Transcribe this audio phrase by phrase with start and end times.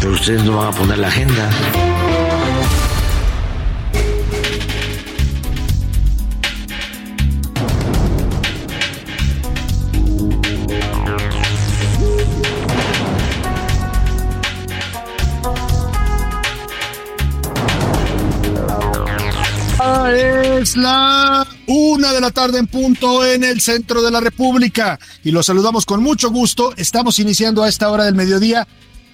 [0.00, 1.50] Pero ustedes no van a poner la agenda.
[20.08, 25.30] Es la una de la tarde en punto en el centro de la República y
[25.30, 26.72] los saludamos con mucho gusto.
[26.76, 28.66] Estamos iniciando a esta hora del mediodía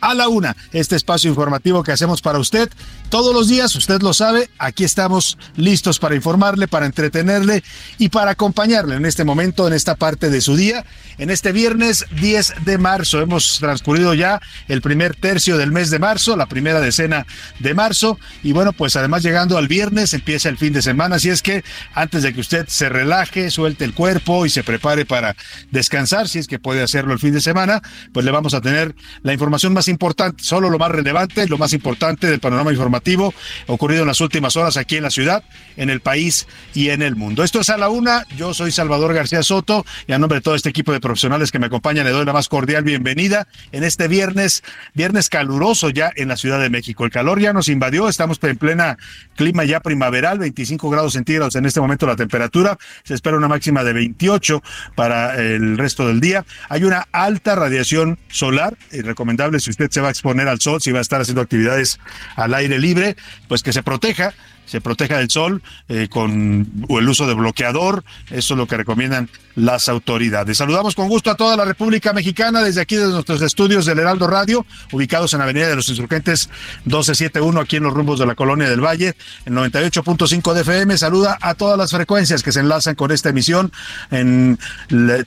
[0.02, 2.68] a la una, este espacio informativo que hacemos para usted
[3.12, 7.62] todos los días, usted lo sabe, aquí estamos listos para informarle, para entretenerle
[7.98, 10.86] y para acompañarle en este momento, en esta parte de su día,
[11.18, 13.20] en este viernes 10 de marzo.
[13.20, 17.26] Hemos transcurrido ya el primer tercio del mes de marzo, la primera decena
[17.58, 18.18] de marzo.
[18.42, 21.62] Y bueno, pues además llegando al viernes empieza el fin de semana, así es que
[21.92, 25.36] antes de que usted se relaje, suelte el cuerpo y se prepare para
[25.70, 27.82] descansar, si es que puede hacerlo el fin de semana,
[28.14, 29.91] pues le vamos a tener la información más importante,
[30.38, 33.34] solo lo más relevante, lo más importante del panorama informativo
[33.66, 35.44] ocurrido en las últimas horas aquí en la ciudad,
[35.76, 37.44] en el país y en el mundo.
[37.44, 40.54] Esto es a la una, yo soy Salvador García Soto y a nombre de todo
[40.54, 44.08] este equipo de profesionales que me acompañan le doy la más cordial bienvenida en este
[44.08, 44.62] viernes,
[44.94, 47.04] viernes caluroso ya en la Ciudad de México.
[47.04, 48.98] El calor ya nos invadió, estamos en plena
[49.36, 53.84] clima ya primaveral, 25 grados centígrados en este momento la temperatura, se espera una máxima
[53.84, 54.62] de 28
[54.94, 56.44] para el resto del día.
[56.68, 60.80] Hay una alta radiación solar y recomendable si usted se va a exponer al sol,
[60.80, 61.98] si va a estar haciendo actividades
[62.36, 63.16] al aire libre
[63.48, 64.34] pues que se proteja
[64.66, 68.04] se proteja del sol eh, con el uso de bloqueador.
[68.30, 70.58] Eso es lo que recomiendan las autoridades.
[70.58, 74.26] Saludamos con gusto a toda la República Mexicana desde aquí, desde nuestros estudios del Heraldo
[74.26, 76.48] Radio, ubicados en la Avenida de los Insurgentes
[76.84, 79.14] 1271, aquí en los rumbos de la Colonia del Valle,
[79.44, 80.96] en 98.5 de FM.
[80.96, 83.72] Saluda a todas las frecuencias que se enlazan con esta emisión
[84.10, 84.58] en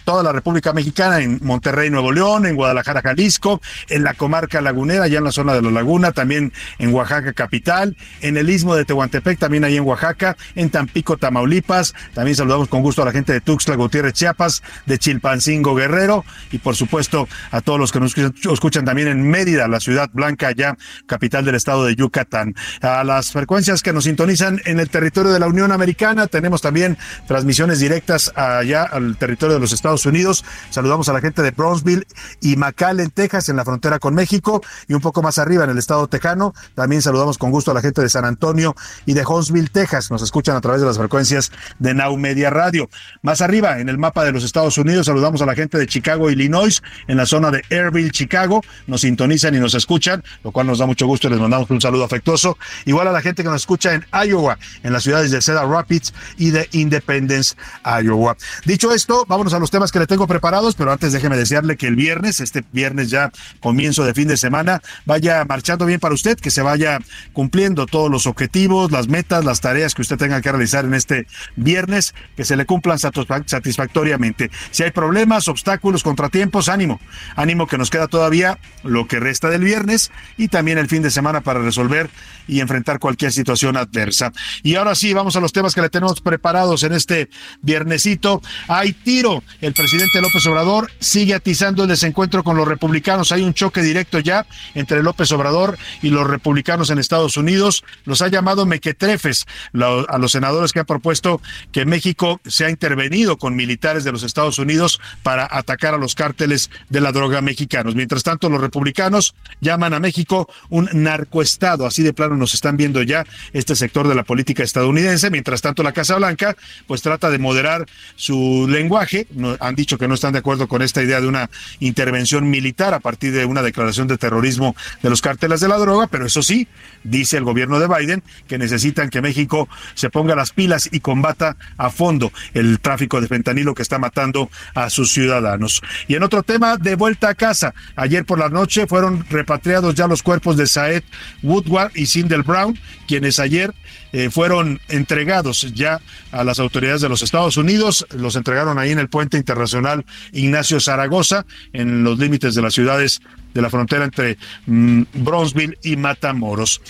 [0.04, 5.04] toda la República Mexicana, en Monterrey, Nuevo León, en Guadalajara, Jalisco, en la comarca lagunera,
[5.04, 8.86] allá en la zona de la Laguna, también en Oaxaca capital, en el istmo de
[8.86, 11.94] Tehuantepec, también ahí en Oaxaca, en Tampico, Tamaulipas.
[12.14, 16.60] También saludamos con gusto a la gente de Tuxtla Gutiérrez, Chiapas, de Chilpancingo, Guerrero, y
[16.60, 20.78] por supuesto a todos los que nos escuchan, también en Mérida, la ciudad blanca, ya
[21.08, 22.54] capital del estado de Yucatán.
[22.82, 26.98] A las frecuencias que nos sintonizan en el territorio de la Unión Americana, tenemos también
[27.28, 30.46] transmisiones directas allá al territorio de los Estados Unidos.
[30.70, 32.06] Saludamos a la gente de Brownsville
[32.42, 35.78] y McAllen, Texas, en la frontera con México, y un poco más arriba en el
[35.78, 36.54] estado tejano.
[36.76, 38.76] También saludamos con gusto a la gente de San Antonio
[39.06, 40.12] y de Huntsville, Texas.
[40.12, 42.90] Nos escuchan a través de las frecuencias de Now Media Radio.
[43.22, 46.30] Más arriba, en el mapa de los Estados Unidos, saludamos a la gente de Chicago,
[46.30, 48.62] Illinois, en la zona de Airville, Chicago.
[48.88, 51.80] Nos sintonizan y nos escuchan, lo cual nos da mucho gusto y les mandamos un
[51.80, 52.58] saludo afectuoso.
[52.86, 56.14] Igual a la gente que nos escucha en Iowa, en las ciudades de Cedar Rapids
[56.38, 58.36] y de Independence, Iowa.
[58.66, 61.88] Dicho esto, vámonos a los temas que le tengo preparados, pero antes déjeme desearle que
[61.88, 63.32] el viernes, este viernes ya
[63.62, 67.00] comienzo de fin de semana, vaya marchando bien para usted, que se vaya
[67.32, 70.94] cumpliendo todos los objetivos, las las metas, las tareas que usted tenga que realizar en
[70.94, 74.50] este viernes, que se le cumplan satisfactoriamente.
[74.72, 77.00] Si hay problemas, obstáculos, contratiempos, ánimo,
[77.36, 81.12] ánimo que nos queda todavía lo que resta del viernes y también el fin de
[81.12, 82.10] semana para resolver
[82.48, 84.32] y enfrentar cualquier situación adversa.
[84.64, 87.30] Y ahora sí, vamos a los temas que le tenemos preparados en este
[87.62, 88.42] viernesito.
[88.68, 89.44] Hay tiro.
[89.62, 93.32] El presidente López Obrador sigue atizando el desencuentro con los republicanos.
[93.32, 97.84] Hay un choque directo ya entre López Obrador y los republicanos en Estados Unidos.
[98.06, 101.42] Los ha llamado mequetrefes a los senadores que han propuesto
[101.72, 106.70] que México sea intervenido con militares de los Estados Unidos para atacar a los cárteles
[106.90, 107.96] de la droga mexicanos.
[107.96, 111.86] Mientras tanto, los republicanos llaman a México un narcoestado.
[111.86, 115.30] Así de plano nos están viendo ya este sector de la política estadounidense.
[115.30, 116.56] Mientras tanto, la Casa Blanca
[116.88, 117.86] pues trata de moderar
[118.16, 119.28] su lenguaje.
[119.60, 121.50] han dicho que no están de acuerdo con esta idea de una
[121.80, 126.08] intervención militar a partir de una declaración de terrorismo de los cárteles de la droga,
[126.08, 126.68] pero eso sí,
[127.04, 131.58] dice el gobierno de Biden que necesitan que México se ponga las pilas y combata
[131.78, 135.82] a fondo el tráfico de fentanilo que está matando a sus ciudadanos.
[136.08, 140.08] Y en otro tema, de vuelta a casa, ayer por la noche fueron repatriados ya
[140.08, 141.04] los cuerpos de Saed
[141.44, 142.78] Woodward y Sindel Brown,
[143.08, 143.72] quienes ayer
[144.12, 146.02] eh, fueron entregados ya
[146.32, 150.80] a las autoridades de los Estados Unidos, los entregaron ahí en el puente internacional Ignacio
[150.80, 153.22] Zaragoza, en los límites de las ciudades
[153.54, 156.82] de la frontera entre mm, Bronzeville y Matamoros.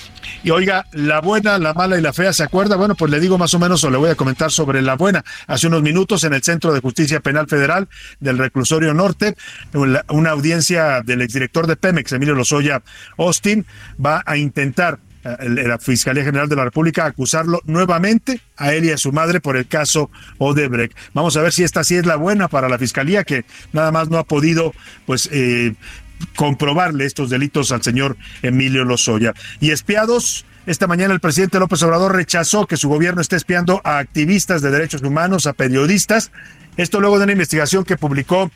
[0.43, 2.75] Y oiga, la buena, la mala y la fea, ¿se acuerda?
[2.75, 5.23] Bueno, pues le digo más o menos o le voy a comentar sobre la buena.
[5.47, 7.87] Hace unos minutos en el Centro de Justicia Penal Federal
[8.19, 9.35] del Reclusorio Norte,
[9.73, 12.81] una audiencia del exdirector de Pemex, Emilio Lozoya
[13.17, 13.65] Austin,
[14.03, 14.99] va a intentar
[15.39, 19.57] la Fiscalía General de la República acusarlo nuevamente a él y a su madre por
[19.57, 20.95] el caso Odebrecht.
[21.13, 23.43] Vamos a ver si esta sí es la buena para la Fiscalía, que
[23.73, 24.73] nada más no ha podido
[25.05, 25.73] pues eh,
[26.35, 29.33] comprobarle estos delitos al señor Emilio Lozoya.
[29.59, 33.97] Y espiados, esta mañana el presidente López Obrador rechazó que su gobierno esté espiando a
[33.97, 36.31] activistas de derechos humanos, a periodistas.
[36.77, 38.51] Esto luego de una investigación que publicó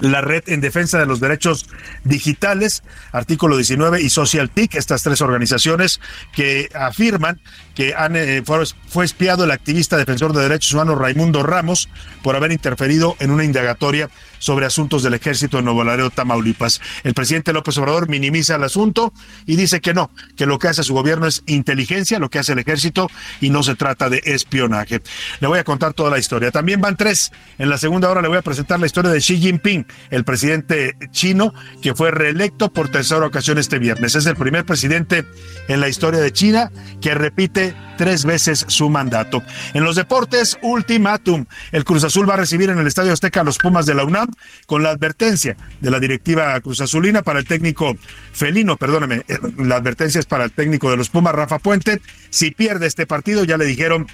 [0.00, 1.66] la Red en Defensa de los Derechos
[2.04, 2.82] Digitales,
[3.12, 6.00] artículo 19 y Social TIC, estas tres organizaciones
[6.32, 7.40] que afirman
[7.74, 11.88] que han, eh, fue, espiado el activista defensor de derechos humanos Raimundo Ramos
[12.22, 16.80] por haber interferido en una indagatoria sobre asuntos del ejército en Nuevo Laredo, Tamaulipas.
[17.04, 19.12] El presidente López Obrador minimiza el asunto
[19.46, 22.52] y dice que no, que lo que hace su gobierno es inteligencia, lo que hace
[22.52, 23.08] el ejército
[23.40, 25.02] y no se trata de espionaje.
[25.40, 26.50] Le voy a contar toda la historia.
[26.50, 27.32] También van tres.
[27.58, 30.96] En la segunda hora le voy a presentar la historia de Xi Jinping, el presidente
[31.10, 31.52] chino
[31.82, 34.14] que fue reelecto por tercera ocasión este viernes.
[34.14, 35.24] Es el primer presidente
[35.68, 36.70] en la historia de China
[37.00, 39.42] que repite tres veces su mandato.
[39.74, 41.46] En los deportes, ultimátum.
[41.72, 44.04] El Cruz Azul va a recibir en el Estadio Azteca a los Pumas de la
[44.04, 44.27] UNAM
[44.66, 47.96] con la advertencia de la directiva Cruz Azulina para el técnico
[48.32, 52.00] felino, perdóneme, eh, la advertencia es para el técnico de los Pumas, Rafa Puente.
[52.30, 54.06] Si pierde este partido, ya le dijeron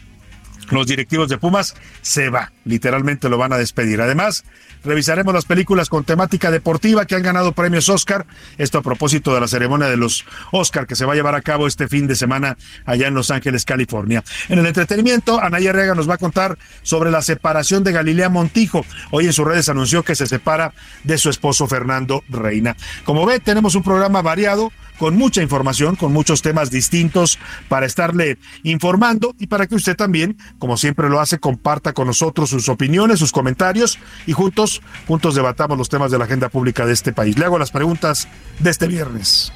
[0.70, 4.00] los directivos de Pumas, se va, literalmente lo van a despedir.
[4.00, 4.44] Además,
[4.84, 8.26] Revisaremos las películas con temática deportiva que han ganado premios Oscar.
[8.58, 11.40] Esto a propósito de la ceremonia de los Oscar que se va a llevar a
[11.40, 14.22] cabo este fin de semana allá en Los Ángeles, California.
[14.50, 18.84] En el entretenimiento, Anaya Rega nos va a contar sobre la separación de Galilea Montijo.
[19.10, 22.76] Hoy en sus redes anunció que se separa de su esposo Fernando Reina.
[23.04, 27.38] Como ve, tenemos un programa variado con mucha información, con muchos temas distintos
[27.68, 32.50] para estarle informando y para que usted también, como siempre lo hace, comparta con nosotros
[32.50, 36.92] sus opiniones, sus comentarios y juntos, juntos debatamos los temas de la agenda pública de
[36.92, 37.38] este país.
[37.38, 39.52] Le hago las preguntas de este viernes.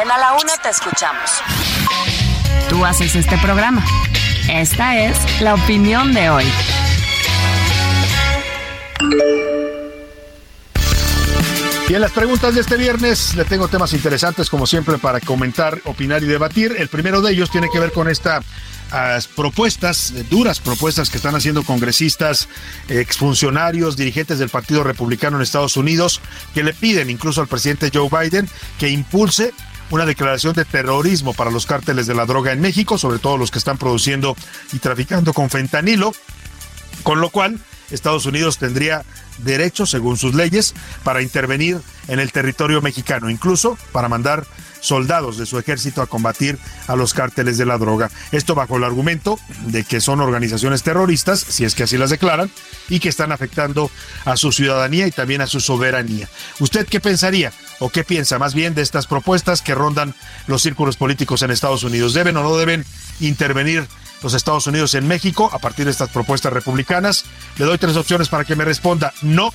[0.00, 1.30] En A la Una te escuchamos.
[2.68, 3.84] Tú haces este programa.
[4.48, 6.44] Esta es la opinión de hoy.
[11.92, 15.78] Y en las preguntas de este viernes le tengo temas interesantes como siempre para comentar,
[15.84, 16.74] opinar y debatir.
[16.78, 18.46] El primero de ellos tiene que ver con estas
[19.36, 22.48] propuestas, eh, duras propuestas que están haciendo congresistas,
[22.88, 26.22] exfuncionarios, dirigentes del Partido Republicano en Estados Unidos,
[26.54, 29.52] que le piden incluso al presidente Joe Biden que impulse
[29.90, 33.50] una declaración de terrorismo para los cárteles de la droga en México, sobre todo los
[33.50, 34.34] que están produciendo
[34.72, 36.14] y traficando con fentanilo,
[37.02, 37.60] con lo cual
[37.92, 39.04] Estados Unidos tendría
[39.38, 44.44] derecho, según sus leyes, para intervenir en el territorio mexicano, incluso para mandar
[44.80, 46.58] soldados de su ejército a combatir
[46.88, 48.10] a los cárteles de la droga.
[48.32, 52.50] Esto bajo el argumento de que son organizaciones terroristas, si es que así las declaran,
[52.88, 53.90] y que están afectando
[54.24, 56.28] a su ciudadanía y también a su soberanía.
[56.58, 60.14] ¿Usted qué pensaría o qué piensa más bien de estas propuestas que rondan
[60.46, 62.12] los círculos políticos en Estados Unidos?
[62.12, 62.84] ¿Deben o no deben
[63.20, 63.86] intervenir
[64.22, 67.24] los Estados Unidos en México a partir de estas propuestas republicanas?
[67.58, 69.12] Le doy tres opciones para que me responda.
[69.22, 69.52] No,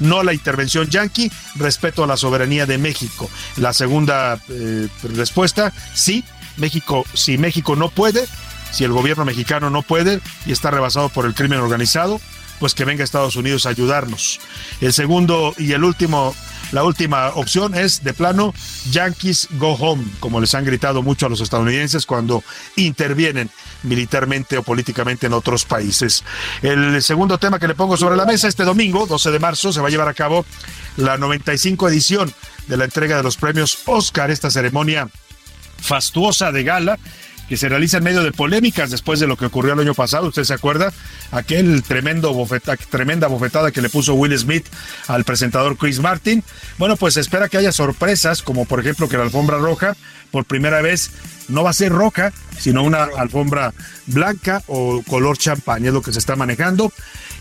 [0.00, 3.30] no a la intervención yanqui, respeto a la soberanía de México.
[3.56, 6.24] La segunda eh, respuesta, sí,
[6.56, 8.26] México, si México no puede,
[8.74, 12.20] Si el gobierno mexicano no puede y está rebasado por el crimen organizado,
[12.58, 14.40] pues que venga Estados Unidos a ayudarnos.
[14.80, 16.34] El segundo y el último
[16.74, 18.52] la última opción es, de plano,
[18.90, 22.42] Yankees go home, como les han gritado mucho a los estadounidenses cuando
[22.74, 23.48] intervienen
[23.84, 26.24] militarmente o políticamente en otros países.
[26.62, 29.80] El segundo tema que le pongo sobre la mesa, este domingo, 12 de marzo, se
[29.80, 30.44] va a llevar a cabo
[30.96, 32.34] la 95 edición
[32.66, 35.08] de la entrega de los premios Oscar, esta ceremonia
[35.78, 36.98] fastuosa de gala
[37.48, 40.28] que se realiza en medio de polémicas después de lo que ocurrió el año pasado.
[40.28, 40.92] ¿Usted se acuerda?
[41.30, 42.34] Aquel tremendo
[42.90, 44.66] tremenda bofetada que le puso Will Smith
[45.08, 46.42] al presentador Chris Martin.
[46.78, 49.96] Bueno, pues espera que haya sorpresas, como por ejemplo que la alfombra roja
[50.30, 51.10] por primera vez
[51.48, 53.72] no va a ser roja, sino una alfombra
[54.06, 56.92] blanca o color champán, es lo que se está manejando.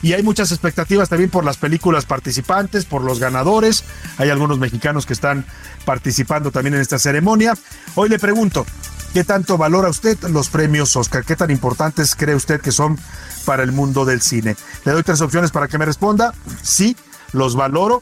[0.03, 3.85] Y hay muchas expectativas también por las películas participantes, por los ganadores.
[4.17, 5.45] Hay algunos mexicanos que están
[5.85, 7.55] participando también en esta ceremonia.
[7.95, 8.65] Hoy le pregunto,
[9.13, 11.23] ¿Qué tanto valora usted los premios Oscar?
[11.23, 12.97] ¿Qué tan importantes cree usted que son
[13.45, 14.55] para el mundo del cine?
[14.85, 16.33] Le doy tres opciones para que me responda.
[16.63, 16.97] Sí,
[17.31, 18.01] los valoro.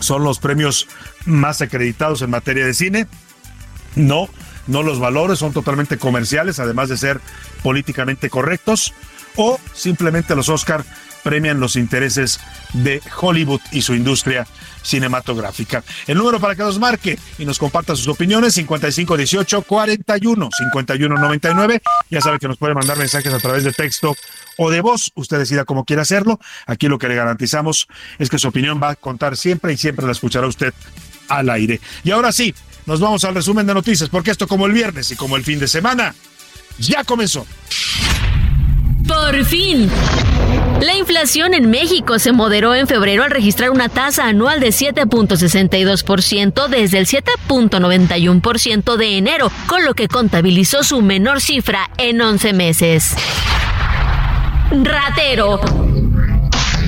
[0.00, 0.88] Son los premios
[1.24, 3.06] más acreditados en materia de cine.
[3.94, 4.28] No,
[4.66, 7.20] no los valoro, son totalmente comerciales, además de ser
[7.62, 8.92] políticamente correctos.
[9.36, 10.84] O simplemente los Oscar
[11.24, 12.38] premian los intereses
[12.72, 14.46] de Hollywood y su industria
[14.82, 15.82] cinematográfica.
[16.06, 21.82] El número para que nos marque y nos comparta sus opiniones, 5518 41 5199.
[22.10, 24.14] Ya sabe que nos puede mandar mensajes a través de texto
[24.58, 25.10] o de voz.
[25.14, 26.38] Usted decida cómo quiere hacerlo.
[26.66, 27.88] Aquí lo que le garantizamos
[28.18, 30.72] es que su opinión va a contar siempre y siempre la escuchará usted
[31.28, 31.80] al aire.
[32.04, 32.54] Y ahora sí,
[32.86, 35.58] nos vamos al resumen de noticias, porque esto como el viernes y como el fin
[35.58, 36.14] de semana,
[36.78, 37.46] ya comenzó.
[39.06, 39.90] Por fin.
[40.84, 46.68] La inflación en México se moderó en febrero al registrar una tasa anual de 7.62%
[46.68, 53.16] desde el 7.91% de enero, con lo que contabilizó su menor cifra en 11 meses.
[54.72, 55.58] Ratero.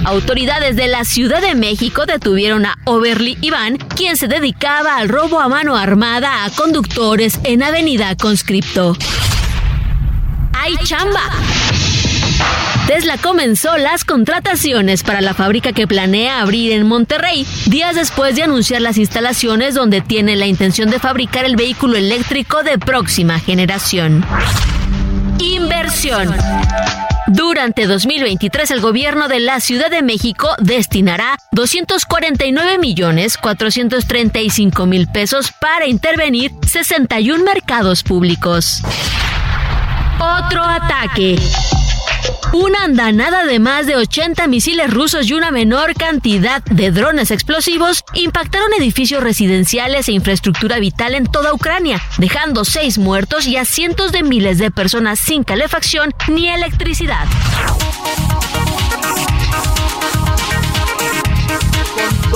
[0.04, 5.40] Autoridades de la Ciudad de México detuvieron a Overly Iván, quien se dedicaba al robo
[5.40, 8.94] a mano armada a conductores en Avenida Conscripto.
[10.52, 11.22] ¡Hay chamba!
[12.86, 18.44] Tesla comenzó las contrataciones para la fábrica que planea abrir en Monterrey, días después de
[18.44, 24.24] anunciar las instalaciones donde tiene la intención de fabricar el vehículo eléctrico de próxima generación.
[25.40, 26.34] Inversión.
[27.26, 35.50] Durante 2023 el gobierno de la Ciudad de México destinará 249 millones 435 mil pesos
[35.60, 38.82] para intervenir 61 mercados públicos.
[40.20, 41.36] Otro ataque.
[42.52, 48.04] Una andanada de más de 80 misiles rusos y una menor cantidad de drones explosivos
[48.14, 54.12] impactaron edificios residenciales e infraestructura vital en toda Ucrania, dejando seis muertos y a cientos
[54.12, 57.26] de miles de personas sin calefacción ni electricidad.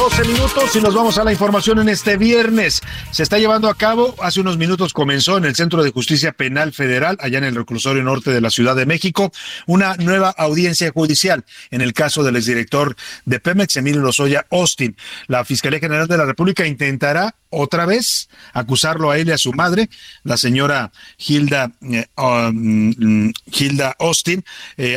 [0.00, 2.80] 12 minutos y nos vamos a la información en este viernes.
[3.10, 6.72] Se está llevando a cabo, hace unos minutos comenzó en el Centro de Justicia Penal
[6.72, 9.30] Federal, allá en el reclusorio norte de la Ciudad de México,
[9.66, 14.96] una nueva audiencia judicial en el caso del exdirector de Pemex, Emilio Lozoya Austin.
[15.26, 19.52] La Fiscalía General de la República intentará otra vez acusarlo a él y a su
[19.52, 19.90] madre,
[20.24, 24.42] la señora Hilda, eh, um, Hilda Austin,
[24.78, 24.96] eh,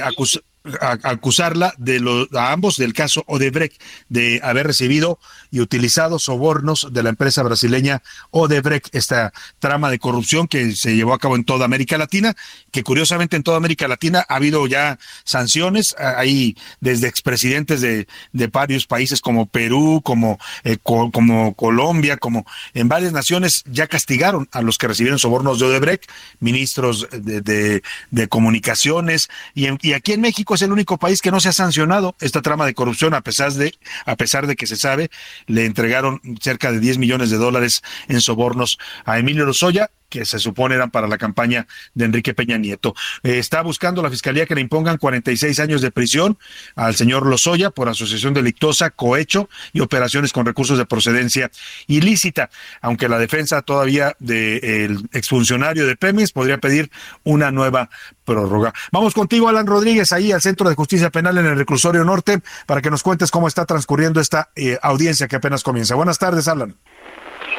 [0.79, 5.20] acusarla de los, a ambos del caso Odebrecht de haber recibido
[5.51, 8.01] y utilizado sobornos de la empresa brasileña
[8.32, 12.36] Odebrecht, esta trama de corrupción que se llevó a cabo en toda América Latina,
[12.72, 18.48] que curiosamente en toda América Latina ha habido ya sanciones, hay desde expresidentes de, de
[18.48, 24.62] varios países como Perú, como, eh, como Colombia, como en varias naciones ya castigaron a
[24.62, 30.53] los que recibieron sobornos de Odebrecht, ministros de, de, comunicaciones, y, y aquí en México
[30.56, 32.16] es el único país que no se ha sancionado.
[32.20, 33.74] Esta trama de corrupción, a pesar de,
[34.06, 35.10] a pesar de que se sabe,
[35.48, 40.38] le entregaron cerca de 10 millones de dólares en sobornos a Emilio Lozoya que se
[40.38, 41.65] supone eran para la campaña
[41.96, 42.93] de Enrique Peña Nieto.
[43.24, 46.38] Eh, está buscando la fiscalía que le impongan 46 años de prisión
[46.75, 51.50] al señor Lozoya por asociación delictosa, cohecho y operaciones con recursos de procedencia
[51.88, 56.91] ilícita, aunque la defensa todavía del exfuncionario de Pemex podría pedir
[57.24, 57.89] una nueva
[58.24, 58.72] prórroga.
[58.91, 62.82] Vamos contigo, Alan Rodríguez, ahí al Centro de Justicia Penal en el Reclusorio Norte, para
[62.84, 65.96] que nos cuentes cómo está transcurriendo esta eh, audiencia que apenas comienza.
[65.96, 66.75] Buenas tardes, Alan.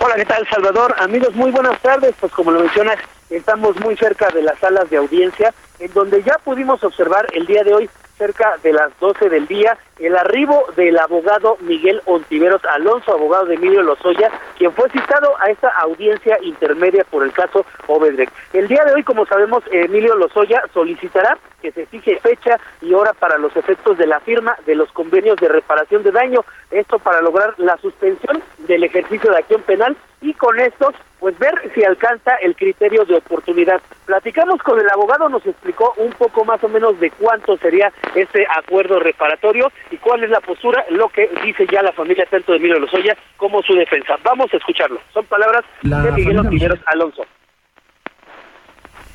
[0.01, 0.95] Hola, ¿qué tal, Salvador?
[0.99, 2.15] Amigos, muy buenas tardes.
[2.19, 2.97] Pues como lo mencionas,
[3.31, 7.63] estamos muy cerca de las salas de audiencia, en donde ya pudimos observar el día
[7.63, 7.91] de hoy
[8.25, 13.57] cerca de las 12 del día el arribo del abogado Miguel Ontiveros Alonso, abogado de
[13.57, 18.31] Emilio Lozoya, quien fue citado a esta audiencia intermedia por el caso Obedrec.
[18.55, 23.13] El día de hoy, como sabemos, Emilio Lozoya solicitará que se fije fecha y hora
[23.13, 27.21] para los efectos de la firma de los convenios de reparación de daño, esto para
[27.21, 32.35] lograr la suspensión del ejercicio de acción penal y con estos pues ver si alcanza
[32.43, 33.81] el criterio de oportunidad.
[34.05, 38.47] Platicamos con el abogado, nos explicó un poco más o menos de cuánto sería ese
[38.55, 42.59] acuerdo reparatorio y cuál es la postura, lo que dice ya la familia tanto de
[42.59, 44.19] Emilio Lozoya como su defensa.
[44.23, 45.01] Vamos a escucharlo.
[45.15, 47.25] Son palabras de Miguel Ontiveros Alonso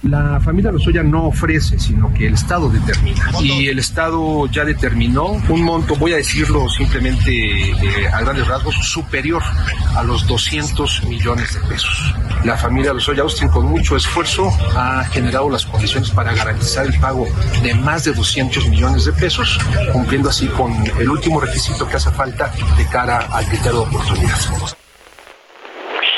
[0.03, 3.31] la familia Lozoya no ofrece, sino que el Estado determina.
[3.41, 7.31] Y el Estado ya determinó un monto, voy a decirlo simplemente
[7.71, 9.43] eh, a grandes rasgos, superior
[9.95, 12.13] a los 200 millones de pesos.
[12.45, 17.27] La familia Lozoya Austin con mucho esfuerzo ha generado las condiciones para garantizar el pago
[17.61, 19.59] de más de 200 millones de pesos,
[19.91, 24.78] cumpliendo así con el último requisito que hace falta de cara al criterio de oportunidad.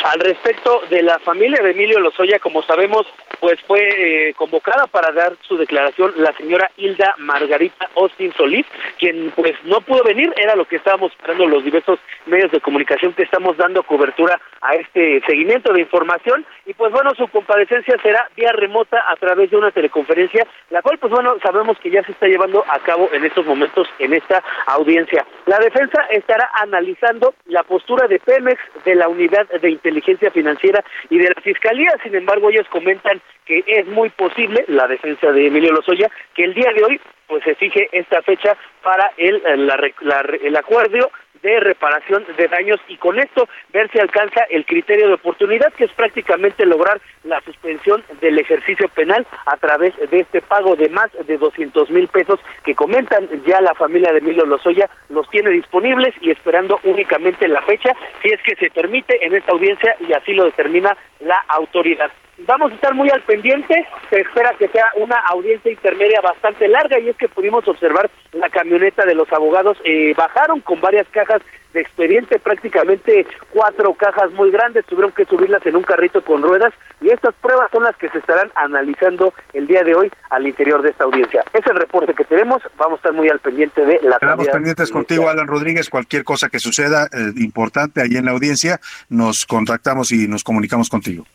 [0.03, 3.05] Al respecto de la familia de Emilio Lozoya, como sabemos,
[3.39, 8.65] pues fue eh, convocada para dar su declaración la señora Hilda Margarita Austin Solís,
[8.98, 13.13] quien pues no pudo venir, era lo que estábamos esperando los diversos medios de comunicación
[13.13, 18.27] que estamos dando cobertura a este seguimiento de información y pues bueno, su comparecencia será
[18.36, 22.12] vía remota a través de una teleconferencia, la cual pues bueno, sabemos que ya se
[22.12, 25.25] está llevando a cabo en estos momentos en esta audiencia.
[25.46, 29.90] La defensa estará analizando la postura de Pemex, de la Unidad de Inteligencia
[30.31, 35.31] Financiera y de la Fiscalía, sin embargo ellos comentan que es muy posible, la defensa
[35.31, 39.41] de Emilio Lozoya, que el día de hoy pues se fije esta fecha para el,
[39.45, 45.13] el acuerdo de reparación de daños y con esto ver si alcanza el criterio de
[45.13, 50.75] oportunidad que es prácticamente lograr la suspensión del ejercicio penal a través de este pago
[50.75, 55.29] de más de 200 mil pesos que comentan ya la familia de Emilio Lozoya los
[55.29, 59.95] tiene disponibles y esperando únicamente la fecha si es que se permite en esta audiencia
[60.07, 62.12] y así lo determina la autoridad.
[62.48, 67.00] Vamos a estar muy al pendiente, se espera que sea una audiencia intermedia bastante larga
[67.00, 71.41] y es que pudimos observar la camioneta de los abogados, eh, bajaron con varias cajas
[71.74, 76.74] de expediente, prácticamente cuatro cajas muy grandes, tuvieron que subirlas en un carrito con ruedas
[77.00, 80.81] y estas pruebas son las que se estarán analizando el día de hoy al interior
[80.81, 81.43] de esta audiencia.
[81.53, 84.15] Es el reporte que tenemos, vamos a estar muy al pendiente de la...
[84.15, 88.80] Estamos pendientes contigo, Alan Rodríguez, cualquier cosa que suceda eh, importante ahí en la audiencia,
[89.10, 91.25] nos contactamos y nos comunicamos contigo.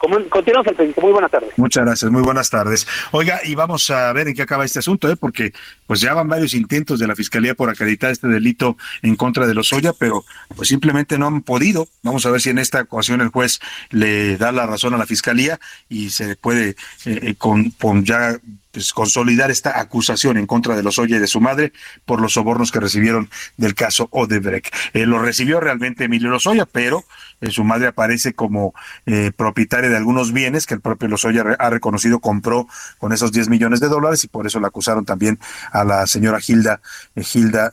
[0.00, 1.50] Continuamos el Muy buenas tardes.
[1.58, 2.86] Muchas gracias, muy buenas tardes.
[3.10, 5.16] Oiga, y vamos a ver en qué acaba este asunto, ¿eh?
[5.16, 5.52] porque
[5.86, 9.54] pues ya van varios intentos de la Fiscalía por acreditar este delito en contra de
[9.54, 10.24] los Oya, pero
[10.56, 11.86] pues simplemente no han podido.
[12.02, 13.60] Vamos a ver si en esta ocasión el juez
[13.90, 16.70] le da la razón a la Fiscalía y se puede
[17.04, 18.38] eh, eh con ya
[18.72, 21.72] pues, consolidar esta acusación en contra de los Oya y de su madre
[22.04, 24.72] por los sobornos que recibieron del caso Odebrecht.
[24.92, 27.04] Eh, lo recibió realmente Emilio Lozoya, pero
[27.40, 28.74] eh, su madre aparece como
[29.06, 33.48] eh, propietaria de algunos bienes que el propio Lozoya ha reconocido compró con esos 10
[33.48, 35.38] millones de dólares y por eso la acusaron también
[35.72, 36.80] a la señora Hilda,
[37.16, 37.70] Hilda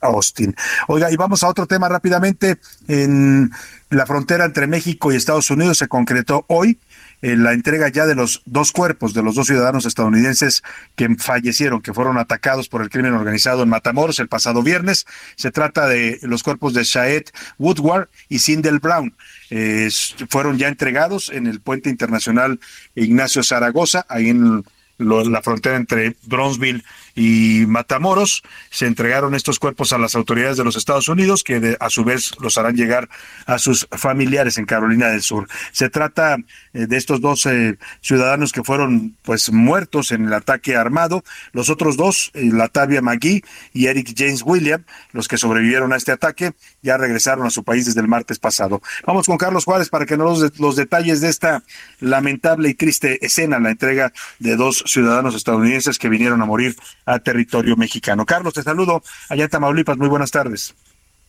[0.00, 0.54] Austin.
[0.88, 2.58] Oiga, y vamos a otro tema rápidamente.
[2.88, 3.50] En
[3.90, 6.78] la frontera entre México y Estados Unidos se concretó hoy
[7.22, 10.62] eh, la entrega ya de los dos cuerpos de los dos ciudadanos estadounidenses
[10.94, 15.06] que fallecieron, que fueron atacados por el crimen organizado en Matamoros el pasado viernes.
[15.36, 17.24] Se trata de los cuerpos de Shaed
[17.58, 19.14] Woodward y Sindel Brown.
[19.50, 19.88] Eh,
[20.28, 22.60] fueron ya entregados en el puente internacional
[22.94, 24.64] Ignacio Zaragoza, ahí en
[24.98, 26.82] la frontera entre Bronzeville
[27.14, 28.42] y Matamoros.
[28.70, 32.32] Se entregaron estos cuerpos a las autoridades de los Estados Unidos, que a su vez
[32.40, 33.08] los harán llegar
[33.46, 35.48] a sus familiares en Carolina del Sur.
[35.72, 36.38] Se trata
[36.76, 41.24] eh, de estos dos eh, ciudadanos que fueron pues muertos en el ataque armado.
[41.52, 46.12] Los otros dos, eh, Latavia McGee y Eric James William, los que sobrevivieron a este
[46.12, 48.82] ataque, ya regresaron a su país desde el martes pasado.
[49.06, 51.62] Vamos con Carlos Juárez para que nos los, los detalles de esta
[52.00, 57.18] lamentable y triste escena, la entrega de dos ciudadanos estadounidenses que vinieron a morir a
[57.20, 58.26] territorio mexicano.
[58.26, 59.96] Carlos, te saludo allá en Tamaulipas.
[59.96, 60.74] Muy buenas tardes.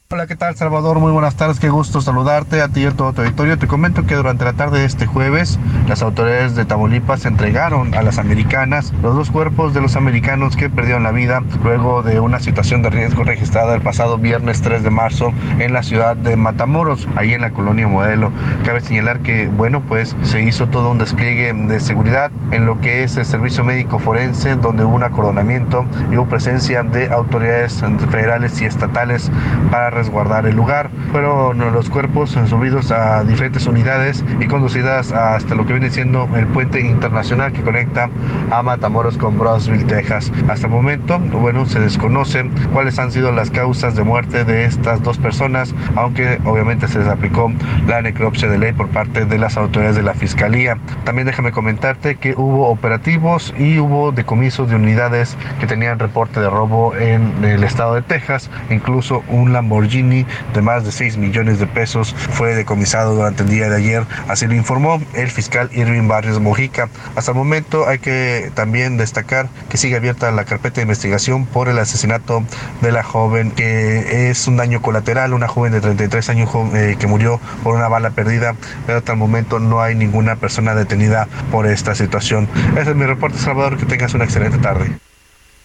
[0.09, 0.99] Hola, ¿qué tal Salvador?
[0.99, 3.57] Muy buenas tardes, qué gusto saludarte a ti y a todo tu auditorio.
[3.57, 8.01] Te comento que durante la tarde de este jueves, las autoridades de Tamaulipas entregaron a
[8.01, 12.39] las americanas los dos cuerpos de los americanos que perdieron la vida luego de una
[12.39, 17.05] situación de riesgo registrada el pasado viernes 3 de marzo en la ciudad de Matamoros,
[17.17, 18.31] ahí en la colonia Modelo.
[18.63, 23.03] Cabe señalar que, bueno, pues se hizo todo un despliegue de seguridad en lo que
[23.03, 28.61] es el servicio médico forense, donde hubo un acordonamiento y hubo presencia de autoridades federales
[28.61, 29.29] y estatales
[29.69, 30.89] para resguardar el lugar.
[31.11, 36.45] Fueron los cuerpos subidos a diferentes unidades y conducidas hasta lo que viene siendo el
[36.47, 38.09] puente internacional que conecta
[38.51, 40.31] a Matamoros con Brownsville, Texas.
[40.47, 45.01] Hasta el momento, bueno, se desconocen cuáles han sido las causas de muerte de estas
[45.01, 47.51] dos personas, aunque obviamente se les aplicó
[47.87, 50.77] la necropsia de ley por parte de las autoridades de la Fiscalía.
[51.05, 56.49] También déjame comentarte que hubo operativos y hubo decomisos de unidades que tenían reporte de
[56.49, 58.51] robo en el estado de Texas.
[58.69, 63.69] Incluso un Lamborghini de más de 6 millones de pesos fue decomisado durante el día
[63.69, 64.03] de ayer.
[64.27, 66.89] Así lo informó el fiscal Irving Barrios Mojica.
[67.15, 71.69] Hasta el momento hay que también destacar que sigue abierta la carpeta de investigación por
[71.69, 72.43] el asesinato
[72.81, 77.07] de la joven, que es un daño colateral, una joven de 33 años eh, que
[77.07, 81.65] murió por una bala perdida, pero hasta el momento no hay ninguna persona detenida por
[81.65, 82.49] esta situación.
[82.77, 85.06] Ese es mi reporte, Salvador, que tengas una excelente tarde.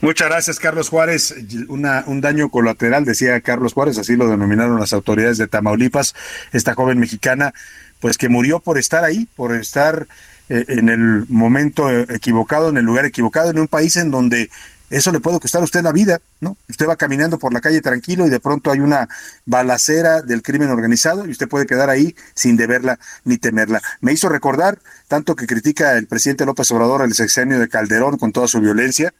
[0.02, 1.32] Muchas gracias, Carlos Juárez.
[1.68, 6.12] Una, un daño colateral, decía Carlos Juárez, así lo denominaron las autoridades de Tamaulipas,
[6.52, 7.54] esta joven mexicana,
[8.00, 10.08] pues que murió por estar ahí, por estar
[10.48, 14.50] eh, en el momento equivocado, en el lugar equivocado, en un país en donde
[14.90, 16.56] eso le puede costar a usted la vida, ¿no?
[16.68, 19.08] Usted va caminando por la calle tranquilo y de pronto hay una
[19.46, 23.80] balacera del crimen organizado y usted puede quedar ahí sin deberla ni temerla.
[24.00, 28.32] Me hizo recordar tanto que critica el presidente López Obrador el sexenio de Calderón con
[28.32, 29.14] toda su violencia,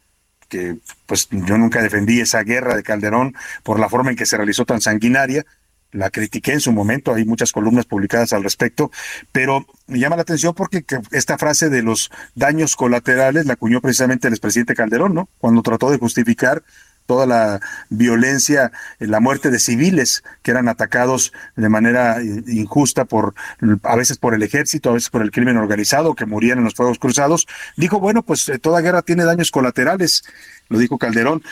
[0.53, 4.37] que pues yo nunca defendí esa guerra de Calderón por la forma en que se
[4.37, 5.47] realizó tan sanguinaria,
[5.91, 8.91] la critiqué en su momento, hay muchas columnas publicadas al respecto,
[9.31, 14.27] pero me llama la atención porque esta frase de los daños colaterales la acuñó precisamente
[14.27, 15.27] el expresidente Calderón, ¿no?
[15.39, 16.61] Cuando trató de justificar
[17.05, 23.05] toda la violencia, eh, la muerte de civiles que eran atacados de manera eh, injusta
[23.05, 23.33] por
[23.83, 26.75] a veces por el ejército, a veces por el crimen organizado, que morían en los
[26.75, 30.23] fuegos cruzados, dijo, bueno, pues eh, toda guerra tiene daños colaterales
[30.69, 31.43] lo dijo Calderón,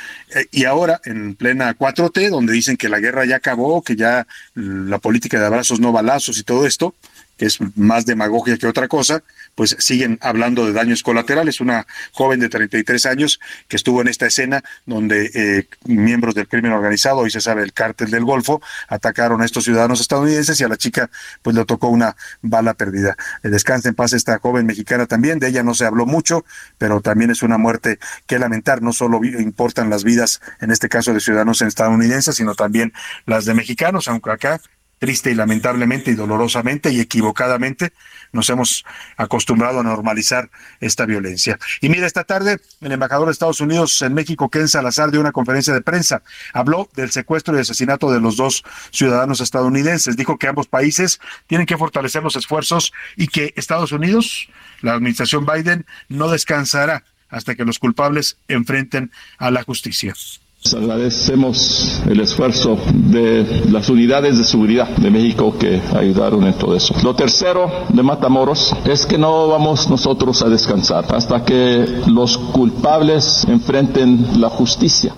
[0.52, 4.98] y ahora en plena 4T, donde dicen que la guerra ya acabó, que ya la
[4.98, 6.96] política de abrazos no balazos y todo esto,
[7.42, 9.24] que es más demagogia que otra cosa,
[9.56, 11.60] pues siguen hablando de daños colaterales.
[11.60, 16.72] Una joven de 33 años que estuvo en esta escena donde eh, miembros del crimen
[16.72, 20.68] organizado, hoy se sabe el cártel del Golfo, atacaron a estos ciudadanos estadounidenses y a
[20.68, 21.10] la chica
[21.42, 23.18] pues le tocó una bala perdida.
[23.42, 26.46] Eh, descanse en paz esta joven mexicana también, de ella no se habló mucho,
[26.78, 28.84] pero también es una muerte que lamentar.
[28.84, 32.94] No solo importan las vidas, en este caso de ciudadanos estadounidenses, sino también
[33.26, 34.62] las de mexicanos, aunque acá
[35.02, 37.92] triste y lamentablemente y dolorosamente y equivocadamente
[38.34, 38.86] nos hemos
[39.18, 41.58] acostumbrado a normalizar esta violencia.
[41.82, 45.32] Y mira, esta tarde el embajador de Estados Unidos en México, Ken Salazar, dio una
[45.32, 46.22] conferencia de prensa.
[46.54, 50.16] Habló del secuestro y asesinato de los dos ciudadanos estadounidenses.
[50.16, 54.50] Dijo que ambos países tienen que fortalecer los esfuerzos y que Estados Unidos,
[54.82, 60.14] la administración Biden, no descansará hasta que los culpables enfrenten a la justicia.
[60.64, 66.94] Agradecemos el esfuerzo de las unidades de seguridad de México que ayudaron en todo eso.
[67.04, 73.44] Lo tercero de Matamoros es que no vamos nosotros a descansar hasta que los culpables
[73.46, 75.16] enfrenten la justicia.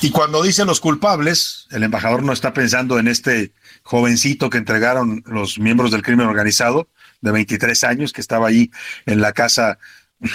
[0.00, 3.52] Y cuando dice los culpables, el embajador no está pensando en este
[3.84, 6.88] jovencito que entregaron los miembros del crimen organizado
[7.20, 8.70] de 23 años que estaba ahí
[9.06, 9.78] en la casa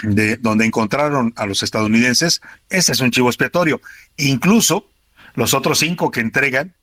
[0.03, 3.81] de donde encontraron a los estadounidenses, ese es un chivo expiatorio.
[4.17, 4.89] Incluso
[5.35, 6.75] los otros cinco que entregan,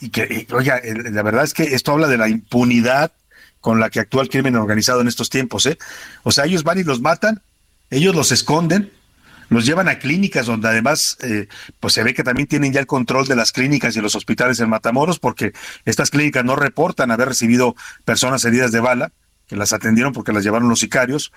[0.00, 3.12] y que, oiga, la verdad es que esto habla de la impunidad
[3.60, 5.76] con la que actúa el crimen organizado en estos tiempos, ¿eh?
[6.22, 7.42] O sea, ellos van y los matan,
[7.90, 8.92] ellos los esconden,
[9.48, 11.48] los llevan a clínicas donde además, eh,
[11.80, 14.60] pues se ve que también tienen ya el control de las clínicas y los hospitales
[14.60, 15.52] en Matamoros, porque
[15.84, 19.12] estas clínicas no reportan haber recibido personas heridas de bala,
[19.48, 21.32] que las atendieron porque las llevaron los sicarios,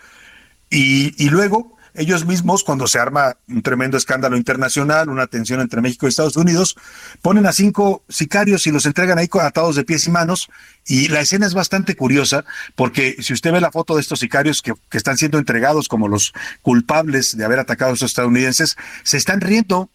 [0.71, 6.05] y, luego ellos mismos, cuando se arma un tremendo escándalo internacional, una tensión entre México
[6.05, 6.77] y Estados Unidos,
[7.21, 10.49] ponen a cinco sicarios y los entregan ahí atados de pies y manos.
[10.88, 14.62] Y la escena es bastante curiosa, porque si usted ve la foto de estos sicarios
[14.62, 16.31] que, están siendo entregados como los
[16.62, 19.89] culpables de haber atacado a esos estadounidenses, se están riendo,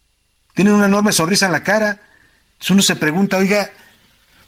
[0.53, 1.99] tienen una enorme sonrisa en la cara.
[2.69, 3.71] Uno se pregunta, oiga,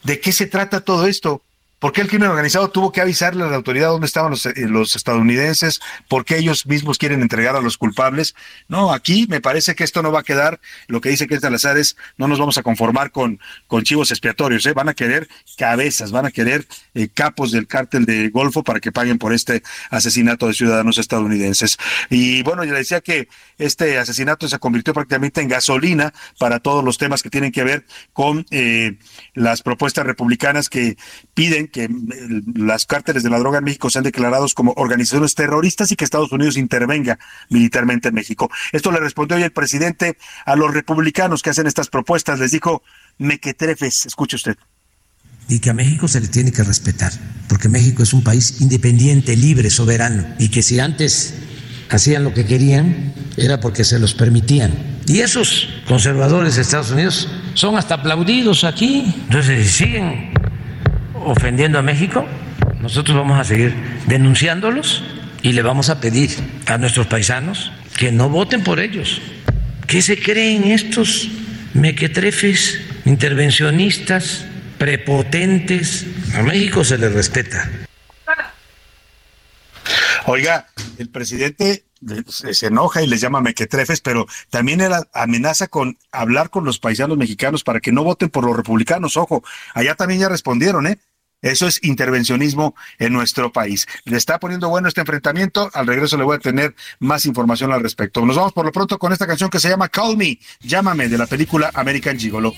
[0.04, 1.44] ¿de qué se trata todo esto?
[1.80, 4.54] ¿Por qué el crimen organizado tuvo que avisarle a la autoridad dónde estaban los, eh,
[4.68, 5.80] los, estadounidenses?
[6.10, 8.36] ¿Por qué ellos mismos quieren entregar a los culpables?
[8.68, 10.60] No, aquí me parece que esto no va a quedar.
[10.88, 14.66] Lo que dice que Salazar es, no nos vamos a conformar con, con chivos expiatorios,
[14.66, 14.74] ¿eh?
[14.74, 18.92] van a querer cabezas, van a querer eh, capos del cártel de Golfo para que
[18.92, 21.78] paguen por este asesinato de ciudadanos estadounidenses.
[22.10, 26.84] Y bueno, yo le decía que este asesinato se convirtió prácticamente en gasolina para todos
[26.84, 28.98] los temas que tienen que ver con eh,
[29.34, 30.98] las propuestas republicanas que
[31.34, 31.90] piden que eh,
[32.56, 36.32] las cárteles de la droga en México sean declarados como organizaciones terroristas y que Estados
[36.32, 38.52] Unidos intervenga militarmente en México.
[38.72, 42.40] Esto le respondió hoy el presidente a los republicanos que hacen estas propuestas.
[42.40, 42.84] Les dijo,
[43.18, 44.06] mequetrefes.
[44.06, 44.58] Escuche usted.
[45.48, 47.12] Y que a México se le tiene que respetar,
[47.48, 51.34] porque México es un país independiente, libre, soberano, y que si antes
[51.90, 54.72] hacían lo que querían era porque se los permitían.
[55.08, 59.12] Y esos conservadores de Estados Unidos son hasta aplaudidos aquí.
[59.24, 60.32] Entonces, si siguen
[61.26, 62.26] ofendiendo a México,
[62.80, 63.74] nosotros vamos a seguir
[64.08, 65.04] denunciándolos
[65.42, 66.32] y le vamos a pedir
[66.68, 69.22] a nuestros paisanos que no voten por ellos.
[69.88, 71.30] ¿Qué se creen estos
[71.74, 74.46] mequetrefes, intervencionistas,
[74.78, 76.06] prepotentes?
[76.36, 77.70] A México se les respeta.
[80.26, 80.68] Oiga,
[81.00, 81.86] el presidente
[82.28, 87.18] se enoja y les llama mequetrefes, pero también era amenaza con hablar con los paisanos
[87.18, 89.18] mexicanos para que no voten por los republicanos.
[89.18, 91.00] Ojo, allá también ya respondieron, ¿eh?
[91.42, 93.88] Eso es intervencionismo en nuestro país.
[94.04, 95.70] Le está poniendo bueno este enfrentamiento.
[95.74, 98.26] Al regreso le voy a tener más información al respecto.
[98.26, 101.18] Nos vamos por lo pronto con esta canción que se llama Call Me, Llámame, de
[101.18, 102.54] la película American Gigolo.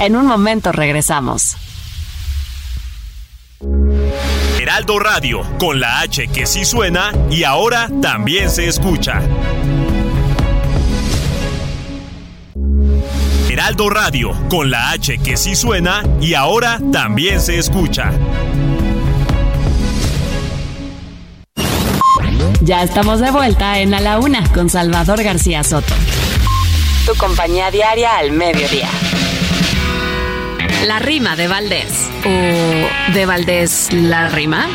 [0.00, 1.56] En un momento regresamos.
[4.58, 9.20] Heraldo Radio, con la H que sí suena y ahora también se escucha.
[13.50, 18.10] Heraldo Radio, con la H que sí suena y ahora también se escucha.
[22.62, 25.92] Ya estamos de vuelta en A la Una con Salvador García Soto.
[27.04, 28.88] Tu compañía diaria al mediodía.
[30.86, 32.08] La rima de Valdés.
[32.24, 34.66] ¿O de Valdés la rima?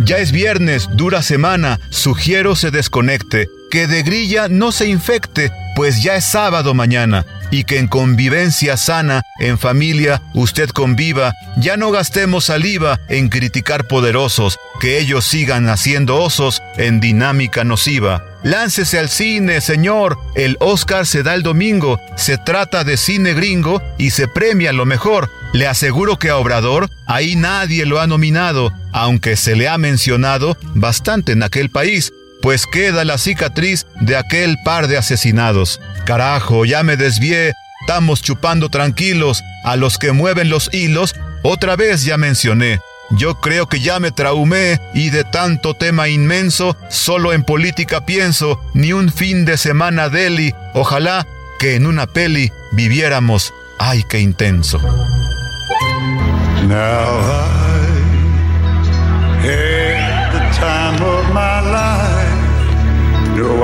[0.00, 6.02] Ya es viernes, dura semana, sugiero se desconecte, que de grilla no se infecte, pues
[6.02, 11.90] ya es sábado mañana, y que en convivencia sana, en familia, usted conviva, ya no
[11.90, 18.33] gastemos saliva en criticar poderosos, que ellos sigan haciendo osos en dinámica nociva.
[18.44, 20.18] Láncese al cine, señor.
[20.34, 21.98] El Oscar se da el domingo.
[22.14, 25.30] Se trata de cine gringo y se premia lo mejor.
[25.54, 30.58] Le aseguro que a Obrador ahí nadie lo ha nominado, aunque se le ha mencionado
[30.74, 35.80] bastante en aquel país, pues queda la cicatriz de aquel par de asesinados.
[36.04, 37.54] Carajo, ya me desvié.
[37.80, 39.42] Estamos chupando tranquilos.
[39.64, 42.78] A los que mueven los hilos, otra vez ya mencioné.
[43.10, 48.60] Yo creo que ya me traumé y de tanto tema inmenso, solo en política pienso,
[48.72, 50.54] ni un fin de semana deli.
[50.72, 51.26] Ojalá
[51.58, 53.52] que en una peli viviéramos.
[53.78, 54.78] ¡Ay, qué intenso!
[56.66, 57.54] Now I
[60.32, 62.34] the time of my life.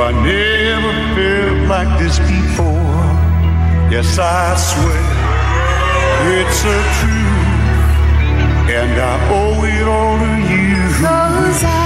[0.00, 2.76] I never like this before.
[3.90, 7.29] Yes, I swear it's a.
[8.82, 10.76] and I owe it all to you.
[11.04, 11.76] Cause I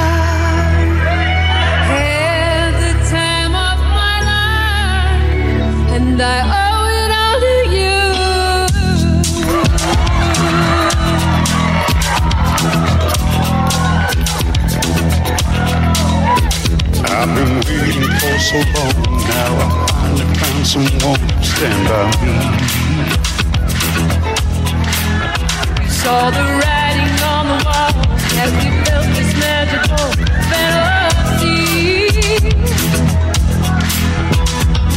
[1.90, 7.98] had the time of my life, and I owe it all to you.
[17.16, 18.98] I've been waiting for so long
[19.32, 19.52] now.
[19.62, 22.34] I finally found someone to stand by me.
[26.04, 26.83] saw the on
[27.58, 27.92] the wall
[28.42, 30.06] as we felt this magical
[30.50, 31.54] fantasy.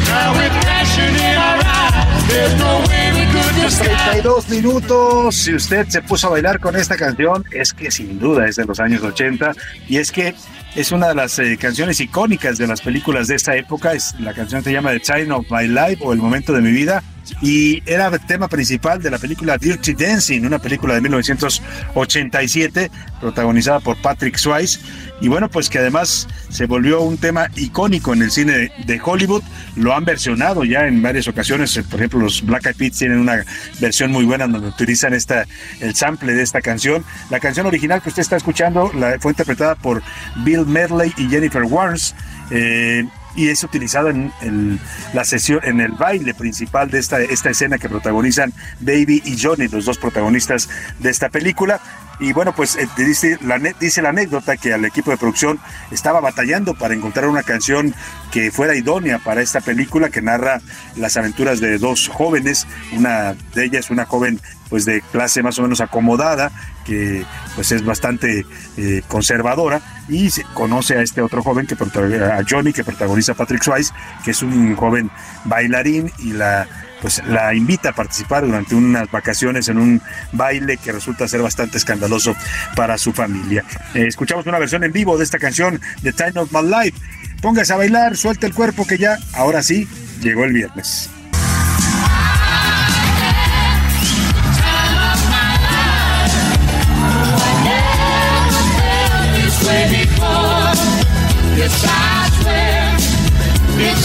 [0.09, 4.23] Now with passion in our eyes, there's no way we could decide.
[4.23, 5.35] 32 minutos.
[5.35, 8.65] Si usted se puso a bailar con esta canción, es que sin duda es de
[8.65, 9.53] los años 80
[9.87, 10.33] y es que
[10.75, 13.93] es una de las eh, canciones icónicas de las películas de esta época.
[13.93, 16.71] Es, la canción se llama The Time of My Life o El Momento de mi
[16.71, 17.03] Vida
[17.41, 23.79] y era el tema principal de la película Dirty Dancing, una película de 1987 protagonizada
[23.79, 24.79] por Patrick Swayze
[25.19, 29.43] y bueno, pues que además se volvió un tema icónico en el cine de Hollywood,
[29.75, 33.43] lo han versionado ya en varias ocasiones, por ejemplo los Black Eyed Peas tienen una
[33.79, 35.45] versión muy buena donde utilizan esta
[35.79, 37.03] el sample de esta canción.
[37.29, 40.01] La canción original que usted está escuchando fue interpretada por
[40.43, 42.15] Bill Medley y Jennifer Warnes.
[42.51, 43.05] Eh,
[43.37, 44.79] y es utilizado en
[45.13, 49.67] la sesión, en el baile principal de esta, esta escena que protagonizan Baby y Johnny,
[49.67, 50.67] los dos protagonistas
[50.99, 51.79] de esta película.
[52.19, 55.59] Y bueno, pues eh, dice, la, dice la anécdota que al equipo de producción
[55.91, 57.93] estaba batallando para encontrar una canción
[58.31, 60.61] que fuera idónea para esta película que narra
[60.95, 62.67] las aventuras de dos jóvenes.
[62.93, 66.51] Una de ellas, una joven pues de clase más o menos acomodada,
[66.85, 67.23] que
[67.55, 68.45] pues es bastante
[68.77, 73.93] eh, conservadora y conoce a este otro joven que a Johnny que protagoniza Patrick Swayze,
[74.25, 75.11] que es un joven
[75.45, 76.67] bailarín y la
[77.01, 81.77] pues la invita a participar durante unas vacaciones en un baile que resulta ser bastante
[81.77, 82.35] escandaloso
[82.75, 83.63] para su familia.
[83.93, 86.99] Eh, escuchamos una versión en vivo de esta canción The Time of My Life.
[87.41, 89.87] Póngase a bailar, suelte el cuerpo que ya, ahora sí,
[90.21, 91.09] llegó el viernes.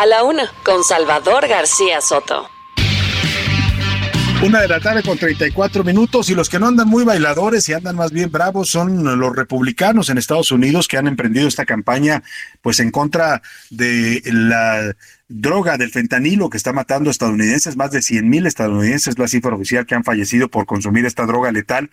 [0.07, 2.51] la una, con Salvador García Soto.
[4.43, 7.73] Una de la tarde con 34 minutos y los que no andan muy bailadores y
[7.73, 12.23] andan más bien bravos son los republicanos en Estados Unidos que han emprendido esta campaña
[12.61, 14.95] pues en contra de la
[15.29, 19.55] droga del fentanilo que está matando a estadounidenses, más de 100 mil estadounidenses, la cifra
[19.55, 21.91] oficial que han fallecido por consumir esta droga letal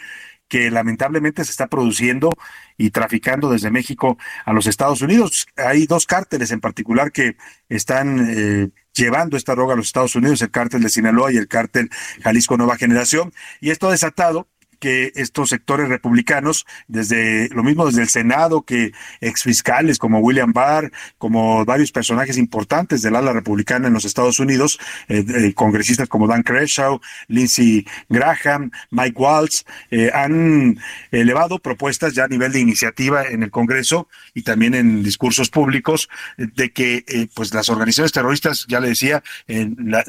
[0.52, 2.30] que lamentablemente se está produciendo
[2.78, 5.48] y traficando desde México a los Estados Unidos.
[5.56, 7.38] Hay dos cárteles en particular que
[7.70, 11.48] están eh, llevando esta droga a los Estados Unidos, el cártel de Sinaloa y el
[11.48, 11.90] cártel
[12.22, 13.32] Jalisco Nueva Generación.
[13.62, 14.50] Y esto desatado
[14.82, 18.92] que estos sectores republicanos, desde lo mismo desde el Senado, que
[19.22, 24.80] exfiscales como William Barr, como varios personajes importantes del ala republicana en los Estados Unidos,
[25.08, 30.80] eh, eh, congresistas como Dan Crenshaw, Lindsey Graham, Mike Waltz, eh, han
[31.12, 36.10] elevado propuestas ya a nivel de iniciativa en el Congreso y también en discursos públicos
[36.38, 39.22] de que pues las organizaciones terroristas, ya le decía,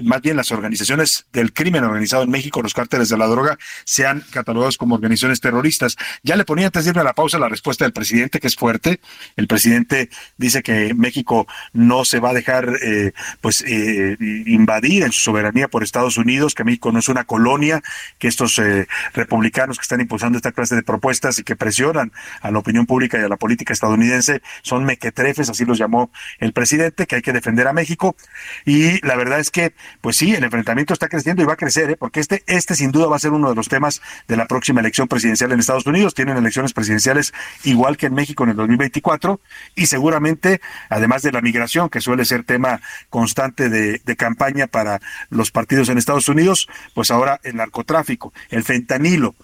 [0.03, 4.25] más bien las organizaciones del crimen organizado en México, los cárteles de la droga, sean
[4.63, 5.97] catalogados como organizaciones terroristas.
[6.23, 8.57] Ya le ponía antes de irme a la pausa la respuesta del presidente, que es
[8.57, 9.01] fuerte.
[9.37, 15.13] El presidente dice que México no se va a dejar eh, pues eh, invadir en
[15.13, 17.83] su soberanía por Estados Unidos, que México no es una colonia,
[18.19, 22.51] que estos eh, republicanos que están impulsando esta clase de propuestas y que presionan a
[22.51, 27.07] la opinión pública y a la política estadounidense son mequetrefes, así los llamó el presidente,
[27.07, 28.17] que hay que defender a México.
[28.65, 31.97] Y la verdad es que, pues sí, el enfrentamiento está creciendo y va a crecer,
[31.99, 34.81] porque este, este sin duda va a ser uno de los temas de la próxima
[34.81, 36.13] elección presidencial en Estados Unidos.
[36.13, 37.33] Tienen elecciones presidenciales
[37.65, 39.41] igual que en México en el 2024
[39.75, 40.61] y seguramente,
[40.91, 45.97] además de la migración, que suele ser tema constante de, campaña para los partidos en
[45.97, 49.35] Estados Unidos, pues ahora el narcotráfico, el fentanilo,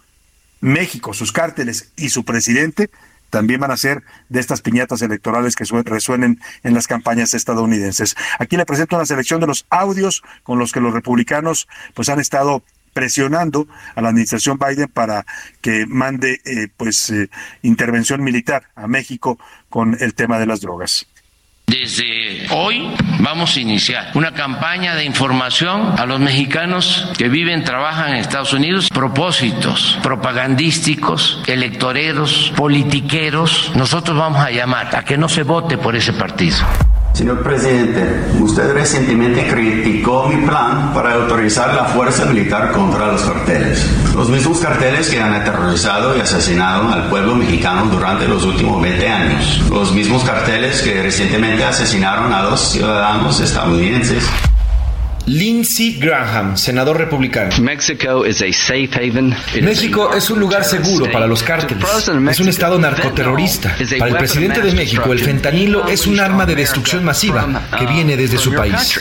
[0.60, 2.90] México, sus cárteles y su presidente
[3.30, 8.14] también van a ser de estas piñatas electorales que resuenen en las campañas estadounidenses.
[8.38, 12.20] Aquí le presento una selección de los audios con los que los republicanos pues han
[12.20, 12.62] estado
[12.98, 15.24] presionando a la administración Biden para
[15.60, 17.30] que mande eh, pues eh,
[17.62, 21.06] intervención militar a México con el tema de las drogas.
[21.68, 28.10] Desde hoy vamos a iniciar una campaña de información a los mexicanos que viven, trabajan
[28.10, 33.70] en Estados Unidos, propósitos propagandísticos, electoreros, politiqueros.
[33.76, 36.56] Nosotros vamos a llamar a que no se vote por ese partido.
[37.18, 43.84] Señor presidente, usted recientemente criticó mi plan para autorizar la fuerza militar contra los carteles.
[44.14, 49.08] Los mismos carteles que han aterrorizado y asesinado al pueblo mexicano durante los últimos 20
[49.08, 49.60] años.
[49.68, 54.24] Los mismos carteles que recientemente asesinaron a dos ciudadanos estadounidenses.
[55.28, 57.50] Lindsey Graham, senador republicano.
[59.62, 61.84] México es un lugar seguro para los cárteles.
[62.30, 63.74] Es un estado narcoterrorista.
[63.98, 67.46] Para el presidente de México, el fentanilo es un arma de destrucción masiva
[67.78, 69.00] que viene desde su país.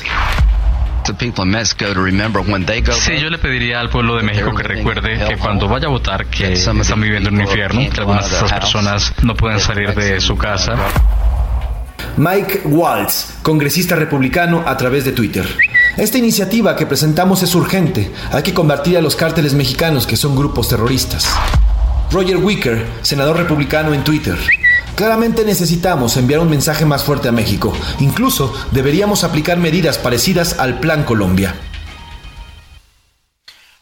[2.93, 6.25] Sí, yo le pediría al pueblo de México que recuerde que cuando vaya a votar
[6.25, 10.19] que están viviendo en un infierno, que algunas de estas personas no pueden salir de
[10.19, 10.75] su casa.
[12.17, 15.45] Mike Waltz, congresista republicano a través de Twitter.
[15.97, 18.11] Esta iniciativa que presentamos es urgente.
[18.31, 21.27] Hay que combatir a los cárteles mexicanos que son grupos terroristas.
[22.11, 24.37] Roger Wicker, senador republicano en Twitter.
[24.95, 27.73] Claramente necesitamos enviar un mensaje más fuerte a México.
[27.99, 31.53] Incluso deberíamos aplicar medidas parecidas al Plan Colombia.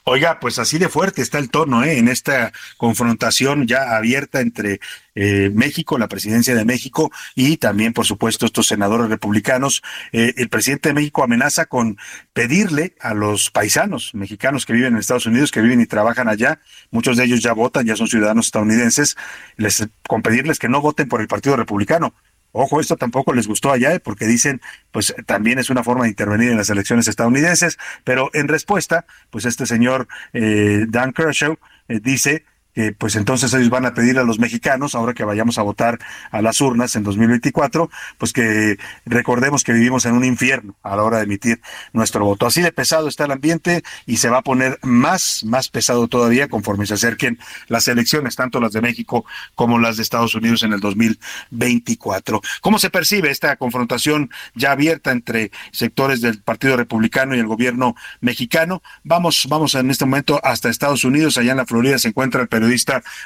[0.08, 1.98] Oiga, pues así de fuerte está el tono ¿eh?
[1.98, 4.80] en esta confrontación ya abierta entre
[5.16, 9.82] eh, México, la presidencia de México y también, por supuesto, estos senadores republicanos.
[10.12, 11.98] Eh, el presidente de México amenaza con
[12.34, 16.60] pedirle a los paisanos mexicanos que viven en Estados Unidos, que viven y trabajan allá,
[16.92, 19.18] muchos de ellos ya votan, ya son ciudadanos estadounidenses,
[19.58, 22.14] les, con pedirles que no voten por el Partido Republicano
[22.58, 26.52] Ojo, esto tampoco les gustó allá, porque dicen, pues también es una forma de intervenir
[26.52, 31.58] en las elecciones estadounidenses, pero en respuesta, pues este señor eh, Dan Kershaw
[31.90, 32.46] eh, dice
[32.76, 35.98] que pues entonces ellos van a pedir a los mexicanos, ahora que vayamos a votar
[36.30, 41.04] a las urnas en 2024, pues que recordemos que vivimos en un infierno a la
[41.04, 41.62] hora de emitir
[41.94, 42.46] nuestro voto.
[42.46, 46.50] Así de pesado está el ambiente y se va a poner más, más pesado todavía
[46.50, 50.74] conforme se acerquen las elecciones, tanto las de México como las de Estados Unidos en
[50.74, 52.42] el 2024.
[52.60, 57.96] ¿Cómo se percibe esta confrontación ya abierta entre sectores del Partido Republicano y el gobierno
[58.20, 58.84] mexicano?
[59.06, 62.50] Vamos, vamos en este momento hasta Estados Unidos, allá en la Florida se encuentra el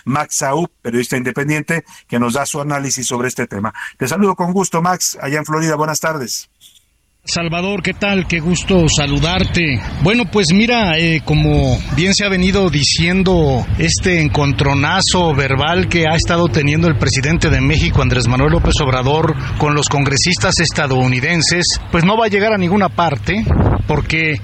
[0.05, 3.73] Max Saúl, periodista independiente, que nos da su análisis sobre este tema.
[3.97, 5.75] Te saludo con gusto, Max, allá en Florida.
[5.75, 6.48] Buenas tardes.
[7.29, 8.25] Salvador, ¿qué tal?
[8.27, 9.79] Qué gusto saludarte.
[10.01, 16.15] Bueno, pues mira, eh, como bien se ha venido diciendo, este encontronazo verbal que ha
[16.15, 22.03] estado teniendo el presidente de México, Andrés Manuel López Obrador, con los congresistas estadounidenses, pues
[22.03, 23.45] no va a llegar a ninguna parte,
[23.87, 24.41] porque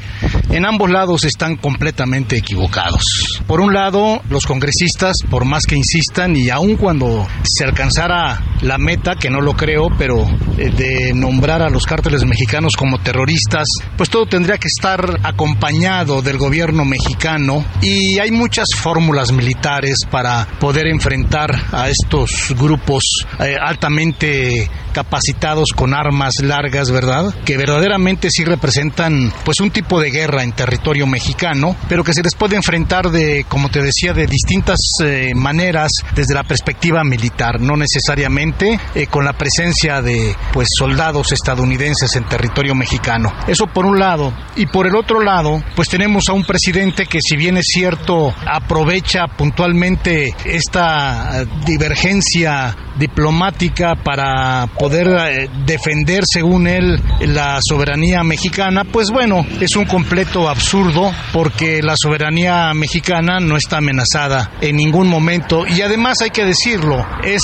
[0.51, 3.41] en ambos lados están completamente equivocados.
[3.47, 8.77] Por un lado, los congresistas, por más que insistan, y aun cuando se alcanzara la
[8.77, 10.27] meta, que no lo creo, pero
[10.57, 16.21] eh, de nombrar a los cárteles mexicanos como terroristas, pues todo tendría que estar acompañado
[16.21, 23.55] del gobierno mexicano y hay muchas fórmulas militares para poder enfrentar a estos grupos eh,
[23.59, 27.33] altamente capacitados con armas largas, ¿verdad?
[27.43, 32.23] Que verdaderamente sí representan pues un tipo de guerra en territorio mexicano, pero que se
[32.23, 37.59] les puede enfrentar de, como te decía, de distintas eh, maneras desde la perspectiva militar,
[37.59, 43.33] no necesariamente eh, con la presencia de pues soldados estadounidenses en territorio mexicano.
[43.47, 44.33] Eso por un lado.
[44.55, 48.33] Y por el otro lado, pues tenemos a un presidente que si bien es cierto,
[48.45, 58.83] aprovecha puntualmente esta eh, divergencia diplomática para poder eh, defender, según él, la soberanía mexicana,
[58.85, 65.07] pues bueno, es un completo absurdo porque la soberanía mexicana no está amenazada en ningún
[65.07, 67.41] momento y además hay que decirlo, es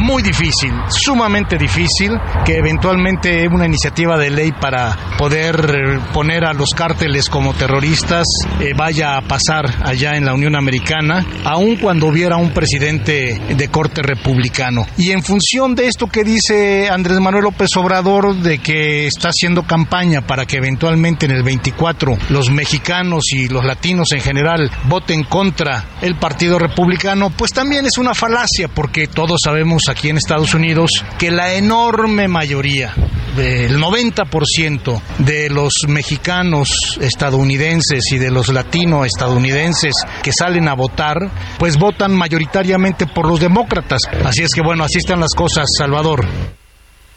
[0.00, 2.12] muy difícil, sumamente difícil
[2.44, 8.26] que eventualmente una iniciativa de ley para poder poner a los cárteles como terroristas
[8.60, 13.68] eh, vaya a pasar allá en la Unión Americana, aun cuando hubiera un presidente de
[13.68, 14.86] corte republicano.
[14.96, 19.62] Y en función de esto que dice Andrés Manuel López Obrador, de que está haciendo
[19.64, 25.24] campaña para que eventualmente en el 24 los mexicanos y los latinos en general voten
[25.24, 30.54] contra el Partido Republicano, pues también es una falacia, porque todos sabemos aquí en Estados
[30.54, 32.94] Unidos que la enorme mayoría,
[33.36, 41.16] del 90% de los mexicanos estadounidenses y de los latino estadounidenses que salen a votar,
[41.58, 44.02] pues votan mayoritariamente por los demócratas.
[44.24, 46.26] Así es que bueno, así están las cosas, Salvador.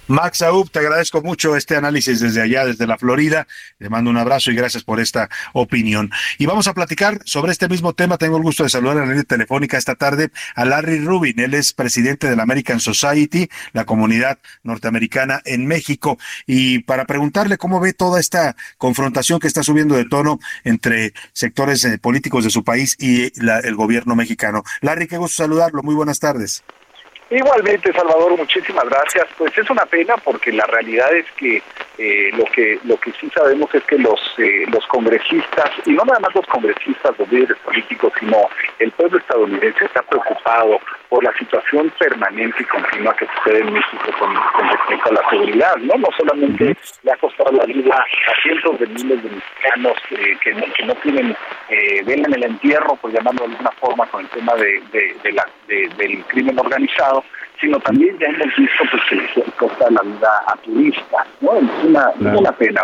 [0.08, 3.48] Max Aub, te agradezco mucho este análisis desde allá, desde la Florida.
[3.78, 6.12] Te mando un abrazo y gracias por esta opinión.
[6.38, 8.18] Y vamos a platicar sobre este mismo tema.
[8.18, 11.40] Tengo el gusto de saludar en la línea telefónica esta tarde a Larry Rubin.
[11.40, 16.18] Él es presidente de la American Society, la comunidad norteamericana en México.
[16.46, 21.86] Y para preguntarle cómo ve toda esta confrontación que está subiendo de tono entre sectores
[21.86, 24.64] eh, políticos de su país y el gobierno mexicano.
[24.82, 25.84] Larry, qué gusto saludarlo.
[25.84, 26.64] Muy buenas tardes.
[27.32, 29.26] Igualmente, Salvador, muchísimas gracias.
[29.38, 31.64] Pues es una pena porque la realidad es que
[31.98, 36.04] eh, lo que lo que sí sabemos es que los eh, los congresistas y no
[36.06, 38.38] nada más los congresistas, los líderes políticos, sino
[38.80, 40.80] el pueblo estadounidense está preocupado
[41.12, 45.76] por la situación permanente y continua que sucede en México con, respecto a la seguridad,
[45.78, 45.96] ¿no?
[45.98, 50.54] No solamente le ha costado la vida a cientos de miles de mexicanos eh, que,
[50.54, 51.36] no, que no tienen,
[51.68, 54.82] eh, ven en el entierro, por llamarlo de alguna forma, con el tema de,
[55.22, 57.26] de, la, del crimen organizado,
[57.62, 61.56] sino también ya hemos visto pues, que le costa la vida a turistas, ¿no?
[61.56, 62.82] Es una, una pena.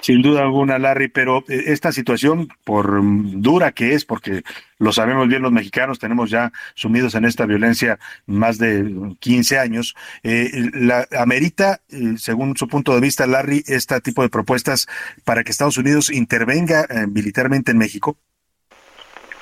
[0.00, 4.42] Sin duda alguna, Larry, pero eh, esta situación, por dura que es, porque
[4.78, 9.96] lo sabemos bien los mexicanos, tenemos ya sumidos en esta violencia más de 15 años,
[10.22, 14.86] eh, la, amerita, eh, según su punto de vista, Larry, este tipo de propuestas
[15.24, 18.16] para que Estados Unidos intervenga militarmente en México.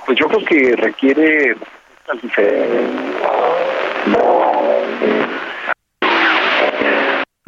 [0.07, 1.57] Pues yo creo que requiere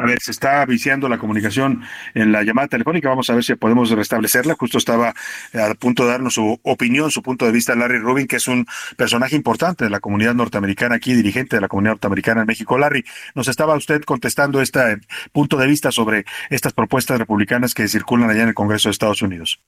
[0.06, 1.82] a ver, se está viciando la comunicación
[2.14, 3.08] en la llamada telefónica.
[3.08, 4.54] Vamos a ver si podemos restablecerla.
[4.54, 5.14] Justo estaba
[5.54, 8.66] a punto de darnos su opinión, su punto de vista, Larry Rubin, que es un
[8.96, 12.78] personaje importante de la comunidad norteamericana aquí, dirigente de la comunidad norteamericana en México.
[12.78, 13.04] Larry,
[13.34, 14.98] nos estaba usted contestando este
[15.32, 19.22] punto de vista sobre estas propuestas republicanas que circulan allá en el Congreso de Estados
[19.22, 19.60] Unidos.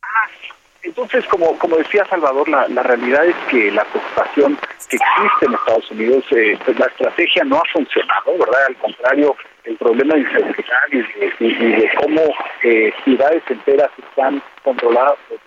[0.88, 4.56] Entonces, como, como decía Salvador, la, la realidad es que la preocupación
[4.88, 8.64] que existe en Estados Unidos, eh, pues la estrategia no ha funcionado, ¿verdad?
[8.68, 12.22] Al contrario, el problema de inseguridad y de, cómo
[12.62, 15.38] eh, ciudades enteras están controladas por,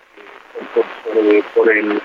[0.74, 0.84] por,
[1.14, 2.00] por, eh, por el,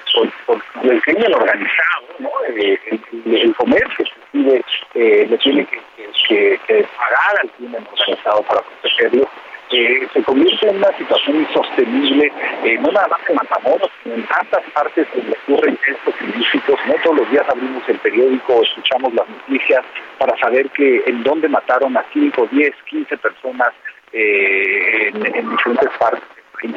[0.45, 2.29] por, por el crimen organizado, ¿no?
[2.55, 5.81] Eh, el, el- el comercio eh, le tiene que-
[6.27, 9.29] que- que pagar al crimen organizado para protegerlo.
[9.71, 12.31] Eh, se convierte en una situación insostenible,
[12.63, 16.79] eh, no nada más en Matamoros, sino en tantas partes donde ocurren estos ilícitos.
[16.87, 19.83] No todos los días abrimos el periódico escuchamos las noticias
[20.17, 23.69] para saber que en dónde mataron a 5, 10, 15 personas
[24.13, 26.23] eh, en, en diferentes partes.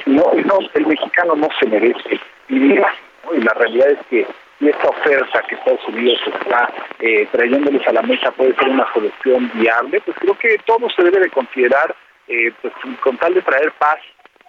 [0.07, 2.80] No, no, el mexicano no se merece vivir
[3.24, 3.34] ¿no?
[3.34, 4.26] Y la realidad es que
[4.59, 8.86] si esta oferta que Estados Unidos está eh, trayéndoles a la mesa puede ser una
[8.93, 11.95] solución viable, pues creo que todo se debe de considerar
[12.31, 12.72] eh, pues
[13.03, 13.99] con tal de traer paz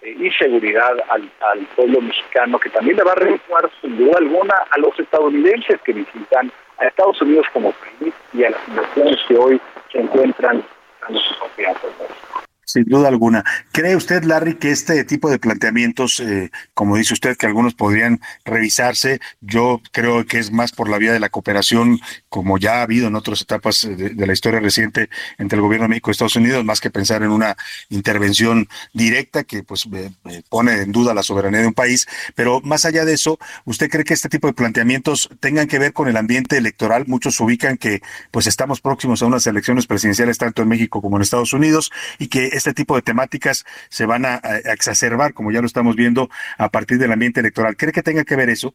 [0.02, 4.18] eh, y seguridad al, al pueblo mexicano, que también le va a redituar sin duda
[4.18, 9.18] alguna a los estadounidenses que visitan a Estados Unidos como país y a las inversiones
[9.26, 9.60] que hoy
[9.90, 10.62] se encuentran
[11.00, 11.88] dando su confianza.
[12.72, 13.44] Sin duda alguna.
[13.70, 18.18] ¿Cree usted, Larry, que este tipo de planteamientos, eh, como dice usted, que algunos podrían
[18.46, 22.00] revisarse, yo creo que es más por la vía de la cooperación,
[22.30, 25.84] como ya ha habido en otras etapas de, de la historia reciente entre el gobierno
[25.84, 27.58] de México y Estados Unidos, más que pensar en una
[27.90, 32.06] intervención directa que pues eh, eh, pone en duda la soberanía de un país?
[32.34, 35.92] Pero más allá de eso, ¿usted cree que este tipo de planteamientos tengan que ver
[35.92, 37.04] con el ambiente electoral?
[37.06, 38.00] Muchos ubican que
[38.30, 42.28] pues estamos próximos a unas elecciones presidenciales tanto en México como en Estados Unidos y
[42.28, 46.28] que este tipo de temáticas se van a, a exacerbar, como ya lo estamos viendo,
[46.58, 47.76] a partir del ambiente electoral.
[47.76, 48.74] ¿Cree que tenga que ver eso?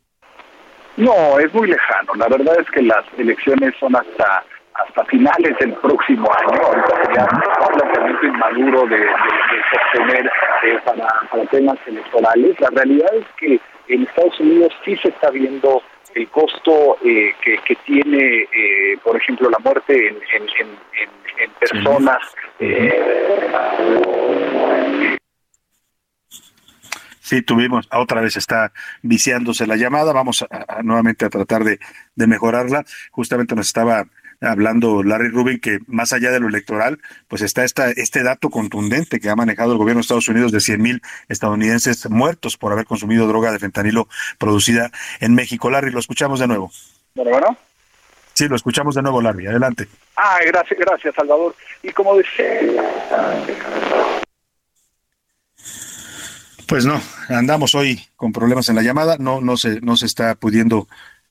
[0.97, 2.13] No, es muy lejano.
[2.15, 6.61] La verdad es que las elecciones son hasta hasta finales del próximo año.
[6.61, 10.31] Ahorita sería planteamiento inmaduro de, de, de sostener
[10.63, 12.59] eh, para, para temas electorales.
[12.59, 15.81] La realidad es que en Estados Unidos sí se está viendo
[16.17, 21.09] el costo eh, que, que tiene, eh, por ejemplo, la muerte en, en, en,
[21.39, 22.17] en, personas.
[22.59, 22.93] eh,
[27.19, 32.85] Sí, tuvimos, otra vez está viciándose la llamada, vamos a, nuevamente a tratar de mejorarla.
[33.11, 34.05] Justamente nos estaba
[34.41, 39.19] hablando Larry Rubin que más allá de lo electoral, pues está esta, este dato contundente
[39.19, 42.85] que ha manejado el gobierno de Estados Unidos de 100 mil estadounidenses muertos por haber
[42.85, 44.07] consumido droga de fentanilo
[44.37, 45.69] producida en México.
[45.69, 46.71] Larry, lo escuchamos de nuevo.
[47.15, 47.57] Bueno, bueno.
[48.33, 49.47] Sí, lo escuchamos de nuevo, Larry.
[49.47, 49.87] Adelante.
[50.15, 51.55] Ah, gracias, gracias, Salvador.
[51.81, 52.45] Y como decía,
[56.67, 60.35] Pues no, andamos hoy con problemas en la llamada, no, no se, no se está
[60.35, 60.87] pudiendo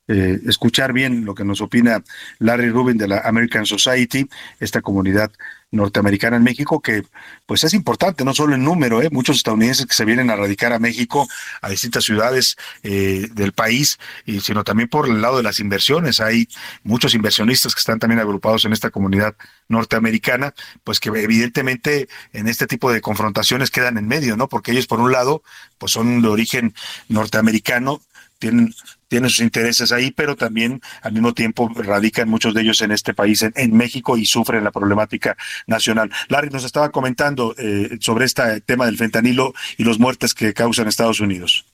[0.09, 2.03] eh, escuchar bien lo que nos opina
[2.39, 4.29] Larry Rubin de la American Society,
[4.61, 5.33] esta comunidad
[5.71, 7.05] norteamericana en México, que
[7.45, 9.09] pues es importante, no solo en número, ¿eh?
[9.11, 11.27] muchos estadounidenses que se vienen a radicar a México,
[11.61, 16.21] a distintas ciudades eh, del país, y, sino también por el lado de las inversiones.
[16.21, 16.49] Hay
[16.85, 19.35] muchos inversionistas que están también agrupados en esta comunidad
[19.69, 20.55] norteamericana,
[20.85, 24.49] pues que evidentemente en este tipo de confrontaciones quedan en medio, ¿no?
[24.49, 25.43] Porque ellos, por un lado,
[25.79, 26.75] pues son de origen
[27.09, 28.01] norteamericano,
[28.39, 28.75] tienen,
[29.09, 33.15] tienen sus intereses ahí, pero también al mismo tiempo radican muchos de ellos en este
[33.15, 35.37] país, en, en México, y sufren la problemática
[35.67, 36.11] nacional.
[36.29, 40.89] Larry nos estaba comentando eh, sobre este tema del fentanilo y los muertes que causan
[40.89, 41.67] Estados Unidos.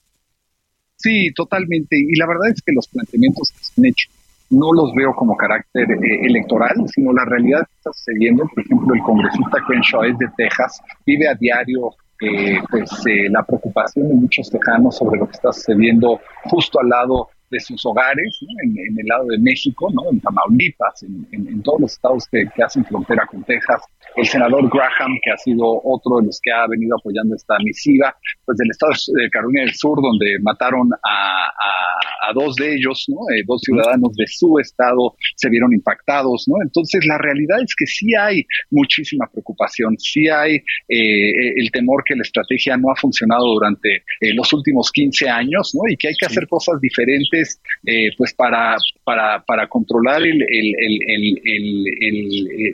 [0.96, 1.96] Sí, totalmente.
[1.98, 4.08] Y la verdad es que los planteamientos que se han hecho
[4.50, 8.44] no los veo como carácter eh, electoral, sino la realidad que está sucediendo.
[8.54, 11.90] Por ejemplo, el congresista Crenshaw es de Texas, vive a diario
[12.22, 16.88] eh, pues eh, la preocupación de muchos tejanos sobre lo que está sucediendo justo al
[16.88, 18.48] lado de sus hogares, ¿no?
[18.64, 20.10] en, en, el lado de México, ¿no?
[20.10, 23.82] en Tamaulipas, en, en, en todos los estados que, que, hacen frontera con Texas.
[24.16, 28.14] El senador Graham, que ha sido otro de los que ha venido apoyando esta misiva,
[28.44, 28.92] pues del estado
[29.22, 33.20] de Carolina del Sur, donde mataron a, a, a dos de ellos, ¿no?
[33.34, 36.44] Eh, dos ciudadanos de su estado se vieron impactados.
[36.48, 36.56] ¿no?
[36.62, 40.56] Entonces, la realidad es que sí hay muchísima preocupación, sí hay
[40.88, 45.72] eh, el temor que la estrategia no ha funcionado durante eh, los últimos 15 años
[45.74, 45.82] ¿no?
[45.90, 46.32] y que hay que sí.
[46.32, 47.41] hacer cosas diferentes
[47.86, 50.74] eh, pues para, para, para controlar el, el,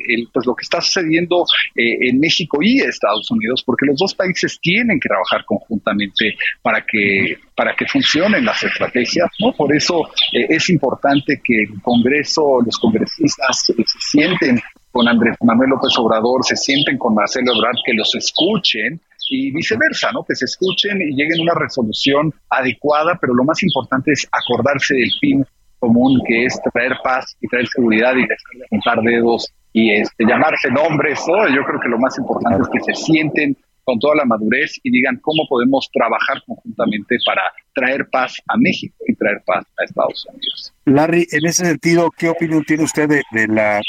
[0.09, 1.45] el, pues lo que está sucediendo
[1.75, 6.85] eh, en México y Estados Unidos, porque los dos países tienen que trabajar conjuntamente para
[6.85, 9.29] que, para que funcionen las estrategias.
[9.41, 9.53] ¿no?
[9.53, 13.75] Por eso eh, es importante que el Congreso, los congresistas se
[14.11, 14.61] sienten
[14.91, 19.01] con Andrés Manuel López Obrador, se sienten con Marcelo Ebrard, que los escuchen
[19.31, 20.25] y viceversa, ¿no?
[20.25, 24.95] Que se escuchen y lleguen a una resolución adecuada, pero lo más importante es acordarse
[24.95, 25.45] del fin
[25.79, 30.25] común, que es traer paz y traer seguridad y dejar de juntar dedos y este,
[30.27, 31.49] llamarse nombres, ¿no?
[31.49, 34.91] Yo creo que lo más importante es que se sienten con toda la madurez y
[34.91, 37.43] digan cómo podemos trabajar conjuntamente para
[37.75, 40.75] traer paz a México y traer paz a Estados Unidos.
[40.85, 43.81] Larry, en ese sentido, ¿qué opinión tiene usted de, de la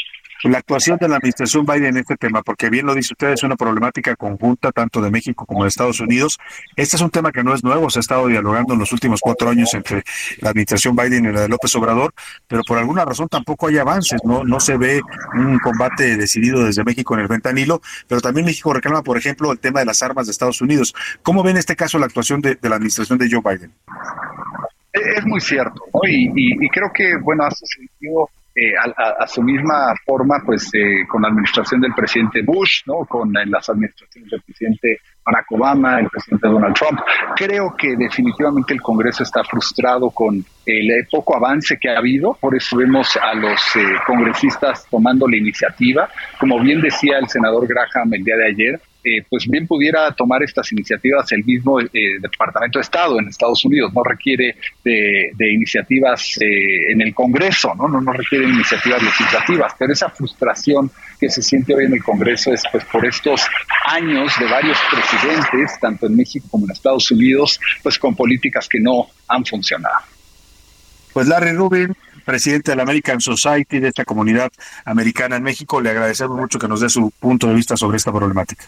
[0.44, 3.44] la actuación de la administración Biden en este tema, porque bien lo dice usted, es
[3.44, 6.40] una problemática conjunta tanto de México como de Estados Unidos.
[6.76, 9.20] Este es un tema que no es nuevo, se ha estado dialogando en los últimos
[9.20, 10.04] cuatro años entre
[10.40, 12.14] la administración Biden y la de López Obrador,
[12.48, 15.02] pero por alguna razón tampoco hay avances, no, no se ve
[15.34, 19.60] un combate decidido desde México en el ventanilo, pero también México reclama, por ejemplo, el
[19.60, 20.96] tema de las armas de Estados Unidos.
[21.22, 23.74] ¿Cómo ve en este caso la actuación de, la administración de Joe Biden?
[24.94, 28.30] Es muy cierto, y, y creo que, bueno, hace sentido
[28.62, 33.06] eh, a, a, su misma forma, pues eh, con la administración del presidente Bush, ¿no?
[33.08, 37.00] con eh, las administraciones del presidente Barack Obama, el presidente Donald Trump.
[37.38, 42.54] Creo que definitivamente el Congreso está frustrado con el poco avance que ha habido, por
[42.54, 43.62] eso vemos a los
[44.06, 46.10] congresistas tomando la iniciativa.
[46.38, 48.82] Como bien decía el senador Graham el día de ayer,
[49.30, 51.88] pues bien pudiera tomar estas iniciativas el mismo eh,
[52.22, 53.92] Departamento de Estado en Estados Unidos.
[53.94, 57.88] No requiere de, de iniciativas eh, en el Congreso, ¿no?
[57.88, 58.02] ¿no?
[58.02, 62.64] No requiere iniciativas legislativas, pero esa frustración que se siente hoy en el Congreso es
[62.72, 63.46] pues por estos
[63.88, 68.80] años de varios presidentes, tanto en México como en Estados Unidos, pues con políticas que
[68.80, 69.98] no han funcionado.
[71.14, 74.52] Pues Larry Rubin, presidente de la American Society, de esta comunidad
[74.86, 78.12] americana en México, le agradecemos mucho que nos dé su punto de vista sobre esta
[78.12, 78.66] problemática.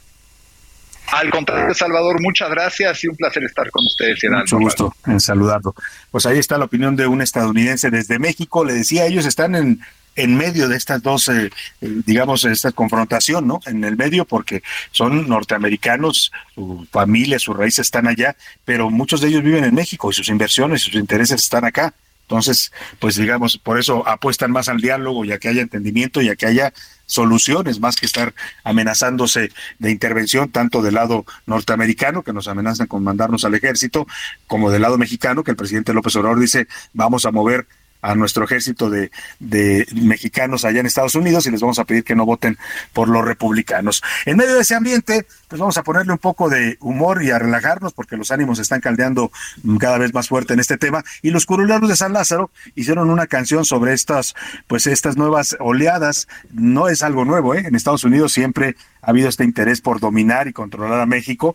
[1.12, 4.20] Al contrario, Salvador, muchas gracias y un placer estar con ustedes.
[4.30, 5.76] Mucho gusto en saludarlo.
[6.10, 8.64] Pues ahí está la opinión de un estadounidense desde México.
[8.64, 9.82] Le decía, ellos están en,
[10.16, 11.50] en medio de estas dos, eh,
[11.82, 13.60] digamos, esta confrontación, ¿no?
[13.66, 19.28] En el medio porque son norteamericanos, su familia, sus raíces están allá, pero muchos de
[19.28, 21.94] ellos viven en México y sus inversiones, sus intereses están acá.
[22.32, 26.30] Entonces, pues digamos, por eso apuestan más al diálogo y a que haya entendimiento y
[26.30, 26.72] a que haya
[27.06, 33.04] soluciones más que estar amenazándose de intervención tanto del lado norteamericano que nos amenazan con
[33.04, 34.08] mandarnos al ejército
[34.48, 37.68] como del lado mexicano que el presidente López Obrador dice vamos a mover
[38.02, 42.06] a nuestro ejército de, de, mexicanos allá en Estados Unidos y les vamos a pedir
[42.06, 42.58] que no voten
[42.94, 44.02] por los republicanos.
[44.26, 47.38] En medio de ese ambiente, pues vamos a ponerle un poco de humor y a
[47.38, 49.34] relajarnos porque los ánimos están caldeando
[49.80, 51.04] cada vez más fuerte en este tema.
[51.22, 54.34] Y los curuleros de San Lázaro hicieron una canción sobre estas,
[54.68, 56.30] pues estas nuevas oleadas.
[56.54, 57.66] No es algo nuevo, ¿eh?
[57.68, 61.54] En Estados Unidos siempre ha habido este interés por dominar y controlar a México.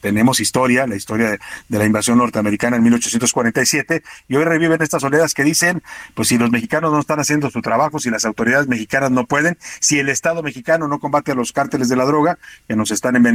[0.00, 1.38] Tenemos historia, la historia de,
[1.68, 5.82] de, la invasión norteamericana en 1847, y hoy reviven estas oleadas que dicen,
[6.14, 9.58] pues si los mexicanos no están haciendo su trabajo, si las autoridades mexicanas no pueden,
[9.80, 12.38] si el Estado mexicano no combate a los cárteles de la droga,
[12.68, 13.33] que nos están envenenando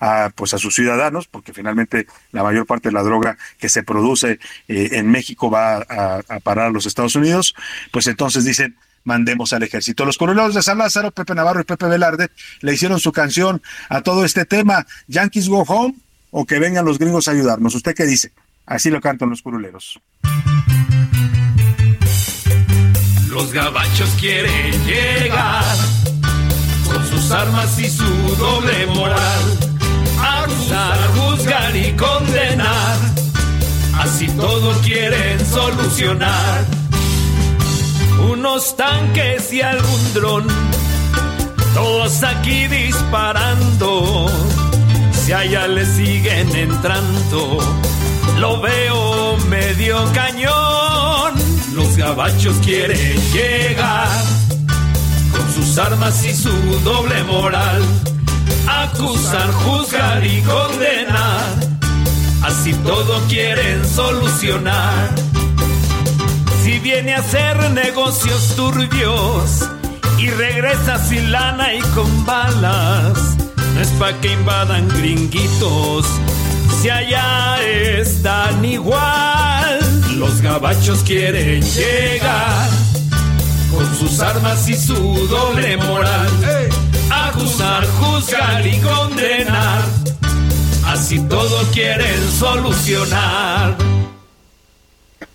[0.00, 3.82] a, pues a sus ciudadanos, porque finalmente la mayor parte de la droga que se
[3.82, 7.54] produce eh, en México va a, parar a los Estados Unidos,
[7.90, 10.04] pues entonces dicen, mandemos al ejército.
[10.04, 14.00] Los coronelos de San Lázaro, Pepe Navarro y Pepe Velarde, le hicieron su canción a
[14.02, 15.94] todo este tema, Yankees Go Home
[16.30, 17.74] o que vengan los gringos a ayudarnos.
[17.74, 18.32] ¿Usted qué dice?
[18.66, 20.00] Así lo cantan los curuleros.
[23.28, 26.01] Los gabachos quieren llegar
[27.12, 29.42] sus armas y su doble moral,
[30.18, 32.96] acusar, juzgar y condenar.
[33.98, 36.64] Así todo quieren solucionar.
[38.30, 40.46] Unos tanques y algún dron,
[41.74, 44.30] todos aquí disparando,
[45.12, 47.58] si allá le siguen entrando,
[48.38, 51.34] lo veo medio cañón,
[51.74, 54.08] los gabachos quieren llegar,
[55.54, 56.50] sus armas y su
[56.82, 57.82] doble moral,
[58.66, 61.54] acusar, juzgar y condenar,
[62.42, 65.10] así todo quieren solucionar.
[66.62, 69.68] Si viene a hacer negocios turbios
[70.18, 73.36] y regresa sin lana y con balas,
[73.74, 76.06] no es pa' que invadan gringuitos,
[76.80, 79.80] si allá están igual.
[80.16, 82.91] Los gabachos quieren llegar
[83.82, 84.94] con sus armas y su
[85.26, 86.28] doble moral,
[87.10, 89.82] acusar, juzgar y condenar,
[90.86, 93.91] así todo quieren solucionar.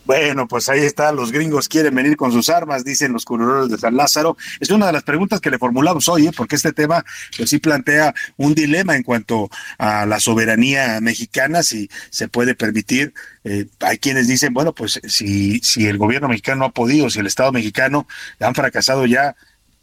[0.08, 3.78] Bueno, pues ahí está, los gringos quieren venir con sus armas, dicen los curuleros de
[3.78, 4.38] San Lázaro.
[4.62, 6.32] Es una de las preguntas que le formulamos hoy, ¿eh?
[6.34, 7.03] porque este tema
[7.36, 13.14] pues sí plantea un dilema en cuanto a la soberanía mexicana, si se puede permitir.
[13.43, 17.28] Eh, hay quienes dicen, bueno, pues si, si el gobierno mexicano ha podido, si el
[17.28, 18.08] Estado mexicano
[18.39, 19.36] han fracasado ya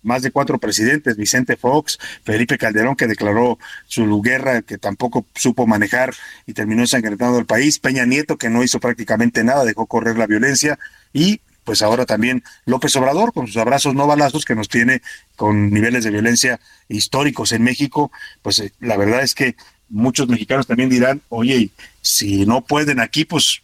[0.04, 5.66] más de cuatro presidentes, Vicente Fox, Felipe Calderón, que declaró su guerra, que tampoco supo
[5.66, 6.14] manejar
[6.46, 10.26] y terminó ensangrentando el país, Peña Nieto, que no hizo prácticamente nada, dejó correr la
[10.26, 10.78] violencia,
[11.12, 15.02] y pues ahora también López Obrador, con sus abrazos no balazos, que nos tiene
[15.34, 19.56] con niveles de violencia históricos en México, pues eh, la verdad es que
[19.88, 21.70] muchos mexicanos también dirán, oye,
[22.02, 23.62] si no pueden aquí, pues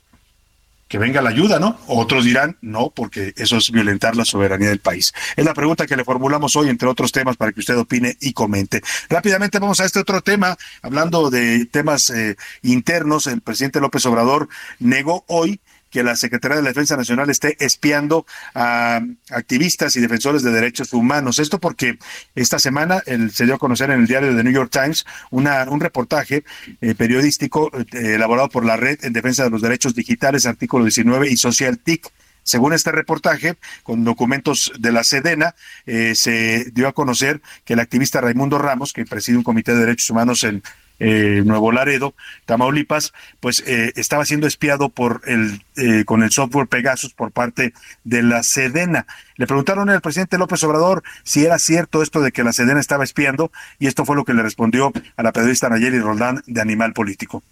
[0.91, 1.79] que venga la ayuda, ¿no?
[1.87, 5.15] Otros dirán, no, porque eso es violentar la soberanía del país.
[5.37, 8.33] Es la pregunta que le formulamos hoy, entre otros temas, para que usted opine y
[8.33, 8.83] comente.
[9.09, 13.29] Rápidamente vamos a este otro tema, hablando de temas eh, internos.
[13.29, 14.49] El presidente López Obrador
[14.81, 15.61] negó hoy
[15.91, 20.93] que la Secretaría de la Defensa Nacional esté espiando a activistas y defensores de derechos
[20.93, 21.39] humanos.
[21.39, 21.99] Esto porque
[22.35, 25.81] esta semana se dio a conocer en el diario The New York Times una, un
[25.81, 26.45] reportaje
[26.81, 31.31] eh, periodístico eh, elaborado por la Red en Defensa de los Derechos Digitales, artículo 19
[31.31, 32.11] y Social TIC.
[32.43, 35.55] Según este reportaje, con documentos de la Sedena,
[35.87, 39.81] eh, se dio a conocer que el activista Raimundo Ramos, que preside un comité de
[39.81, 40.63] derechos humanos en
[41.01, 46.69] eh, Nuevo Laredo, Tamaulipas, pues eh, estaba siendo espiado por el eh, con el software
[46.69, 47.73] Pegasus por parte
[48.05, 49.07] de la Sedena.
[49.37, 53.03] Le preguntaron al presidente López Obrador si era cierto esto de que la Sedena estaba
[53.03, 56.93] espiando y esto fue lo que le respondió a la periodista Nayeli Roldán de Animal
[56.93, 57.43] Político.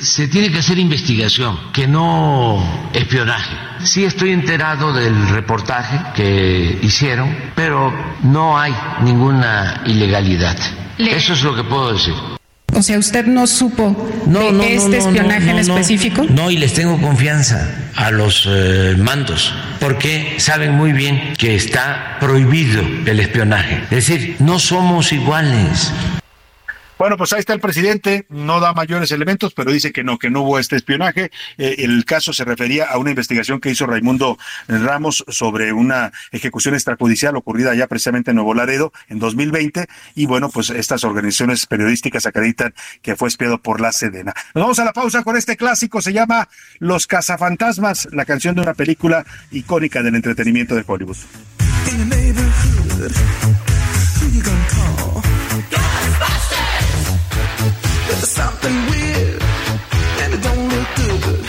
[0.00, 3.54] Se tiene que hacer investigación, que no espionaje.
[3.84, 10.56] Sí estoy enterado del reportaje que hicieron, pero no hay ninguna ilegalidad.
[10.98, 12.14] Eso es lo que puedo decir.
[12.74, 16.24] O sea, ¿usted no supo de este espionaje en específico?
[16.28, 22.16] No, y les tengo confianza a los eh, mandos, porque saben muy bien que está
[22.18, 23.82] prohibido el espionaje.
[23.90, 25.92] Es decir, no somos iguales.
[27.02, 30.30] Bueno, pues ahí está el presidente, no da mayores elementos, pero dice que no, que
[30.30, 31.32] no hubo este espionaje.
[31.58, 34.38] Eh, el caso se refería a una investigación que hizo Raimundo
[34.68, 40.48] Ramos sobre una ejecución extrajudicial ocurrida ya precisamente en Nuevo Laredo en 2020 y bueno,
[40.48, 42.72] pues estas organizaciones periodísticas acreditan
[43.02, 44.32] que fue espiado por la Sedena.
[44.54, 46.48] Nos vamos a la pausa con este clásico, se llama
[46.78, 51.16] Los cazafantasmas, la canción de una película icónica del entretenimiento de Hollywood.
[58.22, 59.42] There's something weird,
[60.22, 61.44] and it don't look good.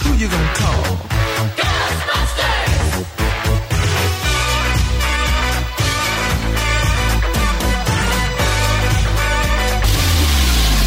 [0.00, 0.96] Who you gonna call?
[1.60, 3.04] Ghostbusters!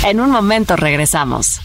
[0.05, 1.61] En un momento regresamos.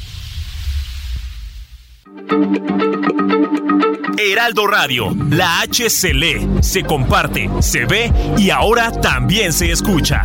[4.19, 10.25] Heraldo Radio, la H se lee, se comparte, se ve y ahora también se escucha.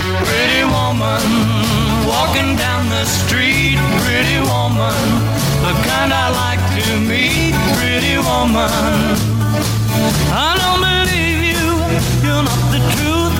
[0.00, 1.22] Pretty woman,
[2.06, 3.78] walking down the street.
[4.04, 4.96] Pretty woman,
[5.64, 7.54] the kind I like to meet.
[7.76, 8.70] Pretty woman,
[10.32, 11.64] I don't believe you.
[12.24, 13.36] You're not the truth.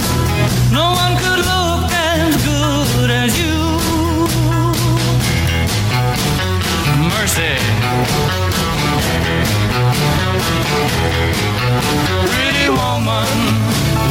[0.72, 3.58] No one could look as good as you.
[7.12, 7.54] Mercy.
[12.32, 13.28] Pretty woman,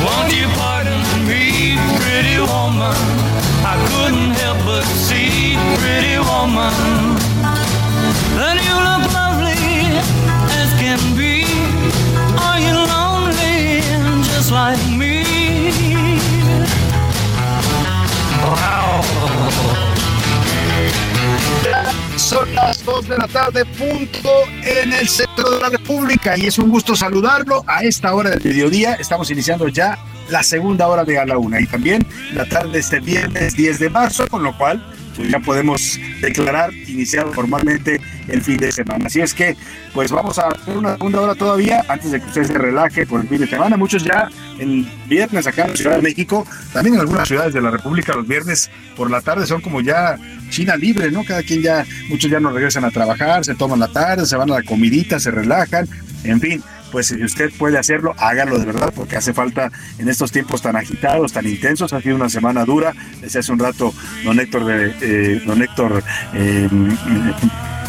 [0.06, 1.01] won't you pardon
[1.32, 2.98] me, pretty woman?
[3.72, 6.76] I couldn't help but see, pretty woman,
[8.38, 9.64] that you look lovely
[10.60, 11.36] as can be.
[12.48, 13.82] Are you lonely
[14.28, 15.12] just like me?
[22.32, 24.30] Son las 2 de la tarde, punto
[24.64, 26.38] en el centro de la República.
[26.38, 28.94] Y es un gusto saludarlo a esta hora del mediodía.
[28.94, 33.02] Estamos iniciando ya la segunda hora de a la una y también la tarde este
[33.02, 34.82] viernes 10 de marzo, con lo cual
[35.14, 38.00] pues ya podemos declarar iniciado formalmente
[38.32, 39.06] el fin de semana.
[39.08, 39.56] Así es que,
[39.94, 43.22] pues vamos a hacer una segunda hora todavía antes de que usted se relaje por
[43.22, 43.78] el fin de semana.
[43.78, 44.30] Muchos ya
[44.60, 48.14] el viernes acá en la Ciudad de México, también en algunas ciudades de la República,
[48.14, 50.18] los viernes por la tarde son como ya
[50.50, 51.24] China libre, ¿no?
[51.24, 54.52] Cada quien ya, muchos ya no regresan a trabajar, se toman la tarde, se van
[54.52, 55.88] a la comidita, se relajan,
[56.24, 60.32] en fin pues si usted puede hacerlo, hágalo de verdad, porque hace falta en estos
[60.32, 61.94] tiempos tan agitados, tan intensos.
[61.94, 62.94] Ha sido una semana dura.
[63.22, 66.04] Desde hace un rato, don Héctor, de, eh, don Héctor,
[66.34, 66.70] eh,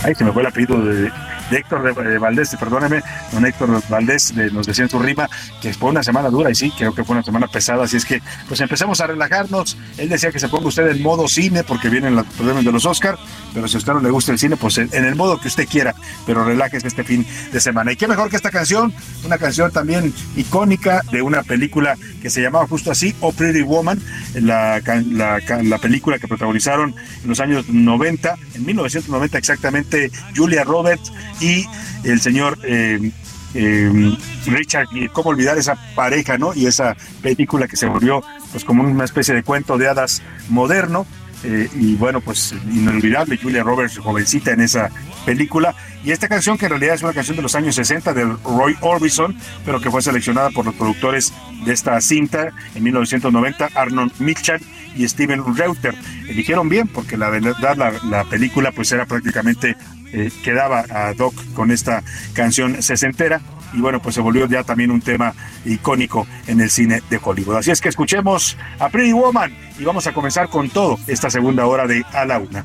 [0.05, 1.11] ay, se me fue el apellido de,
[1.55, 5.29] Héctor de, Valdés, perdóneme, don Héctor Valdés nos decía en su rima
[5.61, 8.05] que fue una semana dura y sí, creo que fue una semana pesada, así es
[8.05, 9.77] que pues empezamos a relajarnos.
[9.99, 12.85] Él decía que se ponga usted en modo cine porque vienen los problemas de los
[12.87, 13.19] Oscar,
[13.55, 15.69] pero si a usted no le gusta el cine, pues en, el modo que usted
[15.69, 15.95] quiera,
[16.27, 17.93] pero relájese este fin de semana.
[17.93, 18.93] Y qué mejor que esta canción,
[19.25, 24.01] una canción también icónica de una película que se llamaba justo así, O Pretty Woman,
[24.35, 31.13] la, la película que protagonizaron en los años 90, en 1990 exactamente, Julia Roberts
[31.43, 31.67] y
[32.05, 33.11] el señor eh,
[33.55, 34.17] eh,
[34.47, 36.55] Richard, cómo olvidar esa pareja, ¿no?
[36.55, 41.07] Y esa película que se volvió pues como una especie de cuento de hadas moderno.
[41.45, 44.91] Eh, y bueno, pues inolvidable Julia Roberts, jovencita en esa
[45.27, 45.75] película.
[46.05, 48.77] Y esta canción, que en realidad es una canción de los años 60 de Roy
[48.81, 51.33] Orbison, pero que fue seleccionada por los productores
[51.65, 54.61] de esta cinta en 1990, Arnold Mitchell
[54.97, 55.95] y Steven Reuter.
[56.29, 59.77] Eligieron bien, porque la verdad la, la película pues era prácticamente,
[60.13, 62.03] eh, quedaba a Doc con esta
[62.35, 63.41] canción sesentera
[63.73, 65.35] y bueno, pues se volvió ya también un tema
[65.65, 67.57] icónico en el cine de Hollywood.
[67.57, 71.67] Así es que escuchemos a Pretty Woman y vamos a comenzar con todo esta segunda
[71.67, 72.65] hora de A la Una.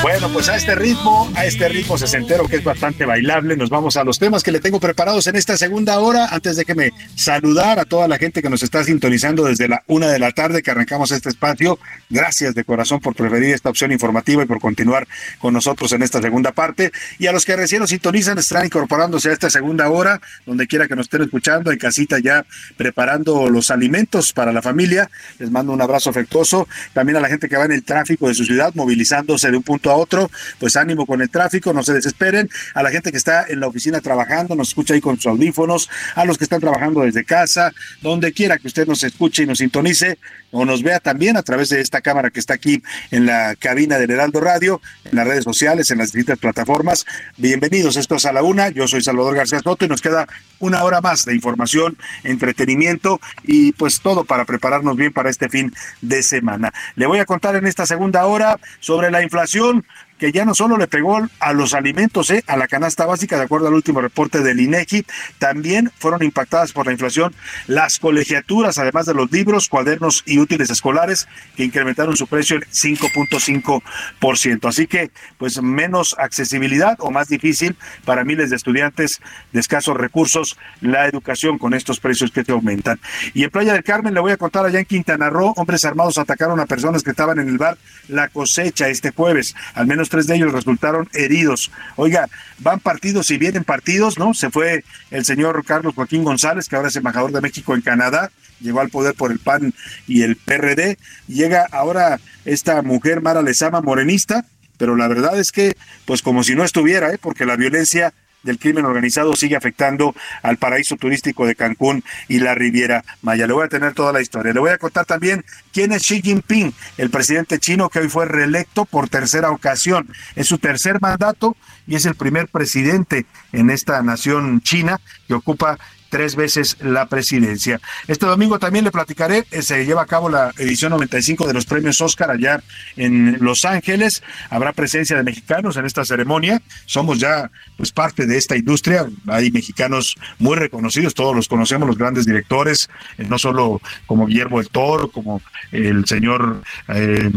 [0.00, 3.98] Bueno, pues a este ritmo, a este ritmo sesentero que es bastante bailable, nos vamos
[3.98, 6.28] a los temas que le tengo preparados en esta segunda hora.
[6.30, 9.82] Antes de que me saludar a toda la gente que nos está sintonizando desde la
[9.86, 11.78] una de la tarde que arrancamos este espacio.
[12.08, 15.06] Gracias de corazón por preferir esta opción informativa y por continuar
[15.38, 16.90] con nosotros en esta segunda parte.
[17.18, 20.88] Y a los que recién nos sintonizan, están incorporándose a esta segunda hora, donde quiera
[20.88, 22.46] que nos estén escuchando, en casita ya
[22.78, 25.10] preparando los alimentos para la familia.
[25.38, 26.66] Les mando un abrazo afectuoso.
[26.94, 29.62] También a la gente que va en el tráfico de su ciudad, movilizándose de un
[29.62, 32.48] punto a otro, pues ánimo con el tráfico, no se desesperen.
[32.74, 35.88] A la gente que está en la oficina trabajando, nos escucha ahí con sus audífonos,
[36.14, 39.58] a los que están trabajando desde casa, donde quiera que usted nos escuche y nos
[39.58, 40.18] sintonice
[40.50, 43.98] o nos vea también a través de esta cámara que está aquí en la cabina
[43.98, 47.06] del Heraldo Radio, en las redes sociales, en las distintas plataformas.
[47.36, 48.68] Bienvenidos, esto es a la una.
[48.70, 50.26] Yo soy Salvador García Soto y nos queda
[50.58, 55.72] una hora más de información, entretenimiento y pues todo para prepararnos bien para este fin
[56.00, 56.72] de semana.
[56.96, 59.84] Le voy a contar en esta segunda hora sobre la inflación
[60.18, 62.44] que ya no solo le pegó a los alimentos, ¿eh?
[62.46, 65.04] a la canasta básica, de acuerdo al último reporte del INEGI,
[65.38, 67.34] también fueron impactadas por la inflación
[67.66, 72.62] las colegiaturas, además de los libros, cuadernos y útiles escolares, que incrementaron su precio en
[72.62, 74.68] 5.5%.
[74.68, 79.20] Así que, pues, menos accesibilidad o más difícil para miles de estudiantes
[79.52, 83.00] de escasos recursos la educación con estos precios que te aumentan.
[83.34, 86.18] Y en Playa del Carmen le voy a contar allá en Quintana Roo, hombres armados
[86.18, 89.54] atacaron a personas que estaban en el bar La Cosecha este jueves.
[89.74, 91.70] Al menos tres de ellos resultaron heridos.
[91.96, 92.28] Oiga,
[92.58, 94.34] van partidos y vienen partidos, ¿no?
[94.34, 98.30] Se fue el señor Carlos Joaquín González, que ahora es embajador de México en Canadá,
[98.60, 99.74] llegó al poder por el PAN
[100.06, 100.98] y el PRD.
[101.26, 104.44] Llega ahora esta mujer Mara Lezama, morenista,
[104.76, 107.18] pero la verdad es que, pues como si no estuviera, ¿eh?
[107.20, 112.54] porque la violencia del crimen organizado sigue afectando al paraíso turístico de Cancún y la
[112.54, 113.46] Riviera Maya.
[113.46, 114.52] Le voy a tener toda la historia.
[114.52, 118.26] Le voy a contar también quién es Xi Jinping, el presidente chino que hoy fue
[118.26, 120.08] reelecto por tercera ocasión.
[120.36, 125.78] Es su tercer mandato y es el primer presidente en esta nación china que ocupa
[126.08, 127.80] tres veces la presidencia.
[128.06, 131.66] Este domingo también le platicaré, eh, se lleva a cabo la edición 95 de los
[131.66, 132.62] premios Oscar allá
[132.96, 134.22] en Los Ángeles.
[134.50, 136.62] Habrá presencia de mexicanos en esta ceremonia.
[136.86, 139.06] Somos ya pues parte de esta industria.
[139.26, 142.88] Hay mexicanos muy reconocidos, todos los conocemos, los grandes directores,
[143.18, 145.42] eh, no solo como Guillermo del Toro, como
[145.72, 147.30] el señor eh,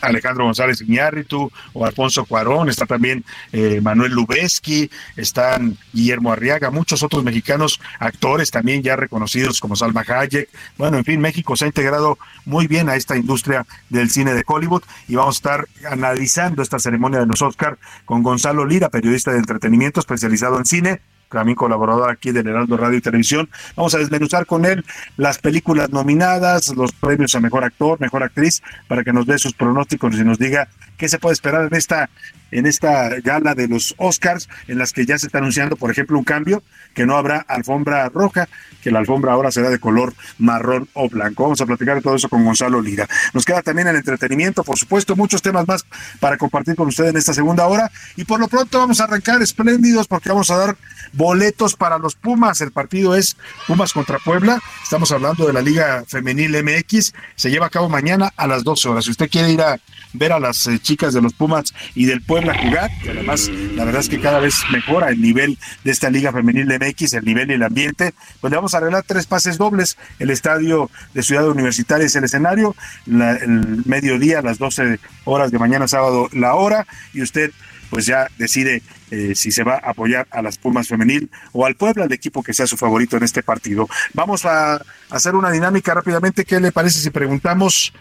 [0.00, 7.02] Alejandro González Iñárritu o Alfonso Cuarón, está también eh, Manuel Lubeski, están Guillermo Arriaga, muchos
[7.02, 10.48] otros mexicanos actores también ya reconocidos como Salma Hayek.
[10.76, 14.44] Bueno, en fin, México se ha integrado muy bien a esta industria del cine de
[14.46, 19.32] Hollywood y vamos a estar analizando esta ceremonia de los Oscar con Gonzalo Lira, periodista
[19.32, 23.48] de entretenimiento especializado en cine también colaborador aquí del Heraldo Radio y Televisión.
[23.76, 24.84] Vamos a desmenuzar con él
[25.16, 29.52] las películas nominadas, los premios a Mejor Actor, Mejor Actriz, para que nos dé sus
[29.52, 30.68] pronósticos y nos diga
[30.98, 32.10] qué se puede esperar en esta
[32.50, 36.18] en esta gala de los Oscars, en las que ya se está anunciando, por ejemplo,
[36.18, 36.62] un cambio,
[36.94, 38.48] que no habrá alfombra roja,
[38.82, 41.42] que la alfombra ahora será de color marrón o blanco.
[41.42, 43.06] Vamos a platicar de todo eso con Gonzalo Lira.
[43.34, 45.84] Nos queda también el entretenimiento, por supuesto, muchos temas más
[46.20, 47.90] para compartir con ustedes en esta segunda hora.
[48.16, 50.76] Y por lo pronto vamos a arrancar espléndidos porque vamos a dar
[51.12, 52.60] boletos para los Pumas.
[52.60, 53.36] El partido es
[53.66, 54.60] Pumas contra Puebla.
[54.82, 57.12] Estamos hablando de la Liga Femenil MX.
[57.36, 59.04] Se lleva a cabo mañana a las 12 horas.
[59.04, 59.78] Si usted quiere ir a
[60.12, 63.84] ver a las eh, chicas de los Pumas y del Puebla jugar, que además la
[63.84, 67.50] verdad es que cada vez mejora el nivel de esta Liga Femenil MX, el nivel
[67.50, 69.96] y el ambiente, pues le vamos a arreglar tres pases dobles.
[70.18, 72.74] El estadio de Ciudad Universitaria es el escenario,
[73.06, 77.50] la- el mediodía las 12 horas de mañana sábado la hora y usted
[77.90, 81.74] pues ya decide eh, si se va a apoyar a las Pumas femenil o al
[81.74, 83.88] Puebla, el equipo que sea su favorito en este partido.
[84.12, 86.44] Vamos a hacer una dinámica rápidamente.
[86.44, 87.94] ¿Qué le parece si preguntamos?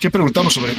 [0.00, 0.74] ¿Qué preguntamos sobre?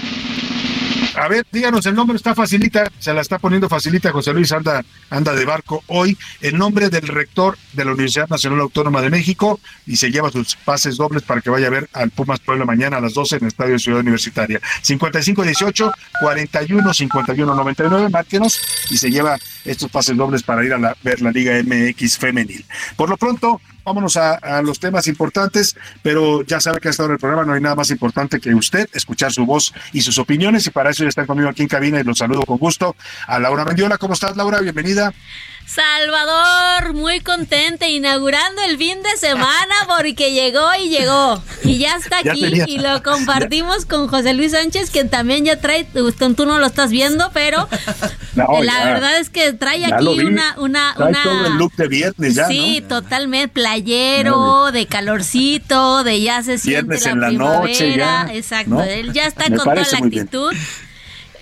[1.15, 4.85] A ver, díganos el nombre, está facilita, se la está poniendo facilita José Luis, anda,
[5.09, 6.17] anda de barco hoy.
[6.39, 10.55] El nombre del rector de la Universidad Nacional Autónoma de México y se lleva sus
[10.55, 13.41] pases dobles para que vaya a ver al Pumas Puebla mañana a las 12 en
[13.43, 14.61] el Estadio de Ciudad Universitaria.
[14.81, 15.91] 5518
[16.21, 21.31] 41 51 99, márquenos y se lleva estos pases dobles para ir a ver la
[21.31, 22.63] Liga MX femenil.
[22.95, 23.59] Por lo pronto,
[23.89, 27.53] vámonos a, los temas importantes, pero ya sabe que a esta hora del programa no
[27.53, 31.03] hay nada más importante que usted, escuchar su voz y sus opiniones, y para eso
[31.03, 32.95] ya están conmigo aquí en cabina y los saludo con gusto
[33.27, 33.97] a Laura Mendiola.
[33.97, 34.59] ¿Cómo estás, Laura?
[34.59, 35.11] Bienvenida.
[35.69, 41.41] Salvador, muy contente, inaugurando el fin de semana porque llegó y llegó.
[41.63, 45.45] Y ya está Ya aquí tenía- y lo compartimos con José Luis Sánchez, quien también
[45.45, 47.69] ya trae, tú, tú no lo estás viendo, pero
[48.35, 48.85] No, la ya.
[48.85, 51.23] verdad es que trae aquí una, una, Trae una...
[51.23, 52.87] todo el look de viernes ya, Sí, ¿no?
[52.87, 57.61] totalmente playero, de calorcito, de ya se siente Viernes la en la primavera.
[57.61, 58.83] noche ya, Exacto, ¿no?
[58.83, 60.29] él ya está Me con toda la bien.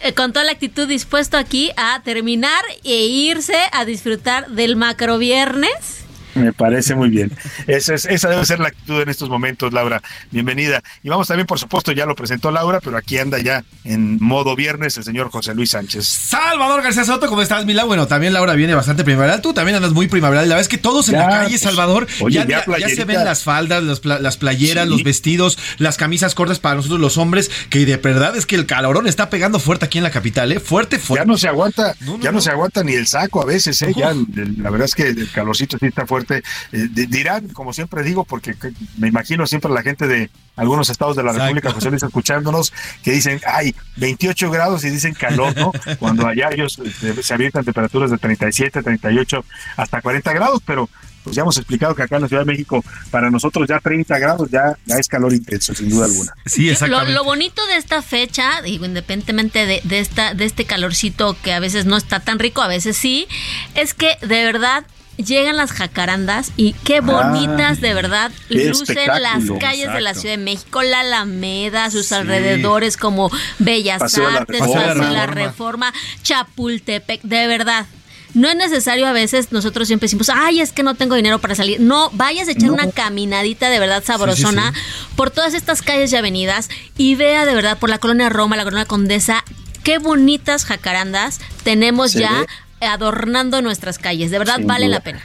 [0.03, 5.17] Eh, con toda la actitud dispuesto aquí a terminar e irse a disfrutar del macro
[5.17, 6.06] viernes.
[6.37, 7.31] Me parece muy bien.
[7.67, 10.01] Esa, es, esa debe ser la actitud en estos momentos, Laura.
[10.31, 10.81] Bienvenida.
[11.03, 14.55] Y vamos también, por supuesto, ya lo presentó Laura, pero aquí anda ya en modo
[14.55, 16.05] viernes el señor José Luis Sánchez.
[16.05, 17.83] Salvador García Soto, ¿cómo estás, Mila?
[17.85, 19.41] Bueno, también Laura viene bastante primaveral.
[19.41, 20.47] Tú también andas muy primaveral.
[20.47, 22.77] La verdad es que todos en Ya, la calle, pues, Salvador, oye, ya, ya ya-
[22.79, 24.89] ya se ven las faldas, las, pla- las playeras, Sí.
[24.91, 28.65] los vestidos, las camisas cortas para nosotros los hombres, que de verdad es que el
[28.65, 30.59] calorón está pegando fuerte aquí en la capital, ¿eh?
[30.59, 31.23] Fuerte, fuerte.
[31.25, 33.93] Ya no se aguanta, ya no, se aguanta ni el saco a veces, ¿eh?
[33.95, 36.26] Ya, la verdad es que el calorcito sí está fuerte.
[36.35, 40.89] Eh, di- dirán, como siempre digo, porque que- me imagino siempre la gente de algunos
[40.89, 41.45] estados de la Exacto.
[41.45, 42.73] República, José Luis, escuchándonos,
[43.03, 45.71] que dicen, ay, 28 grados y dicen calor, ¿no?
[45.99, 49.45] Cuando allá ellos eh, se avientan temperaturas de 37, 38,
[49.77, 50.89] hasta 40 grados, pero
[51.23, 54.17] pues ya hemos explicado que acá en la Ciudad de México, para nosotros ya 30
[54.17, 56.33] grados ya, ya es calor intenso, sin duda alguna.
[56.45, 61.35] Sí, Lo, lo bonito de esta fecha, digo, independientemente de, de esta, de este calorcito
[61.43, 63.27] que a veces no está tan rico, a veces sí,
[63.75, 64.85] es que de verdad
[65.17, 70.13] llegan las jacarandas y qué bonitas de verdad qué lucen las calles de la.
[70.13, 74.85] Ciudad de México, la Alameda, sus alrededores como Bellas Paseo de la Artes, Reforma.
[74.87, 75.93] Paseo de la Reforma,
[76.23, 77.85] Chapultepec, de verdad.
[78.33, 81.55] No es necesario a veces, nosotros siempre decimos, ay, es que no tengo dinero para
[81.55, 81.79] salir.
[81.79, 82.73] No, vayas a echar No.
[82.73, 84.73] una caminadita de verdad sabrosona
[85.15, 88.63] por todas estas calles y avenidas y vea de verdad por la colonia Roma, la
[88.63, 89.43] colonia Condesa,
[89.83, 92.45] qué bonitas jacarandas tenemos Se ya ve.
[92.81, 94.31] Adornando nuestras calles.
[94.31, 94.97] De verdad Sin vale duda.
[94.97, 95.21] la pena.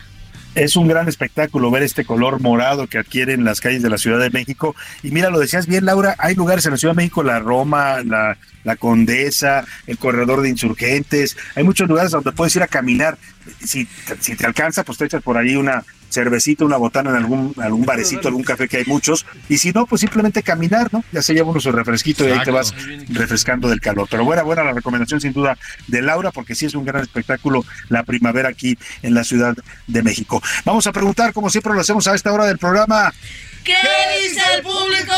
[0.54, 4.18] Es un gran espectáculo ver este color morado que adquieren las calles de la Ciudad
[4.18, 4.76] de México.
[5.02, 8.02] Y mira, lo decías bien, Laura, hay lugares en la Ciudad de México, la Roma,
[8.04, 13.16] la, la Condesa, el corredor de insurgentes, hay muchos lugares donde puedes ir a caminar.
[13.64, 13.88] Si,
[14.20, 17.84] si te alcanza, pues te echas por ahí una cervecita, una botana en algún, algún
[17.84, 19.26] barecito, algún café que hay muchos.
[19.48, 21.04] Y si no, pues simplemente caminar, ¿no?
[21.12, 22.74] Ya se lleva uno su refresquito y ahí te vas
[23.08, 24.06] refrescando del calor.
[24.10, 25.56] Pero buena, buena la recomendación sin duda
[25.88, 29.56] de Laura, porque sí es un gran espectáculo la primavera aquí en la Ciudad
[29.86, 30.42] de México.
[30.64, 33.12] Vamos a preguntar, como siempre lo hacemos a esta hora del programa.
[33.64, 33.74] ¿Qué
[34.22, 35.12] dice el público?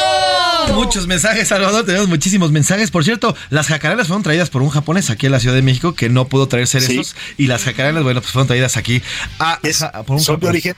[0.74, 1.84] Muchos mensajes, Salvador.
[1.86, 2.90] Tenemos muchísimos mensajes.
[2.90, 5.95] Por cierto, las jacarandas fueron traídas por un japonés aquí en la Ciudad de México
[5.95, 7.16] que no pudo traer cerezos.
[7.38, 9.03] Y las jacarandas, bueno, pues fueron traídas aquí
[9.38, 9.59] a,
[9.92, 10.74] a- por un son de origen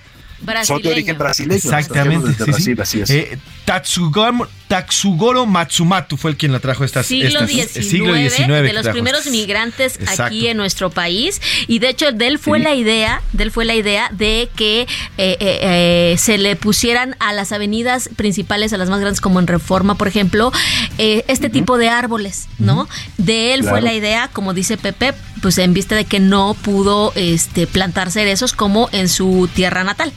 [0.64, 1.56] son de origen brasileño.
[1.56, 2.28] Exactamente.
[2.32, 2.82] Sí, Brasil, sí.
[2.82, 3.10] así es.
[3.10, 7.06] Eh, Tatsugoro, Tatsugoro Matsumatu fue el quien la trajo estas.
[7.06, 10.24] Siglo estas- XIX, siglo XIX de los primeros migrantes Exacto.
[10.24, 11.40] aquí en nuestro país.
[11.68, 14.82] Y de hecho de él fue la idea de él fue la idea de que
[14.82, 14.86] eh,
[15.18, 19.46] eh, eh, se le pusieran a las avenidas principales a las más grandes como en
[19.46, 20.52] Reforma por ejemplo
[20.98, 22.88] eh, este tipo de árboles no
[23.18, 25.12] de él fue la idea como dice Pepe
[25.42, 30.12] pues en vista de que no pudo este plantar cerezos como en su tierra natal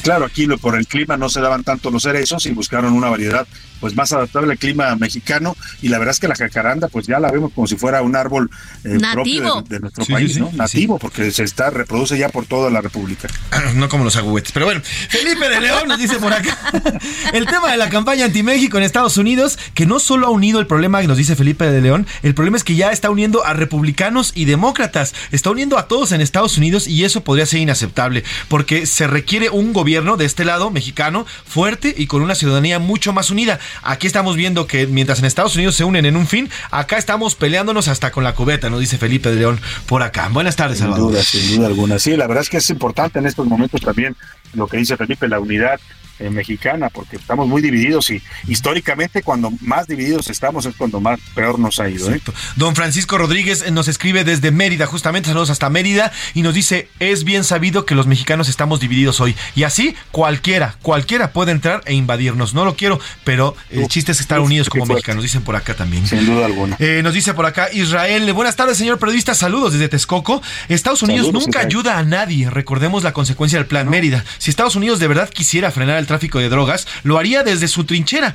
[0.00, 3.08] Claro, aquí lo- por el clima no se daban tanto los cerezos y buscaron una
[3.08, 3.46] variedad
[3.80, 7.18] pues más adaptable al clima mexicano y la verdad es que la jacaranda pues ya
[7.18, 8.50] la vemos como si fuera un árbol
[8.84, 9.62] eh, propio Nativo.
[9.62, 10.50] de, de nuestro Sí, país, sí, ¿no?
[10.50, 10.56] sí.
[10.56, 13.28] Nativo, porque se está reproduce ya por toda la República.
[13.74, 14.52] No como los agüetes.
[14.52, 16.56] Pero bueno, Felipe de León nos dice por acá.
[17.32, 20.66] El tema de la campaña anti-México en Estados Unidos, que no solo ha unido el
[20.66, 24.32] problema, nos dice Felipe de León, el problema es que ya está uniendo a republicanos
[24.34, 25.14] y demócratas.
[25.30, 29.50] Está uniendo a todos en Estados Unidos y eso podría ser inaceptable, porque se requiere
[29.50, 33.58] un gobierno de este lado, mexicano, fuerte y con una ciudadanía mucho más unida.
[33.82, 37.34] Aquí estamos viendo que mientras en Estados Unidos se unen en un fin, acá estamos
[37.34, 40.28] peleándonos hasta con la cubeta, nos dice Felipe de León por acá.
[40.28, 41.12] Buenas tardes, Sin Salvador.
[41.12, 41.98] duda, sin duda alguna.
[41.98, 44.16] Sí, la verdad es que es importante en estos momentos también
[44.54, 45.80] lo que dice Felipe, la unidad
[46.20, 51.18] eh, mexicana, porque estamos muy divididos y históricamente cuando más divididos estamos es cuando más
[51.34, 52.12] peor nos ha ido.
[52.12, 52.20] ¿eh?
[52.56, 56.88] Don Francisco Rodríguez eh, nos escribe desde Mérida, justamente saludos hasta Mérida, y nos dice,
[56.98, 59.34] es bien sabido que los mexicanos estamos divididos hoy.
[59.54, 62.52] Y así cualquiera, cualquiera puede entrar e invadirnos.
[62.52, 66.06] No lo quiero, pero el chiste es estar unidos como mexicanos, dicen por acá también.
[66.06, 66.76] Sin duda alguna.
[66.78, 70.42] Eh, nos dice por acá Israel, buenas tardes señor periodista, saludos desde Texcoco.
[70.68, 71.66] Estados Unidos Saludos, nunca Israel.
[71.66, 74.24] ayuda a nadie, recordemos la consecuencia del plan Mérida.
[74.38, 77.84] Si Estados Unidos de verdad quisiera frenar el tráfico de drogas, lo haría desde su
[77.84, 78.34] trinchera,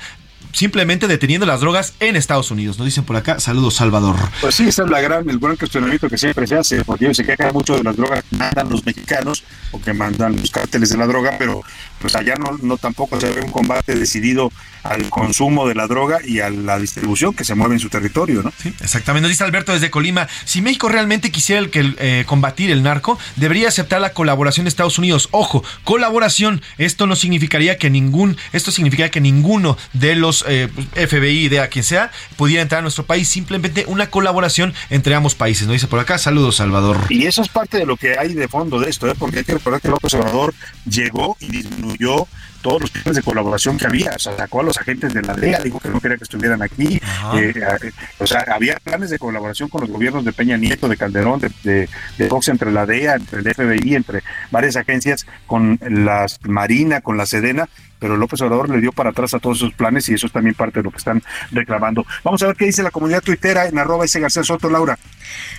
[0.56, 2.78] simplemente deteniendo las drogas en Estados Unidos.
[2.78, 4.16] Nos dicen por acá, saludos Salvador.
[4.40, 7.18] Pues sí, ese es la gran, el gran cuestionamiento que siempre se hace, porque ellos
[7.18, 10.90] se quejan mucho de las drogas que mandan los mexicanos o que mandan los cárteles
[10.90, 11.62] de la droga, pero
[12.00, 14.50] pues allá no, no tampoco se ve un combate decidido
[14.84, 18.44] al consumo de la droga y a la distribución que se mueve en su territorio,
[18.44, 18.54] ¿no?
[18.62, 19.24] Sí, exactamente.
[19.24, 23.18] Nos dice Alberto desde Colima, si México realmente quisiera el que, eh, combatir el narco,
[23.36, 25.28] debería aceptar la colaboración de Estados Unidos.
[25.32, 26.62] Ojo, colaboración.
[26.78, 30.70] Esto no significaría que ningún, esto significaría que ninguno de los eh,
[31.08, 33.28] FBI, de a quien sea, pudiera entrar a nuestro país.
[33.30, 35.68] Simplemente una colaboración entre ambos países.
[35.68, 36.98] Nos dice por acá, saludos Salvador.
[37.10, 39.14] Y eso es parte de lo que hay de fondo de esto, ¿eh?
[39.18, 40.54] porque hay que recordar que López Obrador
[40.86, 42.28] llegó y disminuyó
[42.66, 45.36] todos los planes de colaboración que había, o sea, sacó a los agentes de la
[45.36, 47.00] DEA, dijo que no quería que estuvieran aquí,
[47.36, 50.98] eh, eh, o sea, había planes de colaboración con los gobiernos de Peña Nieto, de
[50.98, 55.80] Calderón, de, de, de Fox entre la DEA, entre el FBI, entre varias agencias, con
[55.88, 57.70] la Marina, con la Sedena,
[58.06, 60.54] pero López Obrador le dio para atrás a todos esos planes y eso es también
[60.54, 62.06] parte de lo que están reclamando.
[62.24, 65.00] Vamos a ver qué dice la comunidad tuitera en arroba ese García Soto, Laura.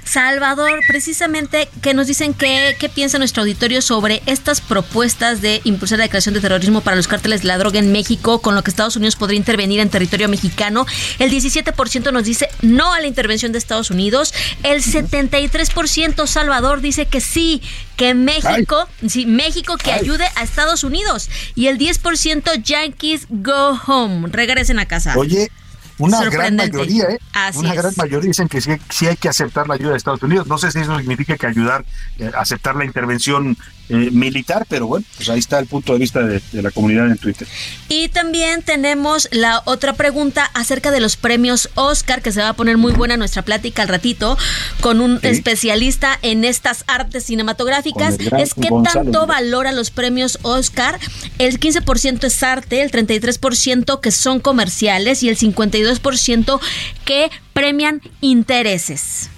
[0.04, 5.98] Salvador, precisamente, que nos dicen que, qué piensa nuestro auditorio sobre estas propuestas de impulsar
[5.98, 8.70] la declaración de terrorismo para los cárteles de la droga en México, con lo que
[8.70, 10.86] Estados Unidos podría intervenir en territorio mexicano.
[11.18, 14.32] El 17% nos dice no a la intervención de Estados Unidos.
[14.62, 17.60] El 73% Salvador dice que sí,
[17.96, 21.28] que México, sí, México que ayude a Estados Unidos.
[21.56, 25.14] Y el 10% Yankees go home, regresen a casa.
[25.16, 25.50] Oye,
[25.98, 27.18] una gran mayoría, ¿eh?
[27.32, 27.76] Así una es.
[27.76, 30.46] gran mayoría dicen que sí, sí hay que aceptar la ayuda de Estados Unidos.
[30.46, 31.84] No sé si eso significa que ayudar,
[32.18, 33.56] eh, aceptar la intervención
[33.88, 37.06] eh, militar, pero bueno, pues ahí está el punto de vista de, de la comunidad
[37.06, 37.46] en Twitter.
[37.88, 42.52] Y también tenemos la otra pregunta acerca de los premios Oscar, que se va a
[42.54, 44.36] poner muy buena nuestra plática al ratito,
[44.80, 45.28] con un Sí.
[45.28, 48.18] especialista en estas artes cinematográficas.
[48.38, 50.98] Es que Gonzalo tanto valora los premios Oscar.
[51.38, 56.60] El 15% es arte, el 33% que son comerciales y el 52%
[57.04, 59.30] que premian intereses.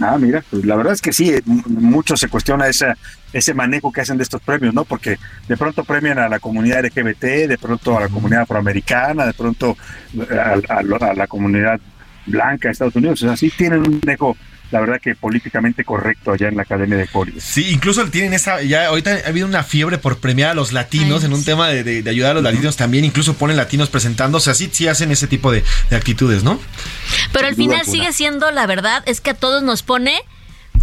[0.00, 2.96] Ah, mira, pues la verdad es que sí, eh, mucho se cuestiona esa,
[3.32, 4.84] ese manejo que hacen de estos premios, ¿no?
[4.84, 5.18] Porque
[5.48, 9.76] de pronto premian a la comunidad LGBT, de pronto a la comunidad afroamericana, de pronto
[10.14, 11.80] eh, a, a lo- a la comunidad
[12.26, 13.22] blanca de Estados Unidos.
[13.22, 14.36] O sea, sí tienen un manejo,
[14.70, 17.40] la verdad que políticamente correcto allá en la Academia de Hollywood.
[17.40, 21.22] Sí, incluso tienen esa, ya ahorita ha habido una fiebre por premiar a los latinos
[21.22, 23.90] Ay, en un tema de, de- de ayudar a los latinos también, incluso ponen latinos
[23.90, 26.60] presentándose, así sí hacen ese tipo de, de actitudes, ¿no?
[27.32, 27.92] Pero al Sin final alguna.
[27.98, 30.20] sigue siendo la verdad, es que a todos nos pone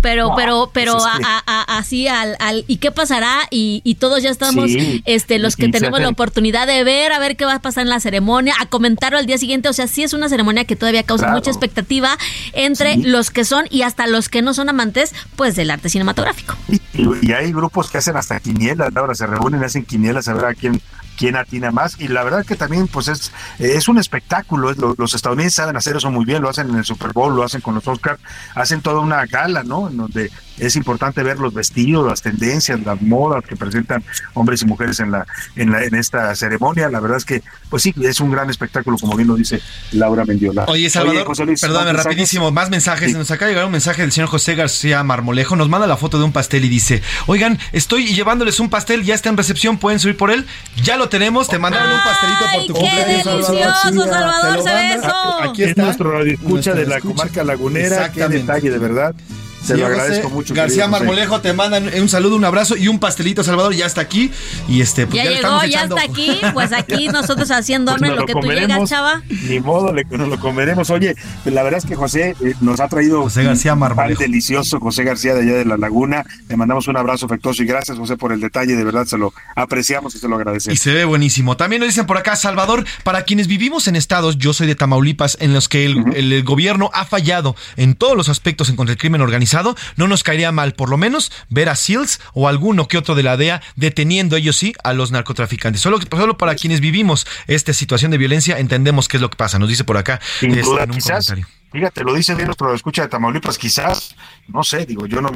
[0.02, 2.92] pero No, pero pero pues es a- que- a- a- así al, al y qué
[2.92, 7.12] pasará y, y todos ya estamos Sí, este los que tenemos la oportunidad de ver
[7.12, 9.74] a ver qué va a pasar en la ceremonia a comentarlo al día siguiente o
[9.74, 11.38] sea sí es una ceremonia que todavía causa Claro.
[11.40, 12.18] mucha expectativa
[12.54, 13.04] entre Sí.
[13.04, 16.82] los que son y hasta los que no son amantes pues del arte cinematográfico Y,
[17.22, 20.54] y hay grupos que hacen hasta quinielas, ahora se reúnen, hacen quinielas a ver a
[20.54, 20.82] quién
[21.20, 24.96] quién atina más y la verdad que también pues es es un espectáculo es lo-
[24.98, 27.60] los estadounidenses saben hacer eso muy bien lo hacen en el Super Bowl lo hacen
[27.62, 28.20] con los Oscars
[28.56, 33.02] hacen toda una gala no en donde es importante ver los vestidos las tendencias las
[33.02, 34.04] modas que presentan
[34.34, 35.26] hombres y mujeres en la
[35.58, 38.98] en la en esta ceremonia la verdad es que pues sí es un gran espectáculo
[38.98, 39.62] como bien lo dice
[39.92, 43.14] Laura Mendiola Oye, Salvador, José Luis, perdóname, rapidísimo, más mensajes.
[43.14, 45.56] Nos acaba de llegar un mensaje del señor José García Marmolejo.
[45.56, 49.16] Nos manda la foto de un pastel y dice: Oigan, estoy llevándoles un pastel, ya
[49.16, 50.46] está en recepción, pueden subir por él.
[50.84, 53.26] Ya lo tenemos, te mandaron un pastelito por tu qué cumpleaños.
[53.26, 55.42] delicioso, Salvador, se ve eso.
[55.42, 55.84] Aquí es está.
[55.84, 57.16] nuestro radio escucha de la escucha.
[57.16, 59.16] comarca lagunera qué detalle de verdad
[59.60, 60.54] Te Sí, lo José agradezco mucho.
[60.54, 60.88] García.
[60.88, 64.32] Marmolejo te mandan un saludo, un abrazo y un pastelito, Salvador, ya está aquí.
[64.68, 65.98] Y este, pues ya, ya, le llegó, estamos ya echando.
[65.98, 66.42] está aquí.
[66.54, 69.22] Pues aquí nosotros haciendo Pues hambre nos lo lo que tú llegas, chava.
[69.48, 70.90] Ni modo, le- nos lo comeremos.
[70.90, 74.20] Oye, pues la verdad es que José eh, nos ha traído José García pan Marmolejo.
[74.22, 76.26] delicioso, José García de allá de la Laguna.
[76.48, 78.76] Le mandamos un abrazo afectuoso y gracias, José, por el detalle.
[78.76, 80.80] De verdad, se lo apreciamos y se lo Y agradecemos.
[80.80, 81.58] se ve buenísimo.
[81.58, 85.38] También nos dicen por acá, Salvador, para quienes vivimos en estados, yo soy de Tamaulipas,
[85.42, 88.92] en los que el, el- el gobierno ha fallado en todos los aspectos en contra
[88.94, 89.50] del crimen organizado,
[89.96, 93.24] no nos caería mal, por lo menos, ver a SEALs o alguno que otro de
[93.24, 95.82] la DEA deteniendo, ellos sí, a los narcotraficantes.
[95.82, 99.60] Solo, solo para quienes vivimos esta situación de violencia, entendemos qué es lo que pasa.
[99.60, 100.20] Nos dice por acá.
[100.42, 101.59] Este, en un quizás, comentario.
[101.72, 104.16] Fíjate, lo dice bien nuestro escucha de Tamaulipas, quizás,
[104.48, 105.30] no sé, digo, yo no,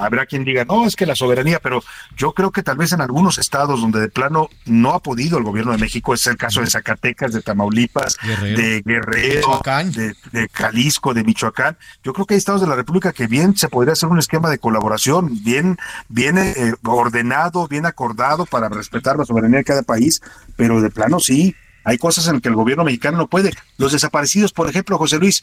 [0.00, 1.82] habrá quien diga, no, es que la soberanía, pero
[2.16, 5.44] yo creo que tal vez en algunos estados donde de plano no ha podido el
[5.44, 8.56] gobierno de México, es el caso de Zacatecas, de Tamaulipas, Guerrero.
[8.56, 9.60] de Guerrero,
[9.92, 13.56] de, de Jalisco, de Michoacán, yo creo que hay estados de la República que bien
[13.56, 15.78] se podría hacer un esquema de colaboración, bien,
[16.08, 20.22] bien eh, ordenado, bien acordado para respetar la soberanía de cada país,
[20.56, 21.54] pero de plano sí,
[21.84, 23.52] hay cosas en las que el gobierno mexicano no puede.
[23.78, 25.42] Los desaparecidos, por ejemplo, José Luis,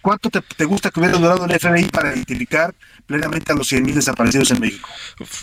[0.00, 2.74] ¿cuánto te, te gusta que hubiera durado el FBI para identificar
[3.06, 4.88] plenamente a los 100 mil desaparecidos en México?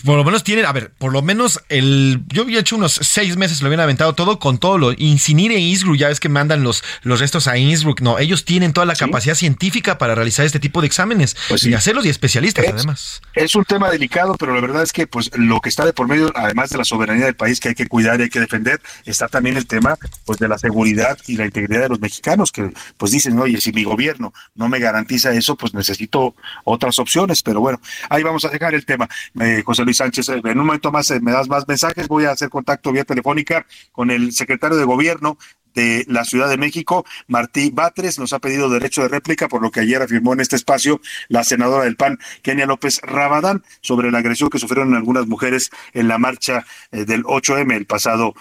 [0.03, 2.21] Por lo menos tienen, a ver, por lo menos el.
[2.27, 4.91] Yo había hecho unos seis meses, lo habían aventado todo con todo lo.
[4.93, 8.01] Incinire e Innsbruck, ya ves que mandan los, los restos a Innsbruck.
[8.01, 12.05] No, ellos tienen toda la capacidad científica para realizar este tipo de exámenes y hacerlos
[12.05, 13.21] y especialistas, Es- además.
[13.35, 16.07] Es un tema delicado, pero la verdad es que pues lo que está de por
[16.07, 18.81] medio, además de la soberanía del país que hay que cuidar y hay que defender,
[19.05, 22.71] está también el tema pues de la seguridad y la integridad de los mexicanos que
[22.97, 27.61] pues dicen, oye, si mi gobierno no me garantiza eso, pues necesito otras opciones, pero
[27.61, 27.81] bueno,
[28.11, 29.09] ahí vamos a dejar el tema.
[29.41, 32.25] Eh, José Luis Sánchez, eh, en un momento más eh, me das más mensajes, voy
[32.25, 35.35] a hacer contacto vía telefónica con el secretario de gobierno
[35.73, 39.71] de la Ciudad de México, Martí Batres, nos ha pedido derecho de réplica, por lo
[39.71, 44.19] que ayer afirmó en este espacio la senadora del PAN, Kenia López Rabadán, sobre la
[44.19, 48.35] agresión que sufrieron algunas mujeres en la marcha del 8M el pasado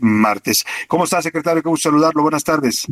[0.00, 0.64] martes.
[0.88, 1.62] ¿Cómo está, secretario?
[1.62, 2.22] Qué gusto saludarlo.
[2.22, 2.86] Buenas tardes.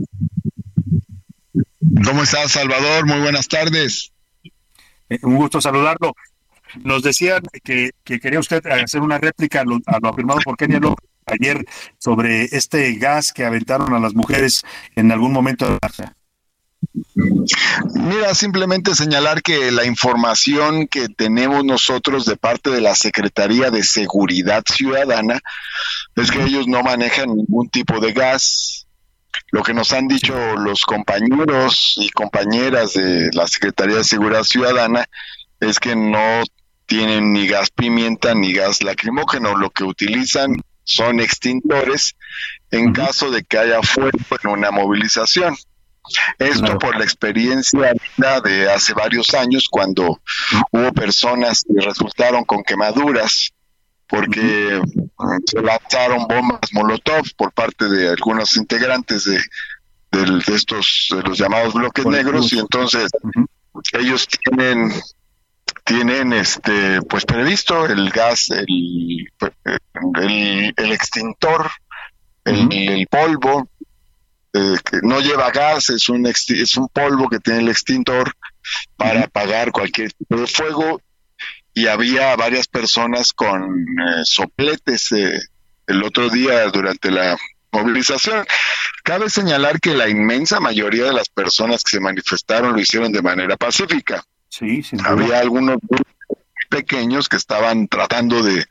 [2.04, 3.06] ¿Cómo estás, Salvador?
[3.06, 4.12] Muy buenas tardes.
[5.08, 6.14] Eh, un gusto saludarlo.
[6.82, 10.56] Nos decían que, que quería usted hacer una réplica a lo, a lo afirmado por
[10.56, 11.64] Kenia López ayer
[11.98, 14.62] sobre este gas que aventaron a las mujeres
[14.94, 16.16] en algún momento de la.
[17.94, 23.82] Mira, simplemente señalar que la información que tenemos nosotros de parte de la Secretaría de
[23.82, 25.40] Seguridad Ciudadana
[26.14, 28.85] es que ellos no manejan ningún tipo de gas.
[29.50, 35.06] Lo que nos han dicho los compañeros y compañeras de la Secretaría de Seguridad Ciudadana
[35.60, 36.42] es que no
[36.86, 39.56] tienen ni gas pimienta ni gas lacrimógeno.
[39.56, 42.16] Lo que utilizan son extintores
[42.70, 45.56] en caso de que haya fuego en una movilización.
[46.38, 47.92] Esto por la experiencia
[48.44, 50.20] de hace varios años cuando
[50.70, 53.52] hubo personas que resultaron con quemaduras
[54.08, 54.80] porque
[55.46, 59.40] se lanzaron bombas Molotov por parte de algunos integrantes de,
[60.54, 63.10] estos de los llamados bloques negros y entonces
[63.92, 64.92] ellos tienen
[65.84, 69.28] tienen este pues previsto el gas el
[70.20, 71.70] el, el extintor
[72.44, 73.68] el, el polvo
[74.56, 78.32] eh, que no lleva gas, es un, es un polvo que tiene el extintor
[78.96, 81.00] para apagar cualquier tipo de fuego
[81.76, 85.38] y había varias personas con eh, sopletes eh,
[85.86, 87.36] el otro día durante la
[87.70, 88.46] movilización.
[89.04, 93.20] Cabe señalar que la inmensa mayoría de las personas que se manifestaron lo hicieron de
[93.20, 94.24] manera pacífica.
[94.48, 95.10] Sí, sin duda.
[95.10, 96.14] Había algunos grupos
[96.70, 98.64] pequeños que estaban tratando de,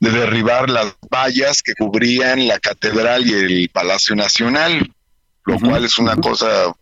[0.00, 4.90] de derribar las vallas que cubrían la catedral y el Palacio Nacional,
[5.44, 6.72] lo cual es una cosa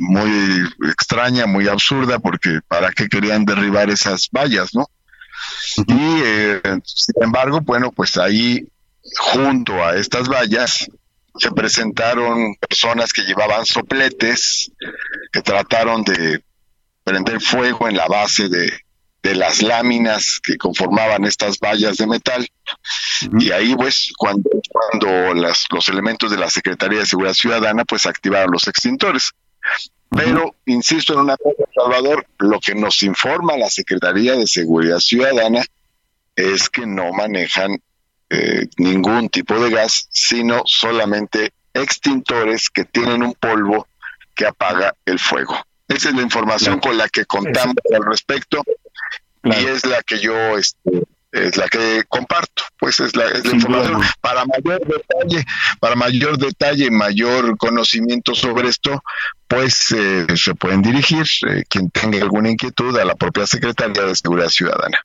[0.00, 4.88] muy extraña, muy absurda, porque ¿para qué querían derribar esas vallas, no?
[5.86, 8.66] Y eh, sin embargo, bueno, pues ahí
[9.18, 10.88] junto a estas vallas
[11.36, 14.70] se presentaron personas que llevaban sopletes,
[15.32, 16.42] que trataron de
[17.02, 18.72] prender fuego en la base de,
[19.24, 22.46] de las láminas que conformaban estas vallas de metal.
[23.40, 28.06] Y ahí, pues, cuando, cuando las, los elementos de la Secretaría de Seguridad Ciudadana, pues,
[28.06, 29.32] activaron los extintores.
[30.10, 35.64] Pero, insisto en una cosa, Salvador, lo que nos informa la Secretaría de Seguridad Ciudadana
[36.36, 37.80] es que no manejan
[38.30, 43.88] eh, ningún tipo de gas, sino solamente extintores que tienen un polvo
[44.34, 45.56] que apaga el fuego.
[45.88, 48.62] Esa es la información con la que contamos al respecto
[49.42, 51.02] y es la que yo este,
[51.34, 54.00] es la que comparto, pues es la, es la información.
[54.20, 55.44] Para mayor detalle,
[55.80, 59.02] para mayor detalle, mayor conocimiento sobre esto,
[59.48, 64.14] pues eh, se pueden dirigir eh, quien tenga alguna inquietud a la propia Secretaría de
[64.14, 64.98] Seguridad Ciudadana.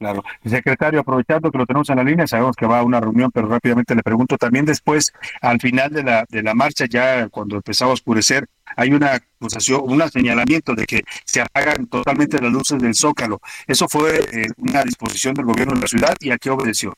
[0.00, 0.24] Claro.
[0.46, 3.48] Secretario, aprovechando que lo tenemos en la línea, sabemos que va a una reunión, pero
[3.48, 5.12] rápidamente le pregunto también después,
[5.42, 9.82] al final de la, de la marcha, ya cuando empezaba a oscurecer, hay una acusación,
[9.84, 13.42] un señalamiento de que se apagan totalmente las luces del Zócalo.
[13.66, 16.94] ¿Eso fue eh, una disposición del gobierno de la ciudad y a qué obedeció?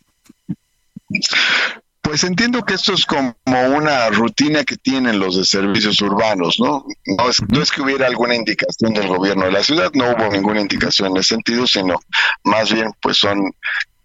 [2.03, 6.85] Pues entiendo que esto es como una rutina que tienen los de servicios urbanos, ¿no?
[7.07, 10.29] No es, no es que hubiera alguna indicación del gobierno de la ciudad, no hubo
[10.29, 12.01] ninguna indicación en ese sentido, sino
[12.43, 13.53] más bien pues son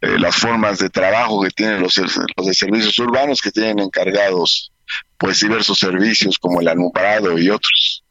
[0.02, 4.72] eh, las formas de trabajo que tienen los, los de servicios urbanos que tienen encargados
[5.18, 8.04] pues diversos servicios como el alumbrado y otros.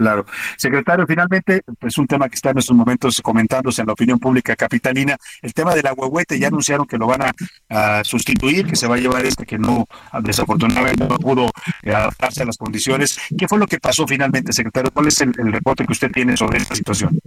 [0.00, 0.24] Claro.
[0.56, 4.56] Secretario, finalmente, pues un tema que está en estos momentos comentándose en la opinión pública
[4.56, 7.20] capitalina, el tema del agüehuete, ya anunciaron que lo van
[7.68, 9.86] a, sustituir, que se va a llevar este que no,
[10.22, 11.50] desafortunadamente no pudo
[11.82, 13.18] eh, adaptarse a las condiciones.
[13.36, 14.90] ¿Qué fue lo que pasó finalmente, secretario?
[14.90, 17.20] ¿Cuál es el, el reporte que usted tiene sobre esta situación?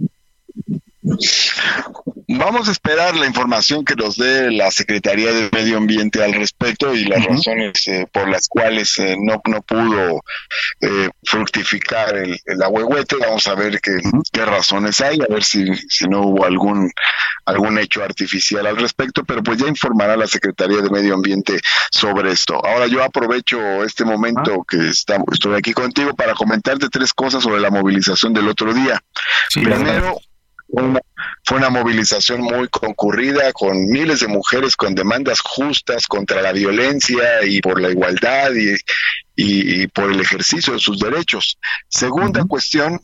[2.28, 6.94] Vamos a esperar la información que nos dé la Secretaría de Medio Ambiente al respecto
[6.94, 10.22] y las razones eh, por las cuales eh, no, no pudo
[10.80, 13.16] eh, fructificar el, el ahuehuete.
[13.16, 13.92] Vamos a ver qué,
[14.32, 16.90] qué razones hay, a ver si, si no hubo algún,
[17.44, 21.60] algún hecho artificial al respecto, pero pues ya informará la Secretaría de Medio Ambiente
[21.90, 22.64] sobre esto.
[22.64, 27.60] Ahora yo aprovecho este momento que estamos, estoy aquí contigo para comentarte tres cosas sobre
[27.60, 29.02] la movilización del otro día.
[29.52, 30.20] Primero,
[30.82, 31.00] una,
[31.44, 37.44] fue una movilización muy concurrida con miles de mujeres con demandas justas contra la violencia
[37.44, 38.74] y por la igualdad y,
[39.36, 41.58] y, y por el ejercicio de sus derechos.
[41.88, 43.00] Segunda cuestión,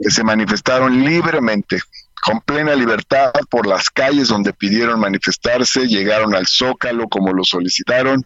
[0.00, 1.80] que se manifestaron libremente,
[2.22, 8.24] con plena libertad por las calles donde pidieron manifestarse, llegaron al zócalo como lo solicitaron,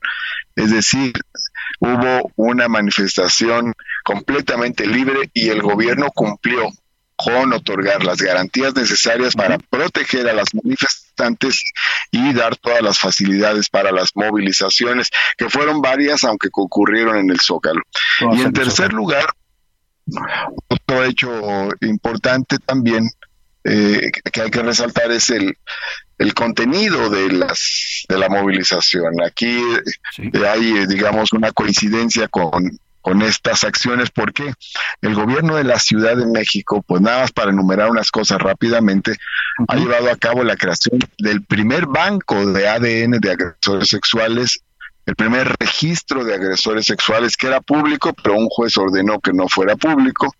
[0.54, 1.14] es decir,
[1.80, 3.72] hubo una manifestación
[4.04, 6.70] completamente libre y el gobierno cumplió
[7.16, 11.64] con otorgar las garantías necesarias para proteger a las manifestantes
[12.10, 17.40] y dar todas las facilidades para las movilizaciones, que fueron varias, aunque concurrieron en el
[17.40, 17.80] Zócalo.
[18.32, 19.26] y en tercer lugar,
[20.68, 23.08] otro hecho importante también
[23.64, 25.56] eh, que hay que resaltar es el,
[26.18, 29.20] el contenido de las de la movilización.
[29.24, 29.58] Aquí
[30.18, 34.52] eh, hay, eh, digamos, una coincidencia con con estas acciones porque
[35.00, 39.14] el gobierno de la Ciudad de México, pues nada más para enumerar unas cosas rápidamente,
[39.68, 44.58] ha llevado a cabo la creación del primer banco de ADN de agresores sexuales,
[45.06, 49.48] el primer registro de agresores sexuales que era público, pero un juez ordenó que no
[49.48, 50.34] fuera público.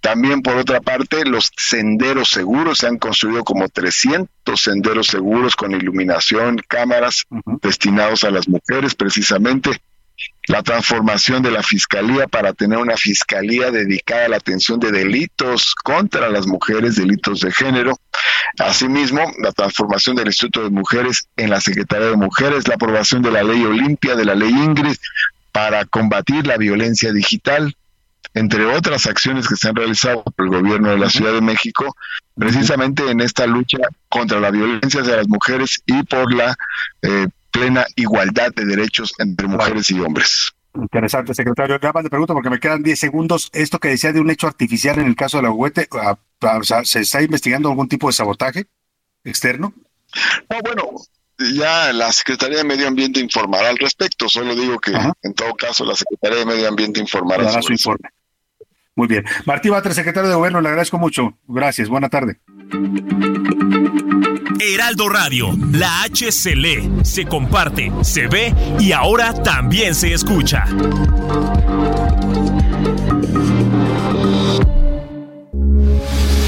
[0.00, 5.72] También, por otra parte, los senderos seguros, se han construido como 300 senderos seguros con
[5.72, 7.24] iluminación, cámaras
[7.60, 9.80] destinados a las mujeres precisamente
[10.48, 15.74] la transformación de la fiscalía para tener una fiscalía dedicada a la atención de delitos
[15.74, 17.98] contra las mujeres, delitos de género.
[18.58, 23.30] Asimismo, la transformación del Instituto de Mujeres en la Secretaría de Mujeres, la aprobación de
[23.30, 24.96] la ley Olimpia, de la ley Ingrid,
[25.50, 27.74] para combatir la violencia digital,
[28.34, 31.96] entre otras acciones que se han realizado por el gobierno de la Ciudad de México,
[32.36, 33.78] precisamente en esta lucha
[34.08, 36.56] contra la violencia de las mujeres y por la
[37.02, 40.52] eh, plena igualdad de derechos entre mujeres y hombres.
[40.74, 41.78] Interesante, secretario.
[41.80, 43.48] Nada más le pregunto porque me quedan 10 segundos.
[43.52, 45.88] Esto que decía de un hecho artificial en el caso de la juguete,
[46.82, 48.66] ¿se está investigando algún tipo de sabotaje
[49.22, 49.72] externo?
[50.50, 50.90] No, bueno,
[51.38, 54.28] ya la Secretaría de Medio Ambiente informará al respecto.
[54.28, 54.90] Solo digo que
[55.22, 57.44] en todo caso la Secretaría de Medio Ambiente informará.
[57.44, 58.08] Dará su informe.
[58.96, 59.24] Muy bien.
[59.44, 61.38] Martí Batres, secretario de Gobierno, le agradezco mucho.
[61.46, 61.88] Gracias.
[61.88, 62.40] Buena tarde.
[64.60, 70.64] Heraldo Radio, la H se lee, se comparte, se ve y ahora también se escucha.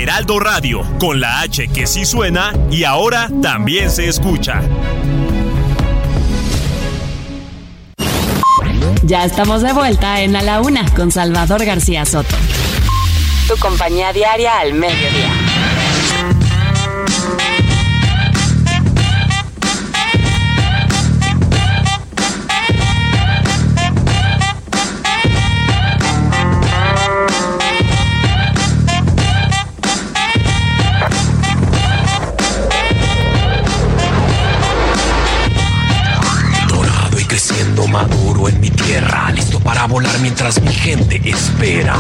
[0.01, 4.63] Heraldo Radio, con la H que sí suena y ahora también se escucha.
[9.03, 12.35] Ya estamos de vuelta en A la Una con Salvador García Soto.
[13.47, 15.46] Tu compañía diaria al mediodía.
[37.97, 41.97] Maduro en mi tierra, listo para volar mientras mi gente espera.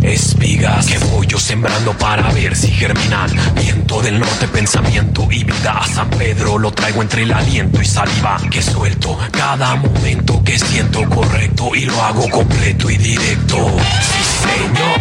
[0.00, 3.30] Espigas que voy yo sembrando para ver si germinan.
[3.56, 5.80] Viento del norte, pensamiento y vida.
[5.82, 9.18] A San Pedro lo traigo entre el aliento y saliva que suelto.
[9.32, 13.58] Cada momento que siento correcto y lo hago completo y directo.
[14.00, 14.98] Sí, señor.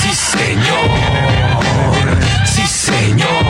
[0.00, 0.88] Sí, señor.
[2.46, 3.44] Sí, señor.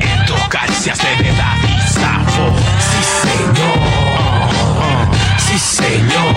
[0.00, 1.65] Esto caricias de verdad
[1.96, 3.78] Sí, señor.
[5.38, 6.34] Sí, señor.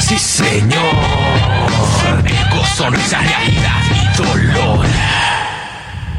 [0.00, 0.94] Sí, señor.
[2.26, 4.86] Eco, sonrisa, realidad y dolor.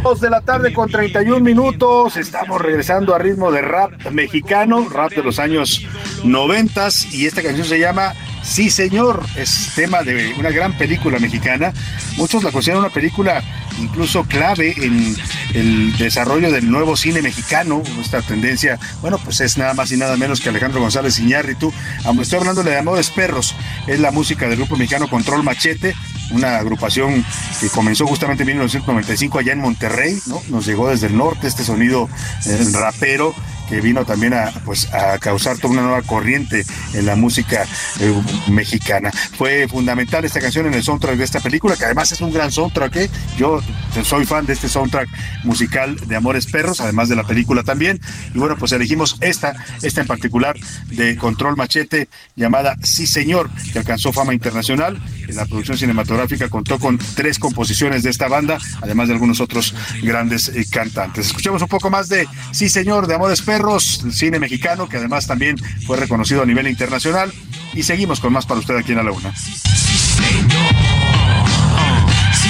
[0.01, 2.17] Dos de la tarde con 31 minutos.
[2.17, 5.85] Estamos regresando a ritmo de rap mexicano, rap de los años
[6.23, 9.25] 90 y esta canción se llama Sí Señor.
[9.35, 11.73] Es tema de una gran película mexicana.
[12.17, 13.43] Muchos la consideran una película
[13.79, 15.15] incluso clave en
[15.53, 20.15] el desarrollo del nuevo cine mexicano, esta tendencia, bueno, pues es nada más y nada
[20.17, 21.73] menos que Alejandro González Iñárritu.
[22.05, 23.55] Aunque Estoy hablando de Amores Perros,
[23.87, 25.95] es la música del grupo mexicano Control Machete,
[26.31, 27.25] una agrupación
[27.59, 30.41] que comenzó justamente en 1995 allá en Monterrey, ¿no?
[30.49, 32.09] Nos llegó desde el norte este sonido
[32.45, 33.35] eh, rapero
[33.69, 37.65] que vino también a, pues, a causar toda una nueva corriente en la música
[37.99, 38.13] eh,
[38.49, 39.11] mexicana.
[39.37, 42.51] Fue fundamental esta canción en el soundtrack de esta película, que además es un gran
[42.51, 42.95] soundtrack.
[42.97, 43.09] ¿eh?
[43.37, 43.61] Yo
[44.03, 45.09] soy fan de este soundtrack
[45.43, 47.99] musical de Amores Perros, además de la película también.
[48.33, 50.55] Y bueno, pues elegimos esta, esta en particular
[50.87, 55.01] de Control Machete, llamada Sí Señor, que alcanzó fama internacional.
[55.27, 59.73] En la producción cinematográfica contó con tres composiciones de esta banda, además de algunos otros
[60.01, 61.27] grandes eh, cantantes.
[61.27, 65.27] Escuchemos un poco más de Sí Señor, de Amores Perros, el cine mexicano, que además
[65.27, 67.31] también fue reconocido a nivel internacional.
[67.73, 69.35] Y seguimos con más para usted aquí en A la Una.
[69.35, 69.53] Sí,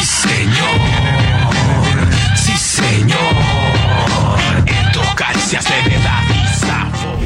[0.03, 0.79] señor.
[2.35, 3.19] Sí, señor.
[4.65, 7.19] Esto caricias de verdad y sabor.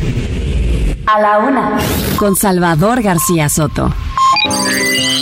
[1.07, 1.77] A la una.
[2.17, 3.93] Con Salvador García Soto.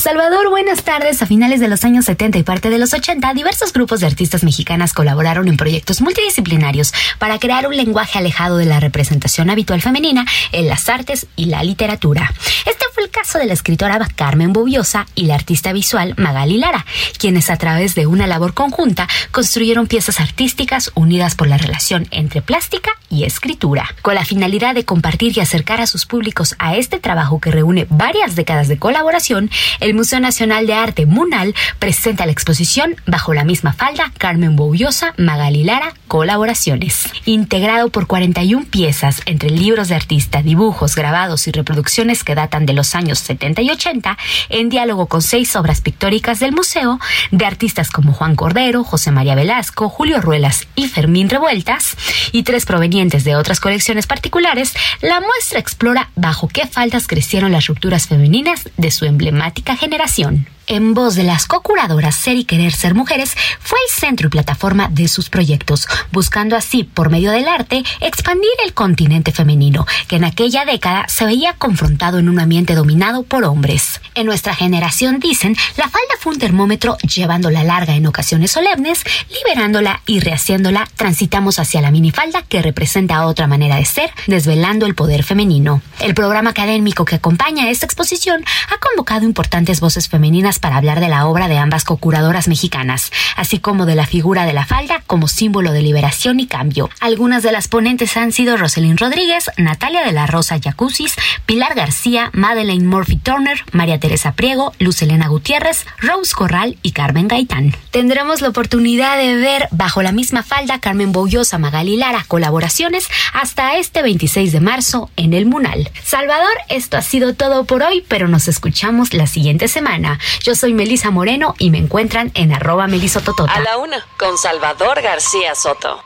[0.00, 1.20] Salvador, buenas tardes.
[1.20, 4.44] A finales de los años 70 y parte de los 80, diversos grupos de artistas
[4.44, 10.24] mexicanas colaboraron en proyectos multidisciplinarios para crear un lenguaje alejado de la representación habitual femenina
[10.52, 12.32] en las artes y la literatura.
[12.64, 16.84] Este fue el de la escritora Carmen Bobiosa y la artista visual Magali Lara,
[17.18, 22.42] quienes a través de una labor conjunta construyeron piezas artísticas unidas por la relación entre
[22.42, 27.00] plástica y escritura, con la finalidad de compartir y acercar a sus públicos a este
[27.00, 29.50] trabajo que reúne varias décadas de colaboración.
[29.80, 35.14] El Museo Nacional de Arte Munal presenta la exposición Bajo la misma falda Carmen Bobiosa
[35.16, 42.24] Magali Lara Colaboraciones, integrado por 41 piezas entre libros de artista, dibujos, grabados y reproducciones
[42.24, 44.18] que datan de los años 70 y 80,
[44.48, 46.98] en diálogo con seis obras pictóricas del museo
[47.30, 51.96] de artistas como Juan Cordero, José María Velasco, Julio Ruelas y Fermín Revueltas,
[52.32, 57.66] y tres provenientes de otras colecciones particulares, la muestra explora bajo qué faldas crecieron las
[57.66, 60.46] rupturas femeninas de su emblemática generación.
[60.72, 64.86] En voz de las co-curadoras Ser y Querer Ser Mujeres, fue el centro y plataforma
[64.86, 70.22] de sus proyectos, buscando así, por medio del arte, expandir el continente femenino, que en
[70.22, 74.00] aquella década se veía confrontado en un ambiente dominado por hombres.
[74.14, 79.02] En nuestra generación, dicen, la falda fue un termómetro llevándola larga en ocasiones solemnes,
[79.42, 84.94] liberándola y rehaciéndola, transitamos hacia la minifalda que representa otra manera de ser, desvelando el
[84.94, 85.82] poder femenino.
[85.98, 91.08] El programa académico que acompaña esta exposición ha convocado importantes voces femeninas para hablar de
[91.08, 95.26] la obra de ambas cocuradoras mexicanas, así como de la figura de la falda como
[95.26, 96.90] símbolo de liberación y cambio.
[97.00, 101.16] Algunas de las ponentes han sido Roselyn Rodríguez, Natalia de la Rosa Yacusis,
[101.46, 107.28] Pilar García, Madeleine Murphy Turner, María Teresa Priego, Luz Elena Gutiérrez, Rose Corral y Carmen
[107.28, 107.74] Gaitán.
[107.90, 113.76] Tendremos la oportunidad de ver bajo la misma falda Carmen Boullosa Magali Lara colaboraciones hasta
[113.76, 115.90] este 26 de marzo en el Munal.
[116.04, 120.18] Salvador, esto ha sido todo por hoy, pero nos escuchamos la siguiente semana.
[120.40, 123.52] Yo soy Melisa Moreno y me encuentran en arroba melisototota.
[123.52, 126.02] A la una, con Salvador García Soto.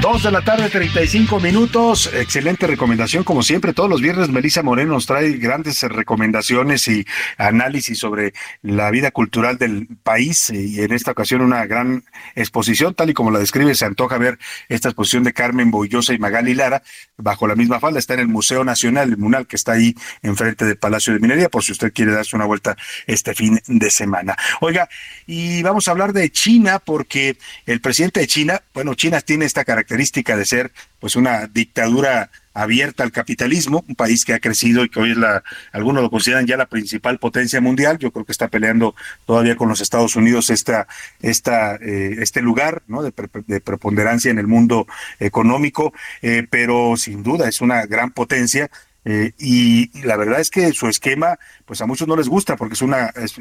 [0.00, 2.10] Dos de la tarde, 35 minutos.
[2.14, 3.22] Excelente recomendación.
[3.22, 7.04] Como siempre, todos los viernes, Melissa Moreno nos trae grandes recomendaciones y
[7.36, 8.32] análisis sobre
[8.62, 10.48] la vida cultural del país.
[10.48, 12.02] Y en esta ocasión, una gran
[12.34, 14.38] exposición, tal y como la describe, se antoja ver
[14.70, 16.82] esta exposición de Carmen Boullosa y Magali Lara
[17.18, 17.98] bajo la misma falda.
[17.98, 21.50] Está en el Museo Nacional, el Munal, que está ahí enfrente del Palacio de Minería,
[21.50, 22.74] por si usted quiere darse una vuelta
[23.06, 24.34] este fin de semana.
[24.62, 24.88] Oiga,
[25.26, 27.36] y vamos a hablar de China, porque
[27.66, 32.30] el presidente de China, bueno, China tiene esta característica característica de ser pues una dictadura
[32.54, 35.42] abierta al capitalismo, un país que ha crecido y que hoy es la,
[35.72, 38.94] algunos lo consideran ya la principal potencia mundial, yo creo que está peleando
[39.26, 40.86] todavía con los Estados Unidos esta,
[41.22, 43.02] esta, eh, este lugar ¿no?
[43.02, 44.86] de, pre- de preponderancia en el mundo
[45.18, 45.92] económico,
[46.22, 48.70] eh, pero sin duda es una gran potencia
[49.06, 52.74] eh, y, la verdad es que su esquema, pues a muchos no les gusta porque
[52.74, 53.34] es una, es-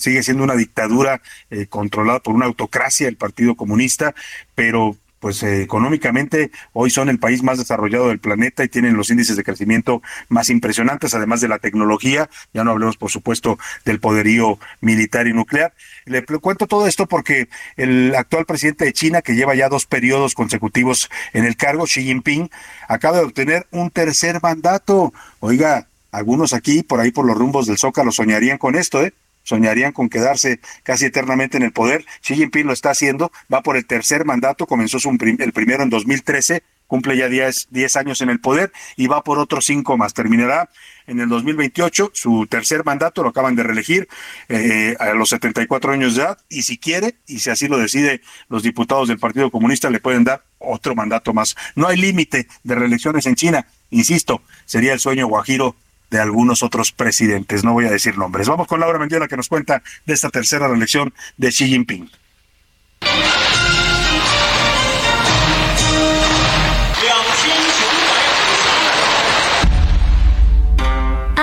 [0.00, 1.20] sigue siendo una dictadura
[1.68, 4.14] controlada por una autocracia, el Partido Comunista,
[4.54, 9.10] pero pues eh, económicamente hoy son el país más desarrollado del planeta y tienen los
[9.10, 14.00] índices de crecimiento más impresionantes, además de la tecnología, ya no hablemos por supuesto del
[14.00, 15.72] poderío militar y nuclear.
[16.04, 20.34] Le cuento todo esto porque el actual presidente de China, que lleva ya dos periodos
[20.34, 22.50] consecutivos en el cargo, Xi Jinping,
[22.88, 25.12] acaba de obtener un tercer mandato.
[25.40, 29.12] Oiga, algunos aquí, por ahí por los rumbos del Zócalo, soñarían con esto, ¿eh?
[29.46, 32.04] Soñarían con quedarse casi eternamente en el poder.
[32.20, 35.84] Xi Jinping lo está haciendo, va por el tercer mandato, comenzó su prim- el primero
[35.84, 39.96] en 2013, cumple ya 10, 10 años en el poder y va por otros cinco
[39.96, 40.14] más.
[40.14, 40.68] Terminará
[41.06, 44.08] en el 2028 su tercer mandato, lo acaban de reelegir
[44.48, 48.22] eh, a los 74 años de edad y si quiere, y si así lo decide
[48.48, 51.54] los diputados del Partido Comunista, le pueden dar otro mandato más.
[51.76, 55.76] No hay límite de reelecciones en China, insisto, sería el sueño guajiro
[56.10, 58.48] de algunos otros presidentes, no voy a decir nombres.
[58.48, 62.10] Vamos con Laura Mendiola que nos cuenta de esta tercera reelección de Xi Jinping.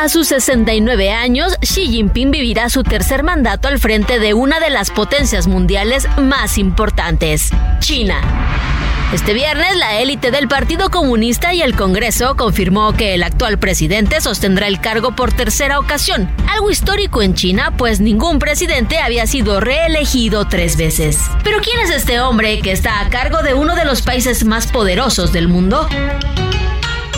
[0.04, 4.70] A sus 69 años, Xi Jinping vivirá su tercer mandato al frente de una de
[4.70, 8.73] las potencias mundiales más importantes, China.
[9.14, 14.20] Este viernes, la élite del Partido Comunista y el Congreso confirmó que el actual presidente
[14.22, 19.60] sostendrá el cargo por tercera ocasión, algo histórico en China, pues ningún presidente había sido
[19.60, 21.20] reelegido tres veces.
[21.44, 24.66] Pero ¿quién es este hombre que está a cargo de uno de los países más
[24.66, 25.88] poderosos del mundo?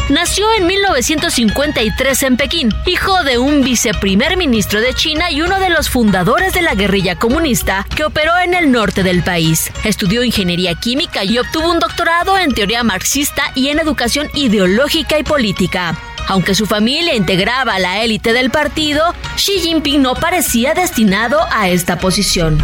[0.09, 5.71] Nació en 1953 en Pekín, hijo de un viceprimer ministro de China y uno de
[5.71, 9.71] los fundadores de la guerrilla comunista que operó en el norte del país.
[9.83, 15.23] Estudió ingeniería química y obtuvo un doctorado en teoría marxista y en educación ideológica y
[15.23, 15.97] política.
[16.27, 21.97] Aunque su familia integraba la élite del partido, Xi Jinping no parecía destinado a esta
[21.97, 22.63] posición.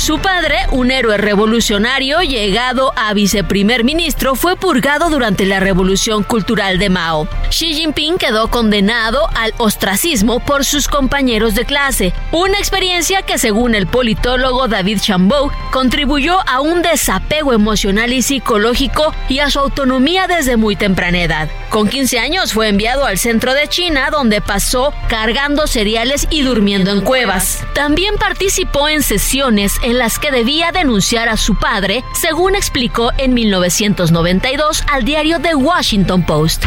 [0.00, 6.78] Su padre, un héroe revolucionario llegado a viceprimer ministro, fue purgado durante la Revolución Cultural
[6.78, 7.28] de Mao.
[7.50, 13.74] Xi Jinping quedó condenado al ostracismo por sus compañeros de clase, una experiencia que según
[13.74, 20.26] el politólogo David Chambeau contribuyó a un desapego emocional y psicológico y a su autonomía
[20.26, 21.50] desde muy temprana edad.
[21.68, 26.90] Con 15 años fue enviado al centro de China donde pasó cargando cereales y durmiendo
[26.90, 27.62] en cuevas.
[27.74, 33.34] También participó en sesiones en las que debía denunciar a su padre, según explicó en
[33.34, 36.64] 1992 al diario The Washington Post.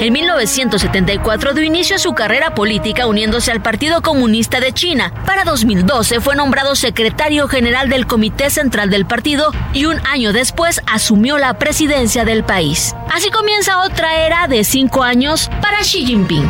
[0.00, 5.12] En 1974 dio inicio a su carrera política uniéndose al Partido Comunista de China.
[5.24, 10.82] Para 2012 fue nombrado secretario general del Comité Central del partido y un año después
[10.86, 12.94] asumió la presidencia del país.
[13.12, 16.48] Así comienza otra era de cinco años para Xi Jinping.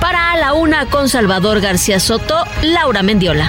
[0.00, 3.48] Para A la Una con Salvador García Soto, Laura Mendiola.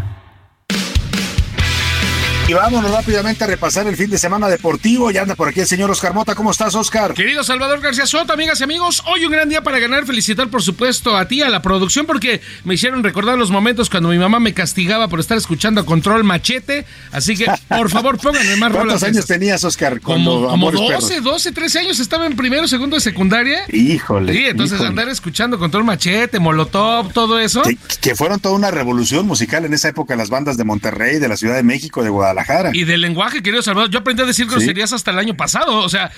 [2.51, 5.09] Y vámonos rápidamente a repasar el fin de semana deportivo.
[5.09, 6.35] Ya anda por aquí el señor Oscar Mota.
[6.35, 7.13] ¿Cómo estás, Oscar?
[7.13, 10.05] Querido Salvador García Soto, amigas y amigos, hoy un gran día para ganar.
[10.05, 14.09] Felicitar, por supuesto, a ti, a la producción, porque me hicieron recordar los momentos cuando
[14.09, 16.85] mi mamá me castigaba por estar escuchando Control Machete.
[17.13, 18.73] Así que, por favor, pónganme más.
[18.73, 19.27] ¿Cuántos años esas.
[19.27, 20.01] tenías, Oscar?
[20.01, 21.23] Como, como Amores 12, Perros?
[21.23, 23.63] 12, 13 años estaba en primero, segundo de secundaria.
[23.69, 24.33] Híjole.
[24.33, 24.89] Sí, entonces híjole.
[24.89, 27.61] andar escuchando Control Machete, Molotov, todo eso.
[27.61, 31.29] Que, que fueron toda una revolución musical en esa época las bandas de Monterrey, de
[31.29, 32.40] la Ciudad de México, de Guadalajara.
[32.73, 34.51] Y del lenguaje, querido Salvador, yo aprendí a decir Sí.
[34.51, 35.77] groserías hasta el año pasado.
[35.79, 36.11] O sea,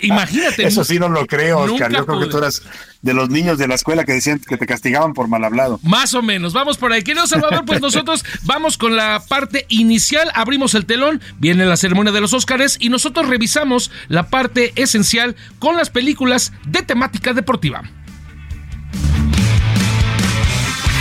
[0.00, 0.66] imagínate.
[0.66, 1.92] Eso sí no lo creo, Oscar.
[1.92, 2.62] Yo creo que tú eras
[3.02, 5.80] de los niños de la escuela que decían que te castigaban por mal hablado.
[5.82, 7.02] Más o menos, vamos por ahí.
[7.02, 12.12] Querido Salvador, pues nosotros vamos con la parte inicial, abrimos el telón, viene la ceremonia
[12.12, 17.82] de los Óscares y nosotros revisamos la parte esencial con las películas de temática deportiva.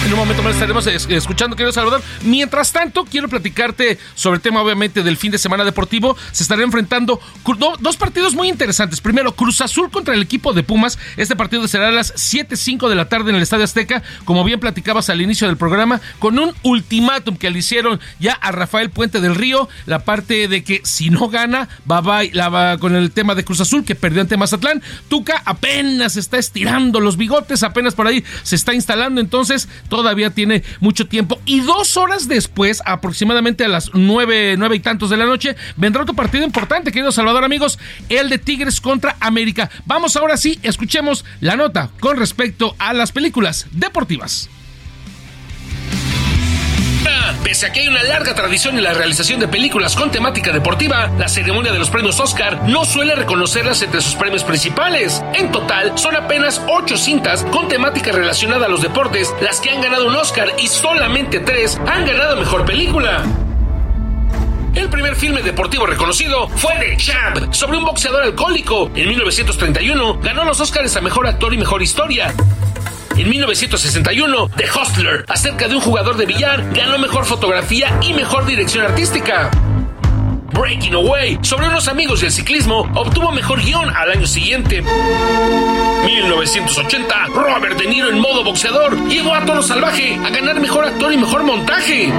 [0.03, 2.01] En un momento más estaremos es- escuchando, querido Salvador.
[2.23, 6.17] Mientras tanto, quiero platicarte sobre el tema, obviamente, del fin de semana deportivo.
[6.31, 7.21] Se estarán enfrentando
[7.79, 8.99] dos partidos muy interesantes.
[8.99, 10.97] Primero, Cruz Azul contra el equipo de Pumas.
[11.17, 14.59] Este partido será a las 7.05 de la tarde en el Estadio Azteca, como bien
[14.59, 19.21] platicabas al inicio del programa, con un ultimátum que le hicieron ya a Rafael Puente
[19.21, 19.69] del Río.
[19.85, 23.61] La parte de que si no gana, va, va, la con el tema de Cruz
[23.61, 24.81] Azul, que perdió ante Mazatlán.
[25.09, 30.63] Tuca apenas está estirando los bigotes, apenas por ahí se está instalando, entonces todavía tiene
[30.79, 31.41] mucho tiempo.
[31.45, 36.03] Y dos horas después, aproximadamente a las nueve, nueve y tantos de la noche, vendrá
[36.03, 37.77] otro partido importante, querido Salvador, amigos,
[38.07, 39.69] el de Tigres contra América.
[39.85, 44.49] Vamos ahora sí, escuchemos la nota con respecto a las películas deportivas.
[47.43, 51.11] Pese a que hay una larga tradición en la realización de películas con temática deportiva,
[51.17, 55.23] la ceremonia de los premios Oscar no suele reconocerlas entre sus premios principales.
[55.33, 59.81] En total, son apenas ocho cintas con temática relacionada a los deportes las que han
[59.81, 63.23] ganado un Oscar y solamente tres han ganado mejor película.
[64.75, 68.89] El primer filme deportivo reconocido fue The Champ, sobre un boxeador alcohólico.
[68.95, 72.33] En 1931 ganó los Oscars a Mejor Actor y Mejor Historia.
[73.17, 78.45] En 1961, The Hustler, acerca de un jugador de billar, ganó Mejor Fotografía y Mejor
[78.45, 79.51] Dirección Artística.
[80.53, 84.81] Breaking Away, sobre unos amigos y el ciclismo, obtuvo Mejor Guión al año siguiente.
[86.05, 91.13] 1980, Robert De Niro en modo boxeador llevó a Toro Salvaje a ganar Mejor Actor
[91.13, 92.11] y Mejor Montaje.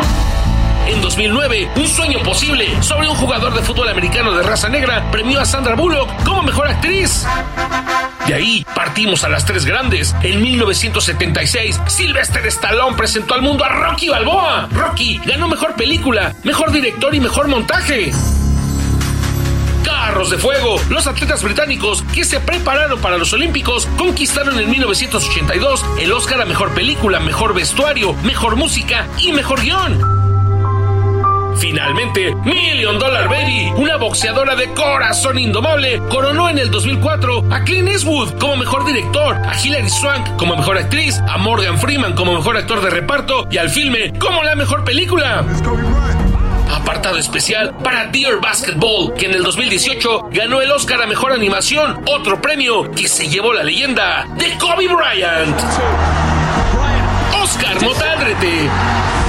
[0.89, 5.41] En 2009, Un sueño posible sobre un jugador de fútbol americano de raza negra premió
[5.41, 7.25] a Sandra Bullock como mejor actriz.
[8.27, 10.15] De ahí partimos a las tres grandes.
[10.23, 14.69] En 1976, Sylvester Stallone presentó al mundo a Rocky Balboa.
[14.73, 18.13] Rocky ganó mejor película, mejor director y mejor montaje.
[19.85, 20.81] Carros de Fuego.
[20.89, 26.45] Los atletas británicos que se prepararon para los Olímpicos conquistaron en 1982 el Oscar a
[26.45, 30.32] Mejor Película, Mejor Vestuario, Mejor Música y Mejor Guión.
[31.63, 37.87] Finalmente, Million Dollar Baby, una boxeadora de corazón indomable, coronó en el 2004 a Clint
[37.87, 42.57] Eastwood como mejor director, a Hilary Swank como mejor actriz, a Morgan Freeman como mejor
[42.57, 45.45] actor de reparto y al filme como la mejor película.
[46.69, 52.03] Apartado especial para Dear Basketball, que en el 2018 ganó el Oscar a Mejor Animación,
[52.09, 55.61] otro premio que se llevó la leyenda de Kobe Bryant.
[57.41, 59.22] Oscar Motálrete.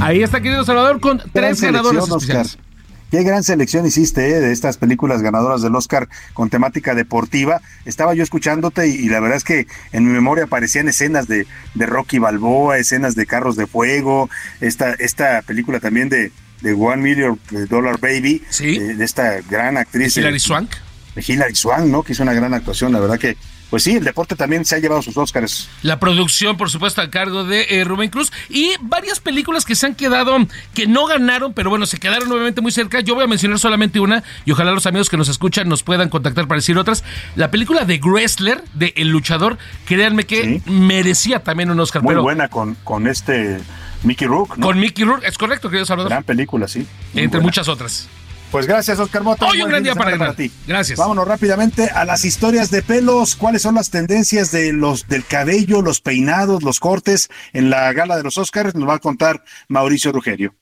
[0.00, 2.40] Ahí está, querido Salvador, con tres ganadores selección, Oscar.
[2.46, 2.66] especiales.
[3.10, 4.40] Qué gran selección hiciste ¿eh?
[4.40, 7.60] de estas películas ganadoras del Oscar con temática deportiva.
[7.84, 11.46] Estaba yo escuchándote y, y la verdad es que en mi memoria aparecían escenas de,
[11.74, 14.28] de Rocky Balboa, escenas de Carros de Fuego,
[14.60, 16.32] esta, esta película también de,
[16.62, 20.16] de One Million Dollar Baby, eh, de esta gran actriz.
[20.16, 20.70] Hilary eh, Swank.
[21.14, 22.02] De Hilary Swank, ¿no?
[22.02, 23.36] Que hizo una gran actuación, la verdad que,
[23.70, 25.68] pues sí, el deporte también se ha llevado sus Oscars.
[25.82, 28.32] La producción, por supuesto, a cargo de eh, Rubén Cruz.
[28.48, 30.36] Y varias películas que se han quedado,
[30.74, 33.00] que no ganaron, pero bueno, se quedaron obviamente muy cerca.
[33.00, 36.08] Yo voy a mencionar solamente una y ojalá los amigos que nos escuchan nos puedan
[36.08, 37.02] contactar para decir otras.
[37.34, 42.02] La película de Wrestler, de El Luchador, créanme que merecía también un Oscar.
[42.02, 43.58] Muy pero buena con, con este
[44.04, 44.66] Mickey Rourke, ¿no?
[44.66, 46.10] Con Mickey Rourke, es correcto, querido Salvador.
[46.10, 46.86] Gran película, sí.
[47.14, 47.46] Muy Entre buena.
[47.46, 48.08] muchas otras.
[48.50, 49.46] Pues gracias, Oscar Mota.
[49.46, 50.50] Hoy un gran día para ti.
[50.66, 50.98] Gracias.
[50.98, 53.36] Vámonos rápidamente a las historias de pelos.
[53.36, 58.16] ¿Cuáles son las tendencias de los del cabello, los peinados, los cortes en la gala
[58.16, 58.74] de los Oscars?
[58.74, 60.54] Nos va a contar Mauricio Rugerio.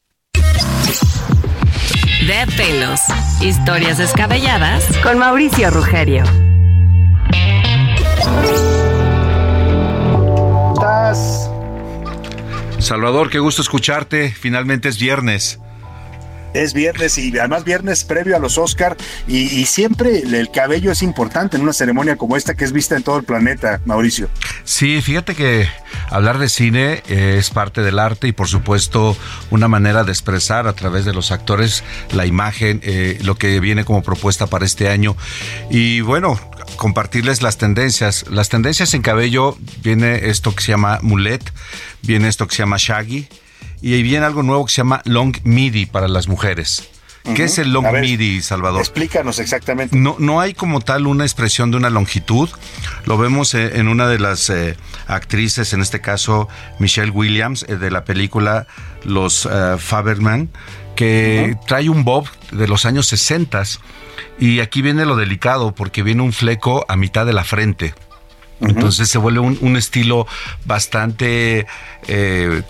[2.26, 3.00] De pelos.
[3.42, 6.24] Historias descabelladas con Mauricio Rugerio.
[10.72, 11.50] ¿Estás?
[12.78, 14.30] Salvador, qué gusto escucharte.
[14.30, 15.60] Finalmente es viernes.
[16.54, 21.02] Es viernes y además viernes previo a los Oscar y, siempre el, el cabello es
[21.02, 24.28] importante en una ceremonia como esta que es vista en todo el planeta, Mauricio.
[24.64, 25.68] Sí, fíjate que
[26.10, 29.16] hablar de cine eh, es parte del arte y por supuesto
[29.50, 33.84] una manera de expresar a través de los actores la imagen, eh, lo que viene
[33.84, 35.16] como propuesta para este año.
[35.70, 36.38] Y bueno,
[36.76, 38.26] compartirles las tendencias.
[38.30, 41.52] Las tendencias en cabello viene esto que se llama mulet,
[42.02, 43.28] viene esto que se llama shaggy
[43.84, 46.88] y ahí viene algo nuevo que se llama long midi para las mujeres.
[47.34, 48.80] ¿Qué es el long ver, midi, Salvador?
[48.80, 49.94] Explícanos exactamente.
[49.94, 52.48] No, no hay como tal una expresión de una longitud.
[53.04, 56.48] Lo vemos eh, en una de las eh, actrices, en este caso
[56.78, 58.66] Michelle Williams, eh, de la película
[59.04, 59.46] Los
[59.78, 60.48] Faberman,
[60.96, 63.64] que trae un bob de los años 60
[64.38, 67.92] y aquí viene lo delicado porque viene un fleco a mitad de la frente.
[68.62, 70.26] Entonces se vuelve un, un estilo
[70.64, 71.66] bastante...
[72.08, 72.62] eh,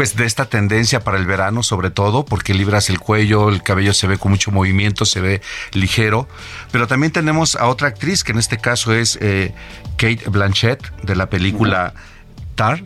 [0.00, 3.92] pues de esta tendencia para el verano sobre todo porque libras el cuello, el cabello
[3.92, 5.42] se ve con mucho movimiento, se ve
[5.74, 6.26] ligero,
[6.72, 9.52] pero también tenemos a otra actriz que en este caso es eh,
[9.98, 11.92] Kate Blanchett de la película
[12.54, 12.82] Tar,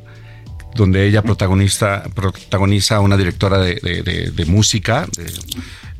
[0.74, 5.06] donde ella protagonista, protagoniza a una directora de, de- de- de música.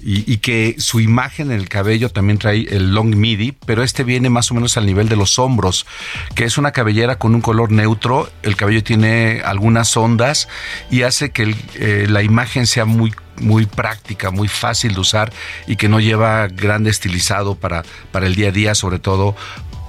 [0.06, 4.28] Y, que su imagen en el cabello también trae el long midi, pero este viene
[4.28, 5.86] más o menos al nivel de los hombros,
[6.35, 10.48] que es una cabellera con un color neutro, el cabello tiene algunas ondas
[10.90, 15.32] y hace que eh, la imagen sea muy muy práctica, muy fácil de usar
[15.66, 17.82] y que no lleva grande estilizado para,
[18.12, 19.35] para el día a día, sobre todo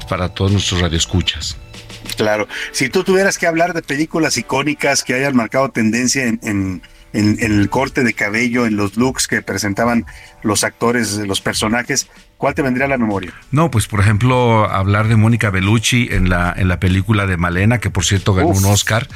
[0.09, 1.55] para todos nuestros radioescuchas.
[2.17, 2.47] Claro.
[2.71, 6.81] Si tú tuvieras que hablar de películas icónicas que hayan marcado tendencia en, en-
[7.15, 10.05] en- en el corte de cabello, en los looks que presentaban
[10.43, 13.33] los actores, los personajes, ¿cuál te vendría a la memoria?
[13.51, 17.79] No, pues por ejemplo, hablar de Mónica Bellucci en la, en la película de Malena,
[17.79, 18.57] que por cierto ganó Uf.
[18.59, 19.07] un Oscar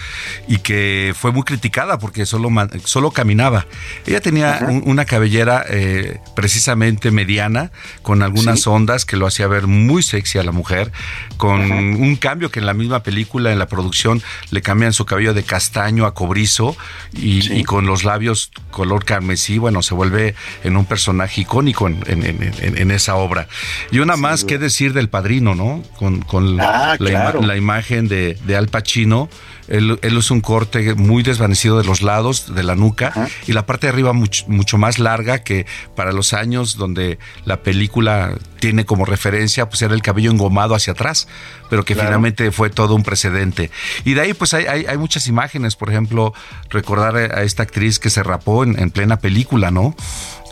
[0.48, 2.50] y que fue muy criticada porque solo,
[2.86, 3.66] solo caminaba.
[4.06, 7.72] Ella tenía un- una cabellera eh, precisamente mediana,
[8.02, 10.92] con algunas ondas que lo hacía ver muy sexy a la mujer,
[11.38, 14.22] con un cambio que en la misma película, en la producción,
[14.52, 16.76] le cambian su cabello de castaño a cobrizo
[17.14, 22.04] y, y con los labios color carmesí, bueno, se vuelve en un personaje icónico en,
[22.08, 23.48] en- en- en- en esa obra.
[23.92, 25.82] Y una más, ¿qué decir del padrino, no?
[25.98, 27.42] Con, con Ah, la, ima- claro.
[27.42, 29.30] la imagen de, de Al Pacino.
[29.68, 33.14] Él, él es un corte muy desvanecido de los lados, de la nuca,
[33.46, 37.62] y la parte de arriba much- mucho más larga que para los años donde la
[37.62, 41.28] película tiene como referencia, pues era el cabello engomado hacia atrás,
[41.70, 42.10] pero que Claro.
[42.10, 43.70] finalmente fue todo un precedente.
[44.06, 46.34] Y de ahí pues hay, hay, hay muchas imágenes, por ejemplo,
[46.72, 49.96] recordar a esta actriz que se rapó en, en plena película, ¿no?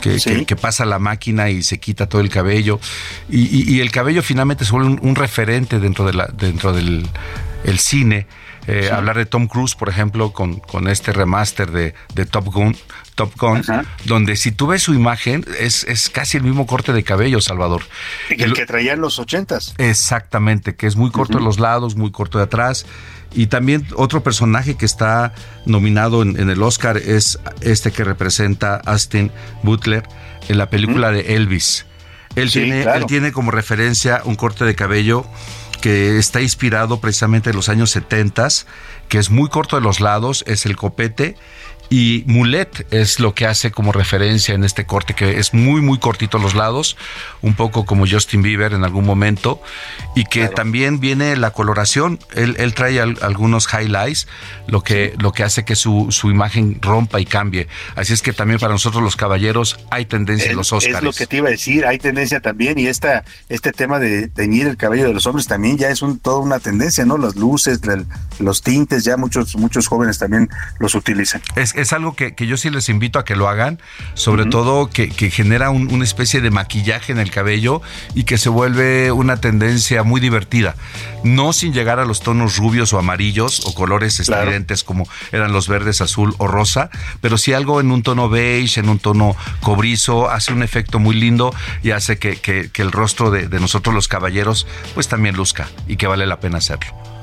[0.02, 0.30] Que, Sí.
[0.32, 2.80] que- que pasa la máquina y se quita todo el cabello.
[3.30, 6.74] Y, y- y el cabello finalmente se vuelve un, un referente dentro, de la, dentro
[6.74, 7.08] del
[7.64, 8.28] el cine.
[8.70, 12.76] Eh, Hablar de Tom Cruise, por ejemplo, con, con este remaster de, de Top Gun,
[13.16, 13.64] Top Gun,
[14.04, 17.84] donde si tú ves su imagen, es, es casi el mismo corte de cabello, Salvador.
[18.30, 19.74] El que traía en los ochentas.
[19.78, 22.86] Exactamente, que es muy corto de los lados, muy corto de atrás.
[23.34, 25.34] Y también otro personaje que está
[25.66, 29.32] nominado en, en el Oscar es este que representa a Austin
[29.64, 30.04] Butler
[30.48, 31.86] en la película de Elvis.
[32.36, 33.00] Él, Sí, tiene, claro.
[33.00, 35.26] él tiene como referencia un corte de cabello
[35.82, 38.48] que está inspirado precisamente en los años 70,
[39.10, 41.36] que es muy corto de los lados, es el copete.
[41.90, 46.00] Y mulet es lo que hace como referencia en este corte, que es muy, muy
[46.00, 46.98] cortito a los lados,
[47.42, 49.62] un poco como Justin Bieber en algún momento,
[50.16, 52.20] y que también viene la coloración.
[52.36, 54.28] Él, él trae al- algunos highlights,
[54.68, 57.68] lo que, lo que hace que su, su imagen rompa y cambie.
[57.96, 60.98] Así es que también para nosotros los caballeros hay tendencia en los Oscars.
[60.98, 64.28] Es lo que te iba a decir, hay tendencia también y esta, este tema de
[64.28, 67.18] teñir el cabello de los hombres también ya es un, toda una tendencia, ¿no?
[67.18, 68.06] Las luces, el-
[68.40, 70.50] los tintes, ya muchos, muchos jóvenes también
[70.80, 71.42] los utilizan.
[71.56, 73.80] Es, es algo que, que yo sí les invito a que lo hagan,
[74.14, 77.82] sobre todo que, que genera un- una especie de maquillaje en el cabello
[78.16, 80.76] y que se vuelve una tendencia muy divertida.
[81.24, 84.44] No sin llegar a los tonos rubios o amarillos o colores Claro.
[84.44, 86.90] estridentes como eran los verdes, azul o rosa,
[87.22, 91.16] pero sí algo en un tono beige, en un tono cobrizo, hace un efecto muy
[91.16, 95.36] lindo y hace que, que- que el rostro de, de nosotros los caballeros pues también
[95.36, 97.17] luzca y que vale la pena hacerlo.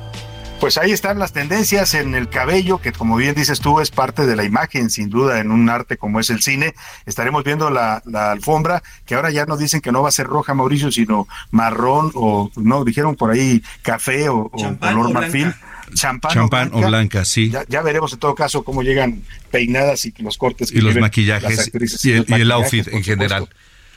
[0.64, 4.24] Pues ahí están las tendencias en el cabello, que como bien dices tú, es parte
[4.24, 6.72] de la imagen, sin duda, en un arte como es el cine.
[7.04, 10.26] Estaremos viendo la, la alfombra, que ahora ya nos dicen que no va a ser
[10.26, 15.54] roja, Mauricio, sino marrón o, no, dijeron por ahí café o, color marfil.
[15.92, 17.50] Champán, Champán o blanca, sí.
[17.50, 20.96] Ya, ya veremos en todo caso cómo llegan peinadas y los cortes que Y los
[20.96, 23.10] maquillajes actrices y el, los y el maquillajes, outfit en supuesto.
[23.10, 23.48] general.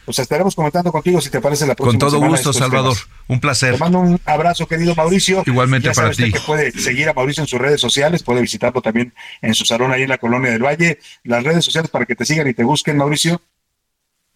[0.08, 2.94] Pues estaremos comentando contigo si te parece la Con próxima todo semana gusto, Salvador.
[2.94, 3.10] temas.
[3.28, 3.74] Un placer.
[3.74, 5.44] Te mando un abrazo, querido Mauricio.
[5.46, 6.32] Igualmente ya para sabe usted ti.
[6.32, 9.92] que puede seguir a Mauricio en sus redes sociales, puede visitarlo también en su salón
[9.92, 11.00] ahí en la Colonia del Valle.
[11.26, 13.42] Las redes sociales para que te sigan y te busquen, Mauricio.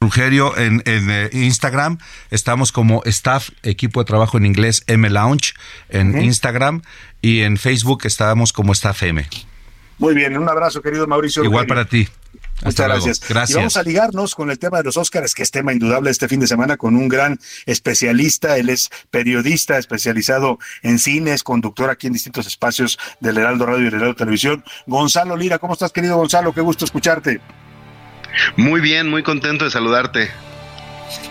[0.01, 1.99] Rugerio en, en, eh, Instagram.
[2.31, 5.53] Estamos como staff, equipo de trabajo en inglés, M Lounge
[5.87, 6.81] en Instagram.
[7.21, 9.25] Y en Facebook estamos como staff M.
[9.99, 11.43] Muy bien, un abrazo, querido Mauricio.
[11.45, 11.75] Igual Rugerio.
[11.75, 12.09] para ti.
[12.63, 13.19] Muchas gracias.
[13.27, 13.49] Gracias.
[13.51, 16.27] Y vamos a ligarnos con el tema de los Óscares, que es tema indudable este
[16.27, 18.57] fin de semana, con un gran especialista.
[18.57, 23.83] Él es periodista especializado en cine, es conductor aquí en distintos espacios del Heraldo Radio
[23.83, 24.63] y el Heraldo Televisión.
[24.87, 26.53] Gonzalo Lira, ¿cómo estás, querido Gonzalo?
[26.53, 27.41] Qué gusto escucharte.
[28.55, 30.29] Muy bien, muy contento de saludarte.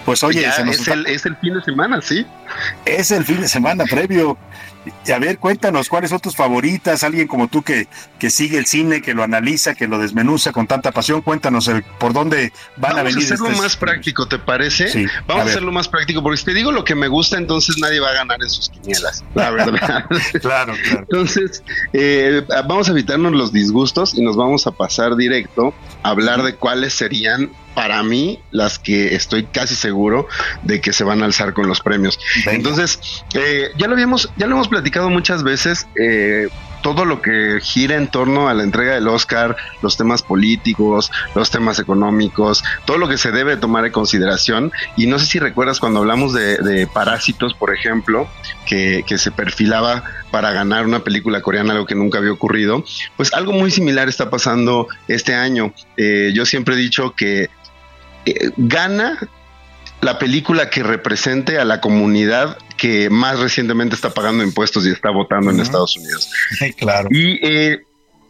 [0.04, 2.26] Pues oye, Ya se nos es, está- el, es el fin de semana, ¿sí?
[2.84, 4.36] Es el fin de semana previo.
[5.06, 7.04] Y a ver, cuéntanos, ¿cuáles son tus favoritas?
[7.04, 7.86] Alguien como tú que,
[8.18, 11.82] que sigue el cine, que lo analiza, que lo desmenuza con tanta pasión, cuéntanos el,
[11.82, 13.24] por dónde van a Vamos a venir.
[13.24, 14.88] hacerlo estos- más práctico, ¿te parece?
[14.88, 17.36] Sí, Vamos a a, hacerlo más práctico, porque si te digo lo que me gusta,
[17.36, 20.04] entonces nadie va a ganar en sus quinielas, la verdad.
[20.40, 21.00] claro, claro.
[21.00, 21.62] Entonces,
[21.92, 26.54] eh, vamos a evitarnos los disgustos y nos vamos a pasar directo a hablar de
[26.54, 30.26] cuáles serían para mí las que estoy casi seguro
[30.64, 32.18] de que se van a alzar con los premios.
[32.46, 32.98] Entonces,
[33.34, 36.48] eh, ya lo habíamos, ya lo hemos platicado muchas veces, eh,
[36.82, 41.50] todo lo que gira en torno a la entrega del Oscar, los temas políticos, los
[41.50, 44.72] temas económicos, todo lo que se debe tomar en consideración.
[44.96, 48.28] Y no sé si recuerdas cuando hablamos de, Parásitos, por ejemplo,
[48.66, 52.84] que, que, se perfilaba para ganar una película coreana, algo que nunca había ocurrido,
[53.16, 55.74] pues algo muy similar está pasando este año.
[55.96, 57.50] Eh, yo siempre he dicho que
[58.24, 59.18] eh, gana
[60.00, 65.10] la película que represente a la comunidad que más recientemente está pagando impuestos y está
[65.10, 66.30] votando en Estados Unidos.
[66.78, 67.08] claro.
[67.10, 67.80] Y eh,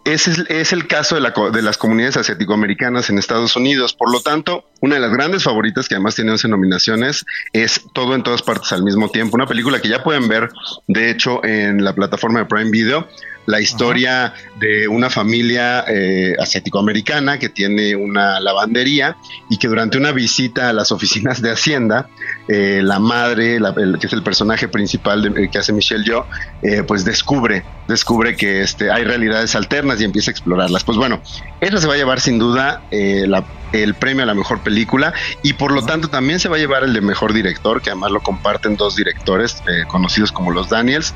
[0.04, 3.94] ese es, es, el caso de, la, de las comunidades asiático-americanas en Estados Unidos.
[3.94, 8.14] Por lo tanto, una de las grandes favoritas que además tiene 11 nominaciones es Todo
[8.14, 9.36] en todas partes al mismo tiempo.
[9.36, 10.48] Una película que ya pueden ver,
[10.88, 13.08] de hecho, en la plataforma de Prime Video
[13.46, 19.16] la historia de una familia eh, asiático-americana que tiene una lavandería
[19.48, 22.08] y que durante una visita a las oficinas de Hacienda,
[22.48, 26.26] eh, la madre, la, el, que es el personaje principal de, que hace Michelle Yeoh,
[26.62, 30.84] eh, pues descubre, descubre que este, hay realidades alternas y empieza a explorarlas.
[30.84, 31.20] Pues bueno,
[31.60, 35.54] esa se va a llevar sin duda la, el premio a la mejor película y
[35.54, 38.20] por lo tanto también se va a llevar el de mejor director, que además lo
[38.20, 41.14] comparten dos directores conocidos como los Daniels.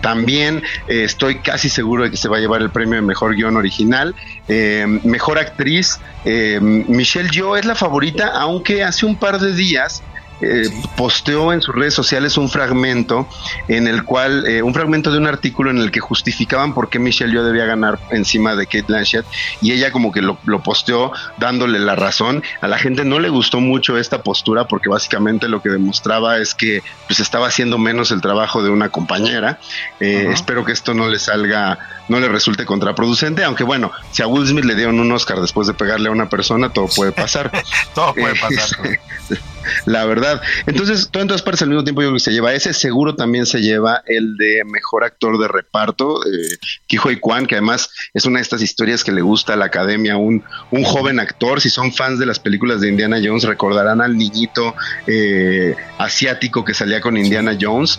[0.00, 3.56] también estoy casi seguro de que se va a llevar el premio de mejor guion
[3.56, 4.14] original.
[4.48, 10.02] Eh, mejor actriz, eh, Michelle Yeoh es la favorita, aunque hace un par de días
[10.42, 13.28] eh, posteó en sus redes sociales un fragmento
[13.68, 16.98] en el cual, eh, un fragmento de un artículo en el que justificaban por qué
[16.98, 19.24] Michelle Yeoh debía ganar encima de Kate Blanchett
[19.60, 22.42] y ella como que lo, lo, posteó dándole la razón.
[22.60, 26.54] A la gente no le gustó mucho esta postura porque básicamente lo que demostraba es
[26.54, 29.58] que pues estaba haciendo menos el trabajo de una compañera.
[30.00, 31.78] Eh, espero que esto no le salga
[32.12, 35.66] no le resulte contraproducente, aunque bueno, si a Will Smith le dieron un Oscar después
[35.66, 37.50] de pegarle a una persona, todo puede pasar.
[37.94, 39.00] todo puede pasar.
[39.86, 40.42] la verdad.
[40.66, 43.14] Entonces, todo en todas partes al mismo tiempo yo creo que se lleva ese, seguro
[43.14, 48.26] también se lleva el de mejor actor de reparto, eh, Kijoy Kwan, que además es
[48.26, 51.70] una de estas historias que le gusta a la academia, un, un joven actor, si
[51.70, 54.74] son fans de las películas de Indiana Jones, recordarán al niñito
[55.06, 57.98] eh, asiático que salía con Indiana Jones,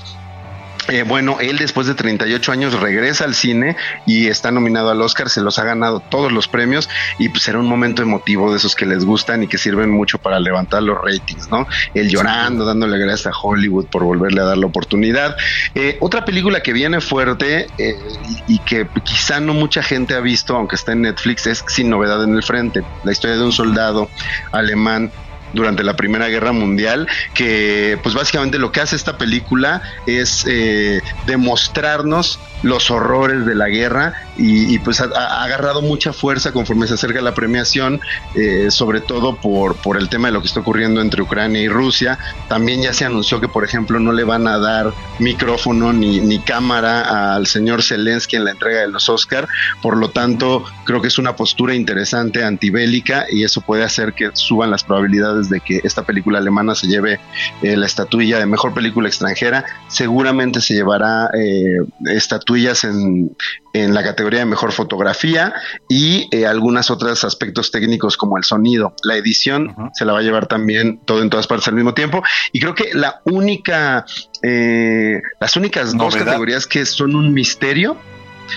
[0.90, 5.30] eh, bueno, él después de 38 años regresa al cine y está nominado al Oscar,
[5.30, 6.90] se los ha ganado todos los premios
[7.20, 10.18] y pues será un momento emotivo de esos que les gustan y que sirven mucho
[10.18, 11.68] para levantar los ratings, ¿no?
[11.94, 15.36] Él llorando, dándole gracias a Hollywood por volverle a dar la oportunidad.
[15.76, 17.98] Eh, otra película que viene fuerte eh,
[18.48, 21.90] y, y, que quizá no mucha gente ha visto, aunque está en Netflix, es Sin
[21.90, 24.10] Novedad en el Frente, la historia de un soldado
[24.52, 25.12] alemán
[25.54, 31.02] durante la Primera Guerra Mundial, que pues básicamente lo que hace esta película es eh,
[31.26, 37.22] demostrarnos los horrores de la guerra y, pues ha, agarrado mucha fuerza conforme se acerca
[37.22, 38.02] la premiación,
[38.36, 41.68] eh, sobre todo por, por el tema de lo que está ocurriendo entre Ucrania y
[41.68, 42.18] Rusia.
[42.48, 46.40] También ya se anunció que, por ejemplo, no le van a dar micrófono ni, ni
[46.40, 49.48] cámara al señor Zelensky en la entrega de los Oscar,
[49.82, 54.32] por lo tanto creo que es una postura interesante antibélica y eso puede hacer que
[54.34, 57.20] suban las probabilidades de que esta película alemana se lleve
[57.62, 59.66] eh, la estatuilla de mejor película extranjera.
[59.88, 61.78] Seguramente se llevará eh,
[62.54, 63.36] estatuillas en,
[63.74, 65.54] en, la categoría de mejor fotografía
[65.90, 68.94] y eh, algunos otros aspectos técnicos como el sonido.
[69.04, 69.90] La edición uh -huh.
[69.94, 72.24] se la va a llevar también todo en todas partes al mismo tiempo.
[72.52, 74.06] Y creo que la única,
[74.42, 76.12] eh, las únicas Novedad.
[76.12, 77.98] dos categorías que son un misterio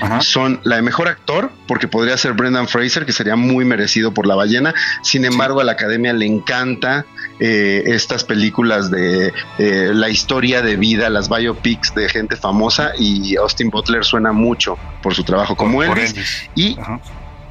[0.01, 0.21] Ajá.
[0.21, 4.27] son la de mejor actor, porque podría ser Brendan Fraser, que sería muy merecido por
[4.27, 4.75] La Ballena.
[5.03, 5.63] Sin embargo, sí.
[5.63, 7.07] a la academia le encanta
[7.39, 13.37] eh, estas películas de eh, la historia de vida, las biopics de gente famosa, y
[13.37, 16.11] Austin Butler suena mucho por su trabajo como Elvis.
[16.11, 16.51] Elvis.
[16.55, 17.01] Y Ajá.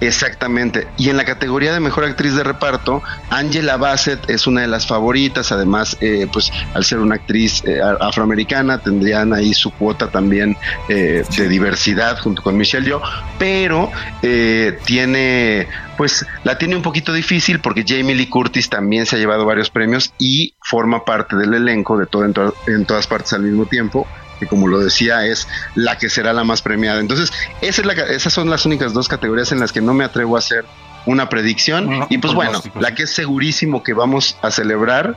[0.01, 0.87] Exactamente.
[0.97, 4.85] Y en la categoría de mejor actriz de reparto, Angela Bassett es una de las
[4.85, 5.51] favoritas.
[5.51, 10.57] Además, eh, pues al ser una actriz eh, afroamericana, tendrían ahí su cuota también
[10.89, 11.43] eh, sí.
[11.43, 13.01] de diversidad junto con Michelle Yeoh.
[13.39, 13.89] Pero
[14.21, 15.67] eh, tiene,
[15.97, 19.69] pues la tiene un poquito difícil porque Jamie Lee Curtis también se ha llevado varios
[19.69, 23.65] premios y forma parte del elenco de todo en, to en todas partes al mismo
[23.65, 24.07] tiempo
[24.39, 26.99] que como lo decía es la que será la más premiada.
[26.99, 27.31] Entonces,
[27.61, 30.35] esa es la, esas son las únicas dos categorías en las que no me atrevo
[30.35, 30.65] a hacer
[31.05, 31.99] una predicción.
[31.99, 35.15] No, y pues bueno, la que es segurísimo que vamos a celebrar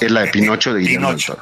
[0.00, 1.38] es la de Pinocho de Guillermo Pinocho.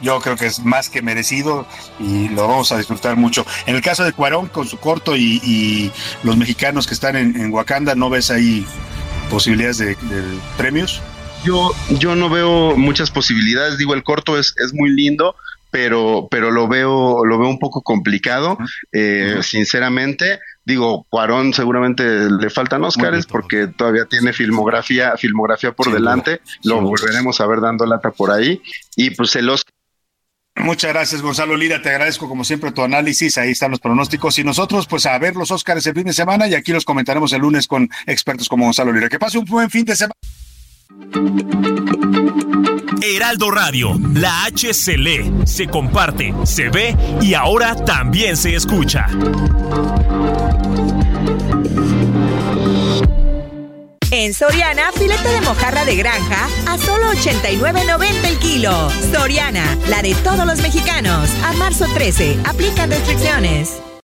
[0.00, 1.66] Yo creo que es más que merecido
[1.98, 3.46] y lo vamos a disfrutar mucho.
[3.66, 5.92] En el caso de Cuarón, con su corto y, y
[6.24, 8.66] los mexicanos que están en, en, Wakanda, ¿no ves ahí
[9.30, 11.00] posibilidades de, de premios?
[11.44, 13.78] Yo, yo no veo muchas posibilidades.
[13.78, 15.36] Digo, el corto es, es muy lindo,
[15.74, 18.56] pero, pero lo veo, lo veo un poco complicado,
[18.92, 20.38] eh, sinceramente.
[20.64, 26.40] Digo, Cuarón seguramente le faltan Óscares porque todavía tiene filmografía, filmografía por sí, delante.
[26.44, 28.62] Sí, lo volveremos a ver dando lata por ahí.
[28.94, 29.74] Y pues el Oscar
[30.58, 31.82] Muchas gracias, Gonzalo Lira.
[31.82, 33.36] Te agradezco como siempre tu análisis.
[33.36, 34.38] Ahí están los pronósticos.
[34.38, 37.32] Y nosotros, pues, a ver los Óscares el fin de semana y aquí los comentaremos
[37.32, 39.08] el lunes con expertos como Gonzalo Lira.
[39.08, 40.14] Que pase un buen fin de semana.
[43.02, 49.06] Heraldo Radio, la H se lee, se comparte, se ve y ahora también se escucha.
[54.10, 58.90] En Soriana, filete de mojarra de granja a solo 89.90 el kilo.
[59.12, 61.28] Soriana, la de todos los mexicanos.
[61.44, 63.80] A marzo 13, aplican restricciones.